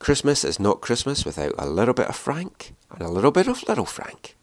Christmas 0.00 0.42
is 0.44 0.58
not 0.58 0.80
Christmas 0.80 1.24
without 1.24 1.54
a 1.56 1.68
little 1.68 1.94
bit 1.94 2.08
of 2.08 2.16
Frank 2.16 2.74
and 2.90 3.00
a 3.00 3.08
little 3.08 3.30
bit 3.30 3.46
of 3.46 3.62
Little 3.68 3.84
Frank. 3.84 4.34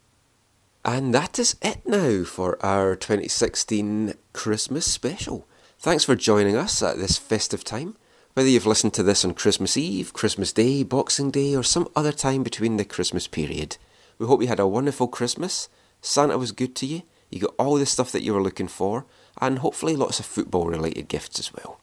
And 0.86 1.14
that 1.14 1.38
is 1.38 1.58
it 1.62 1.86
now 1.86 2.24
for 2.24 2.58
our 2.66 2.96
2016 2.96 4.14
Christmas 4.32 4.90
special. 4.90 5.46
Thanks 5.78 6.06
for 6.06 6.16
joining 6.16 6.56
us 6.56 6.82
at 6.82 6.96
this 6.96 7.18
festive 7.18 7.66
time. 7.66 7.98
Whether 8.36 8.48
you've 8.48 8.66
listened 8.66 8.94
to 8.94 9.04
this 9.04 9.26
on 9.26 9.34
Christmas 9.34 9.76
Eve, 9.76 10.14
Christmas 10.14 10.54
Day, 10.54 10.82
Boxing 10.84 11.30
Day, 11.30 11.58
or 11.58 11.64
some 11.64 11.90
other 11.98 12.14
time 12.14 12.42
between 12.42 12.78
the 12.78 12.86
Christmas 12.86 13.28
period, 13.28 13.76
we 14.18 14.28
hope 14.28 14.42
you 14.42 14.48
had 14.48 14.62
a 14.62 14.66
wonderful 14.66 15.10
Christmas. 15.10 15.68
Santa 16.00 16.38
was 16.38 16.54
good 16.54 16.74
to 16.76 16.86
you, 16.86 17.02
you 17.30 17.42
got 17.42 17.56
all 17.60 17.76
the 17.76 17.86
stuff 17.86 18.14
that 18.14 18.24
you 18.24 18.34
were 18.34 18.42
looking 18.42 18.70
for, 18.70 19.06
and 19.42 19.60
hopefully 19.60 19.98
lots 19.98 20.22
of 20.22 20.26
football 20.26 20.68
related 20.68 21.10
gifts 21.10 21.38
as 21.38 21.54
well. 21.54 21.82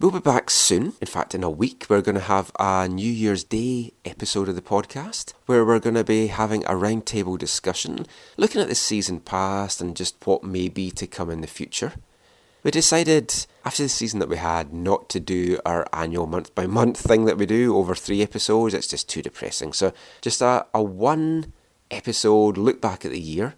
We'll 0.00 0.10
be 0.10 0.18
back 0.18 0.50
soon. 0.50 0.94
In 1.00 1.06
fact, 1.06 1.36
in 1.36 1.44
a 1.44 1.50
week, 1.50 1.86
we're 1.88 2.02
going 2.02 2.16
to 2.16 2.20
have 2.20 2.50
a 2.58 2.88
New 2.88 3.10
Year's 3.10 3.44
Day 3.44 3.92
episode 4.04 4.48
of 4.48 4.56
the 4.56 4.60
podcast 4.60 5.34
where 5.46 5.64
we're 5.64 5.78
going 5.78 5.94
to 5.94 6.02
be 6.02 6.26
having 6.26 6.64
a 6.64 6.70
roundtable 6.70 7.38
discussion 7.38 8.04
looking 8.36 8.60
at 8.60 8.66
the 8.66 8.74
season 8.74 9.20
past 9.20 9.80
and 9.80 9.96
just 9.96 10.16
what 10.26 10.42
may 10.42 10.68
be 10.68 10.90
to 10.90 11.06
come 11.06 11.30
in 11.30 11.42
the 11.42 11.46
future. 11.46 11.92
We 12.64 12.72
decided 12.72 13.46
after 13.64 13.84
the 13.84 13.88
season 13.88 14.18
that 14.18 14.28
we 14.28 14.36
had 14.36 14.72
not 14.72 15.08
to 15.10 15.20
do 15.20 15.60
our 15.64 15.86
annual 15.92 16.26
month 16.26 16.52
by 16.56 16.66
month 16.66 16.98
thing 16.98 17.24
that 17.26 17.38
we 17.38 17.46
do 17.46 17.76
over 17.76 17.94
three 17.94 18.20
episodes. 18.20 18.74
It's 18.74 18.88
just 18.88 19.08
too 19.08 19.22
depressing. 19.22 19.72
So, 19.72 19.92
just 20.20 20.42
a, 20.42 20.66
a 20.74 20.82
one 20.82 21.52
episode 21.92 22.58
look 22.58 22.80
back 22.80 23.04
at 23.04 23.12
the 23.12 23.20
year, 23.20 23.54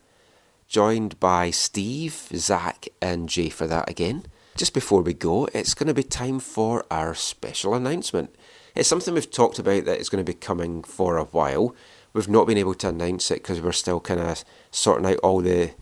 joined 0.68 1.18
by 1.18 1.51
Steve, 1.51 2.28
Zach, 2.34 2.89
and 3.01 3.26
Jay 3.26 3.49
for 3.49 3.66
that 3.66 3.89
again. 3.89 4.26
Just 4.57 4.72
before 4.72 5.02
we 5.02 5.12
go, 5.12 5.46
it's 5.52 5.74
going 5.74 5.88
to 5.88 5.92
be 5.92 6.02
time 6.02 6.38
for 6.38 6.86
our 6.90 7.14
special 7.14 7.74
announcement. 7.74 8.34
It's 8.74 8.88
something 8.88 9.12
we've 9.12 9.30
talked 9.30 9.59
about 9.59 9.84
that 9.84 10.00
is 10.00 10.09
going 10.09 10.24
to 10.24 10.32
be 10.32 10.38
coming 10.38 10.82
for 10.82 11.18
a 11.18 11.24
while. 11.24 11.76
We've 12.14 12.26
not 12.26 12.46
been 12.46 12.57
able 12.57 12.72
to 12.76 12.88
announce 12.88 13.30
it 13.30 13.42
because 13.42 13.61
we're 13.61 13.72
still 13.72 14.00
kind 14.00 14.18
of 14.18 14.44
sorting 14.70 15.04
out 15.04 15.18
all 15.18 15.42
the 15.42 15.72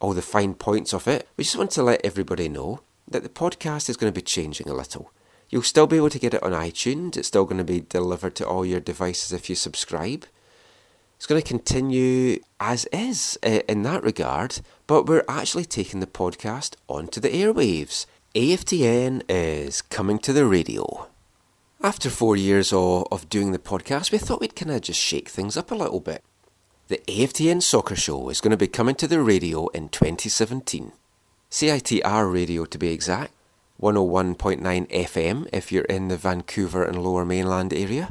all 0.00 0.12
the 0.12 0.22
fine 0.22 0.54
points 0.54 0.92
of 0.92 1.06
it. 1.06 1.28
We 1.36 1.44
just 1.44 1.56
want 1.56 1.70
to 1.72 1.84
let 1.84 2.04
everybody 2.04 2.48
know 2.48 2.80
that 3.06 3.22
the 3.22 3.28
podcast 3.28 3.88
is 3.88 3.96
going 3.96 4.12
to 4.12 4.20
be 4.20 4.24
changing 4.24 4.68
a 4.68 4.74
little. 4.74 5.12
You'll 5.48 5.62
still 5.62 5.86
be 5.86 5.96
able 5.96 6.10
to 6.10 6.18
get 6.18 6.34
it 6.34 6.42
on 6.42 6.50
iTunes. 6.50 7.16
It's 7.16 7.28
still 7.28 7.44
going 7.44 7.58
to 7.58 7.64
be 7.64 7.80
delivered 7.80 8.34
to 8.36 8.46
all 8.46 8.66
your 8.66 8.80
devices 8.80 9.32
if 9.32 9.48
you 9.48 9.54
subscribe. 9.54 10.26
It's 11.16 11.26
going 11.26 11.40
to 11.40 11.48
continue 11.48 12.40
as 12.60 12.86
is 12.86 13.38
uh, 13.42 13.60
in 13.68 13.84
that 13.84 14.02
regard, 14.02 14.60
but 14.86 15.06
we're 15.06 15.24
actually 15.28 15.64
taking 15.64 16.00
the 16.00 16.06
podcast 16.06 16.74
onto 16.88 17.20
the 17.20 17.30
airwaves. 17.30 18.04
AFTN 18.36 19.22
is 19.30 19.80
coming 19.80 20.18
to 20.18 20.30
the 20.30 20.44
radio. 20.44 21.08
After 21.82 22.10
four 22.10 22.36
years 22.36 22.70
of, 22.70 23.30
doing 23.30 23.52
the 23.52 23.58
podcast, 23.58 24.12
we 24.12 24.18
thought 24.18 24.42
we'd 24.42 24.54
kind 24.54 24.72
of 24.72 24.82
just 24.82 25.00
shake 25.00 25.30
things 25.30 25.56
up 25.56 25.70
a 25.70 25.74
little 25.74 26.00
bit. 26.00 26.22
The 26.88 27.00
AFTN 27.08 27.62
Soccer 27.62 27.96
Show 27.96 28.28
is 28.28 28.42
going 28.42 28.50
to 28.50 28.58
be 28.58 28.66
coming 28.66 28.94
to 28.96 29.08
the 29.08 29.22
radio 29.22 29.68
in 29.68 29.88
2017. 29.88 30.92
CITR 31.50 32.30
radio 32.30 32.66
to 32.66 32.76
be 32.76 32.88
exact, 32.88 33.32
101.9 33.80 34.60
FM 34.90 35.48
if 35.50 35.72
you're 35.72 35.84
in 35.84 36.08
the 36.08 36.18
Vancouver 36.18 36.84
and 36.84 37.02
Lower 37.02 37.24
Mainland 37.24 37.72
area. 37.72 38.10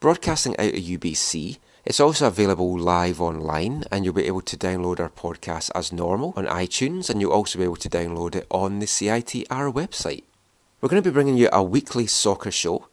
Broadcasting 0.00 0.58
out 0.58 0.72
of 0.72 0.80
UBC, 0.80 1.58
it's 1.88 2.00
also 2.00 2.26
available 2.26 2.78
live 2.78 3.18
online, 3.18 3.82
and 3.90 4.04
you'll 4.04 4.12
be 4.12 4.26
able 4.26 4.42
to 4.42 4.58
download 4.58 5.00
our 5.00 5.08
podcast 5.08 5.70
as 5.74 5.90
normal 5.90 6.34
on 6.36 6.44
iTunes, 6.44 7.08
and 7.08 7.18
you'll 7.18 7.32
also 7.32 7.58
be 7.58 7.64
able 7.64 7.76
to 7.76 7.88
download 7.88 8.34
it 8.34 8.46
on 8.50 8.78
the 8.78 8.84
CITR 8.84 9.72
website. 9.72 10.24
We're 10.82 10.90
going 10.90 11.02
to 11.02 11.10
be 11.10 11.14
bringing 11.14 11.38
you 11.38 11.48
a 11.50 11.62
weekly 11.62 12.06
soccer 12.06 12.50
show, 12.50 12.88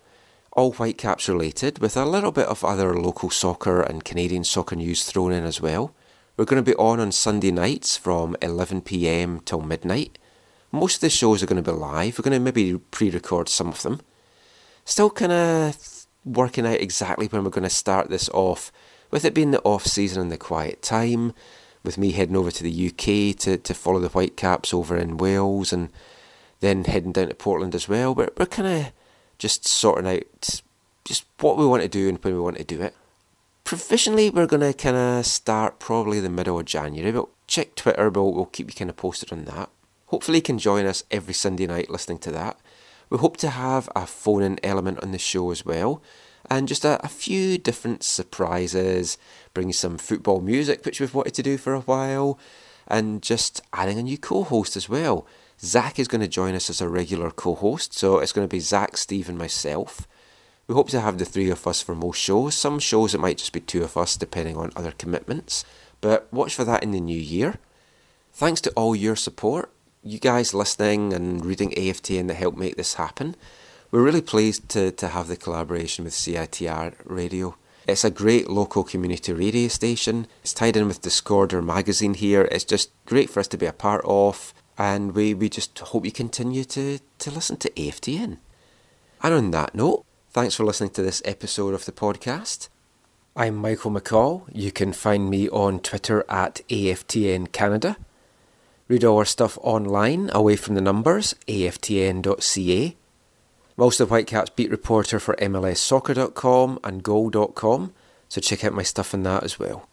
all 0.54 0.72
Whitecaps 0.72 1.28
related, 1.28 1.80
with 1.80 1.98
a 1.98 2.06
little 2.06 2.32
bit 2.32 2.48
of 2.48 2.64
other 2.64 2.96
local 2.98 3.30
soccer 3.30 3.82
and 3.82 4.06
Canadian 4.06 4.46
soccer 4.46 4.78
news 4.78 5.04
thrown 5.04 5.34
in 5.34 5.44
as 5.44 5.60
well. 5.60 5.94
We're 6.38 6.46
going 6.46 6.64
to 6.64 6.72
be 6.72 6.78
on 6.78 7.02
on 7.02 7.12
Sunday 7.12 7.52
nights 7.52 7.98
from 7.98 8.38
11pm 8.42 9.44
till 9.44 9.60
midnight. 9.60 10.18
Most 10.72 10.96
of 10.96 11.02
the 11.02 11.10
shows 11.10 11.44
are 11.44 11.48
going 11.48 11.62
to 11.62 11.70
be 11.70 11.78
live. 11.78 12.18
We're 12.18 12.24
going 12.24 12.40
to 12.40 12.40
maybe 12.40 12.78
pre 12.78 13.10
record 13.10 13.50
some 13.50 13.68
of 13.68 13.82
them. 13.82 14.00
Still 14.86 15.10
kind 15.10 15.34
of 15.34 15.95
working 16.26 16.66
out 16.66 16.82
exactly 16.82 17.28
when 17.28 17.44
we're 17.44 17.50
going 17.50 17.64
to 17.64 17.70
start 17.70 18.10
this 18.10 18.28
off, 18.30 18.72
with 19.12 19.24
it 19.24 19.34
being 19.34 19.52
the 19.52 19.62
off 19.62 19.86
season 19.86 20.22
and 20.22 20.32
the 20.32 20.38
quiet 20.38 20.82
time, 20.82 21.34
with 21.84 21.98
me 21.98 22.12
heading 22.12 22.36
over 22.36 22.52
to 22.52 22.64
the 22.64 22.88
UK 22.88 23.38
to, 23.40 23.58
to 23.58 23.74
follow 23.74 24.00
the 24.00 24.10
Whitecaps 24.10 24.74
over 24.74 24.98
in 24.98 25.18
Wales 25.18 25.72
and 25.72 25.90
then 26.60 26.84
heading 26.86 27.12
down 27.12 27.30
to 27.30 27.36
Portland 27.36 27.76
as 27.76 27.88
well. 27.88 28.16
But 28.16 28.38
we're 28.38 28.48
kind 28.48 28.68
of 28.68 28.92
just 29.38 29.68
sorting 29.68 30.08
out 30.08 30.62
just 31.06 31.26
what 31.40 31.58
we 31.58 31.66
want 31.66 31.84
to 31.84 31.88
do 31.88 32.10
and 32.10 32.22
when 32.24 32.34
we 32.34 32.40
want 32.40 32.58
to 32.58 32.64
do 32.64 32.82
it. 32.82 32.96
Provisionally, 33.64 34.30
we're 34.30 34.48
going 34.48 34.62
to 34.62 34.74
kind 34.74 34.96
of 34.96 35.26
start 35.26 35.80
probably 35.80 36.20
the 36.20 36.30
middle 36.30 36.60
of 36.60 36.66
January, 36.66 37.12
but 37.12 37.28
check 37.48 37.76
Twitter, 37.76 38.10
we'll, 38.10 38.34
we'll 38.34 38.46
keep 38.46 38.68
you 38.68 38.76
kind 38.76 38.90
of 38.90 38.98
posted 38.98 39.32
on 39.32 39.46
that. 39.46 39.70
Hopefully, 40.08 40.40
you 40.40 40.44
can 40.44 40.60
join 40.60 40.86
us 40.86 41.04
every 41.10 41.34
Sunday 41.34 41.66
night 41.66 41.90
listening 41.90 42.20
to 42.20 42.32
that. 42.32 42.58
We 43.16 43.20
hope 43.20 43.38
to 43.38 43.50
have 43.50 43.88
a 43.96 44.06
phone 44.06 44.44
in 44.44 44.60
element 44.62 45.02
on 45.02 45.14
the 45.14 45.18
show 45.18 45.50
as 45.52 45.66
well, 45.66 46.02
and 46.50 46.68
just 46.68 46.84
a, 46.84 47.00
a 47.02 47.08
few 47.08 47.58
different 47.58 48.04
surprises, 48.04 49.18
bring 49.54 49.72
some 49.72 49.98
football 49.98 50.42
music, 50.42 50.84
which 50.84 51.00
we've 51.00 51.16
wanted 51.16 51.34
to 51.36 51.42
do 51.42 51.58
for 51.58 51.74
a 51.74 51.80
while, 51.80 52.38
and 52.90 53.22
just 53.22 53.62
adding 53.72 53.98
a 53.98 54.04
new 54.04 54.18
co 54.18 54.44
host 54.44 54.76
as 54.76 54.90
well. 54.90 55.26
Zach 55.62 55.98
is 55.98 56.10
going 56.10 56.20
to 56.20 56.28
join 56.28 56.56
us 56.56 56.70
as 56.70 56.82
a 56.82 56.90
regular 56.90 57.32
co 57.32 57.56
host, 57.56 57.94
so 57.94 58.20
it's 58.20 58.34
going 58.34 58.46
to 58.46 58.54
be 58.54 58.60
Zach, 58.60 58.98
Steve, 58.98 59.30
and 59.30 59.38
myself. 59.38 60.10
We 60.68 60.76
hope 60.76 60.90
to 60.90 61.00
have 61.00 61.18
the 61.18 61.24
three 61.24 61.50
of 61.50 61.66
us 61.66 61.82
for 61.82 61.96
most 61.96 62.20
shows. 62.20 62.54
Some 62.56 62.80
shows 62.80 63.16
it 63.16 63.22
might 63.22 63.38
just 63.38 63.54
be 63.54 63.62
two 63.62 63.86
of 63.86 63.96
us, 63.96 64.18
depending 64.18 64.58
on 64.58 64.74
other 64.76 64.92
commitments. 64.92 65.64
But 66.02 66.28
watch 66.34 66.54
for 66.54 66.66
that 66.66 66.84
in 66.84 66.92
the 66.92 67.00
new 67.00 67.18
year. 67.18 67.60
Thanks 68.34 68.60
to 68.60 68.72
all 68.72 68.94
your 68.94 69.16
support, 69.16 69.72
you 70.06 70.20
guys 70.20 70.54
listening 70.54 71.14
and 71.14 71.44
reading 71.44 71.72
AFTN 71.72 72.28
that 72.28 72.36
helped 72.36 72.60
make 72.60 72.78
this 72.78 72.94
happen. 72.94 73.36
We're 73.90 74.04
really 74.04 74.22
pleased 74.22 74.70
to, 74.70 74.92
to 74.92 75.08
have 75.08 75.28
the 75.28 75.36
collaboration 75.36 76.06
with 76.06 76.14
CITR 76.14 76.94
Radio. 77.06 77.56
It's 77.88 78.04
a 78.04 78.12
great 78.12 78.48
local 78.48 78.84
community 78.84 79.34
radio 79.34 79.68
station. 79.68 80.28
It's 80.44 80.54
tied 80.54 80.78
in 80.78 80.88
with 80.88 81.02
Discorder 81.02 81.66
magazine 81.66 82.14
here. 82.14 82.48
It's 82.52 82.64
just 82.64 82.92
great 83.06 83.32
for 83.32 83.40
us 83.40 83.48
to 83.48 83.58
be 83.58 83.66
a 83.66 83.74
part 83.74 84.04
of, 84.06 84.54
and 84.78 85.16
we, 85.16 85.34
we 85.34 85.50
just 85.50 85.80
hope 85.80 86.06
you 86.06 86.12
continue 86.12 86.66
to, 86.66 87.00
to 87.18 87.32
listen 87.32 87.58
to 87.58 87.70
AFTN. 87.72 88.38
And 89.24 89.34
on 89.34 89.52
that 89.52 89.74
note, 89.74 90.06
thanks 90.30 90.54
for 90.54 90.66
listening 90.66 90.92
to 90.92 91.02
this 91.02 91.24
episode 91.26 91.74
of 91.74 91.86
the 91.86 91.92
podcast. 91.92 92.70
I'm 93.36 93.56
Michael 93.56 93.92
McColl. 93.92 94.44
You 94.54 94.72
can 94.72 94.94
find 94.94 95.32
me 95.32 95.50
on 95.50 95.80
Twitter 95.80 96.24
at 96.30 96.62
AFTN 96.70 97.52
Canada. 97.52 97.98
Read 98.88 99.04
all 99.04 99.18
our 99.18 99.26
stuff 99.26 99.58
online, 99.62 100.30
away 100.32 100.56
from 100.56 100.76
the 100.76 100.82
numbers, 100.82 101.34
aftn.ca. 101.48 102.98
I'm 103.78 103.84
also 103.84 104.06
the 104.06 104.10
Whitecaps 104.10 104.52
beat 104.52 104.70
reporter 104.70 105.20
for 105.20 105.36
MLSsoccer.com 105.38 106.80
and 106.84 107.02
Goal.com, 107.02 107.94
so 108.30 108.42
check 108.42 108.64
out 108.64 108.74
my 108.74 108.84
stuff 108.84 109.16
on 109.16 109.24
that 109.24 109.44
as 109.44 109.58
well. 109.58 109.90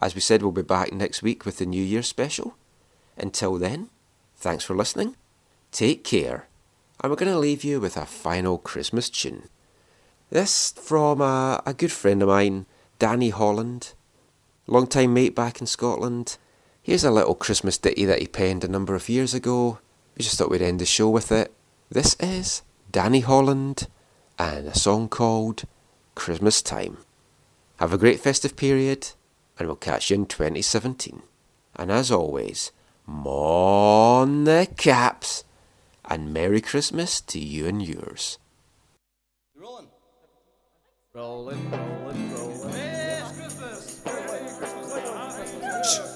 As 0.00 0.14
we 0.14 0.20
said, 0.20 0.42
we'll 0.42 0.52
be 0.52 0.62
back 0.62 0.92
next 0.92 1.22
week 1.22 1.44
with 1.44 1.58
the 1.58 1.66
New 1.66 1.82
Year 1.82 2.02
special. 2.02 2.56
Until 3.16 3.58
then, 3.58 3.90
thanks 4.36 4.62
for 4.62 4.76
listening, 4.76 5.16
take 5.72 6.04
care, 6.04 6.46
and 7.02 7.10
we're 7.10 7.16
going 7.16 7.32
to 7.32 7.38
leave 7.38 7.64
you 7.64 7.80
with 7.80 7.96
a 7.96 8.06
final 8.06 8.58
Christmas 8.58 9.10
tune. 9.10 9.48
This 10.30 10.72
from 10.72 11.20
a, 11.20 11.60
a 11.66 11.74
good 11.74 11.92
friend 11.92 12.22
of 12.22 12.28
mine, 12.28 12.66
Danny 13.00 13.30
Holland, 13.30 13.92
long 14.68 14.86
time 14.86 15.14
mate 15.14 15.34
back 15.34 15.60
in 15.60 15.66
Scotland. 15.66 16.38
Here's 16.84 17.02
a 17.02 17.10
little 17.10 17.34
Christmas 17.34 17.78
ditty 17.78 18.04
that 18.04 18.18
he 18.18 18.26
penned 18.26 18.62
a 18.62 18.68
number 18.68 18.94
of 18.94 19.08
years 19.08 19.32
ago. 19.32 19.78
We 20.18 20.22
just 20.22 20.36
thought 20.36 20.50
we'd 20.50 20.60
end 20.60 20.78
the 20.78 20.84
show 20.84 21.08
with 21.08 21.32
it. 21.32 21.50
This 21.88 22.14
is 22.20 22.60
Danny 22.92 23.20
Holland 23.20 23.88
and 24.38 24.66
a 24.66 24.74
song 24.74 25.08
called 25.08 25.62
Christmas 26.14 26.60
Time. 26.60 26.98
Have 27.76 27.94
a 27.94 27.98
great 27.98 28.20
festive 28.20 28.54
period, 28.54 29.12
and 29.58 29.66
we'll 29.66 29.76
catch 29.76 30.10
you 30.10 30.16
in 30.16 30.26
2017. 30.26 31.22
And 31.74 31.90
as 31.90 32.10
always, 32.10 32.70
mon 33.06 34.44
the 34.44 34.68
caps, 34.76 35.44
and 36.04 36.34
Merry 36.34 36.60
Christmas 36.60 37.22
to 37.22 37.38
you 37.38 37.66
and 37.66 37.80
yours. 37.80 38.38
Rolling. 39.56 39.86
Rolling, 41.14 41.70
rolling, 41.70 42.34
rolling. 42.34 42.72
Hey, 42.74 43.22
it's 43.22 43.38
Christmas. 43.38 44.02
Merry 44.04 44.38
Christmas. 44.58 46.13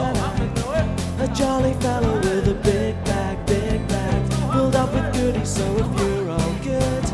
Santa. 0.00 0.28
A 1.24 1.28
jolly 1.34 1.74
fellow 1.74 2.14
with 2.20 2.48
a 2.48 2.54
big 2.54 2.94
bag, 3.04 3.36
big 3.46 3.86
bag, 3.88 4.32
filled 4.52 4.74
up 4.74 4.92
with 4.94 5.12
goodies. 5.12 5.48
So 5.56 5.64
if 5.82 5.88
you're 6.00 6.30
all 6.30 6.54
good, 6.62 7.04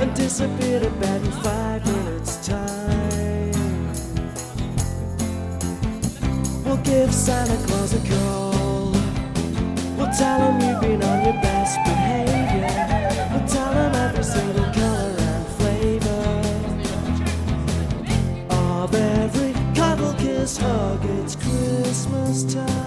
and 0.00 0.14
disappear 0.14 0.80
to 0.80 0.90
bed 1.02 1.20
in 1.22 1.32
five 1.42 1.84
minutes' 1.84 2.36
time, 2.46 3.92
we'll 6.64 6.82
give 6.92 7.12
Santa 7.12 7.56
Claus 7.66 7.92
a 7.94 8.02
call. 8.08 8.92
We'll 9.96 10.12
tell 10.22 10.40
him 10.46 10.60
you've 10.60 10.80
been 10.80 11.02
on 11.02 11.24
your 11.24 11.38
best 11.42 11.76
behavior. 11.84 12.70
We'll 13.32 13.48
tell 13.48 13.72
him 13.72 13.94
every 14.06 14.24
single 14.24 14.68
color 14.72 15.16
and 15.34 15.46
flavor 15.58 16.24
of 18.50 18.94
every 18.94 19.52
cuddle 19.74 20.14
kiss 20.14 20.56
hug. 20.58 21.04
It's 21.18 21.36
this 22.24 22.54
time. 22.54 22.83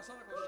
Pasada 0.00 0.24
con 0.24 0.39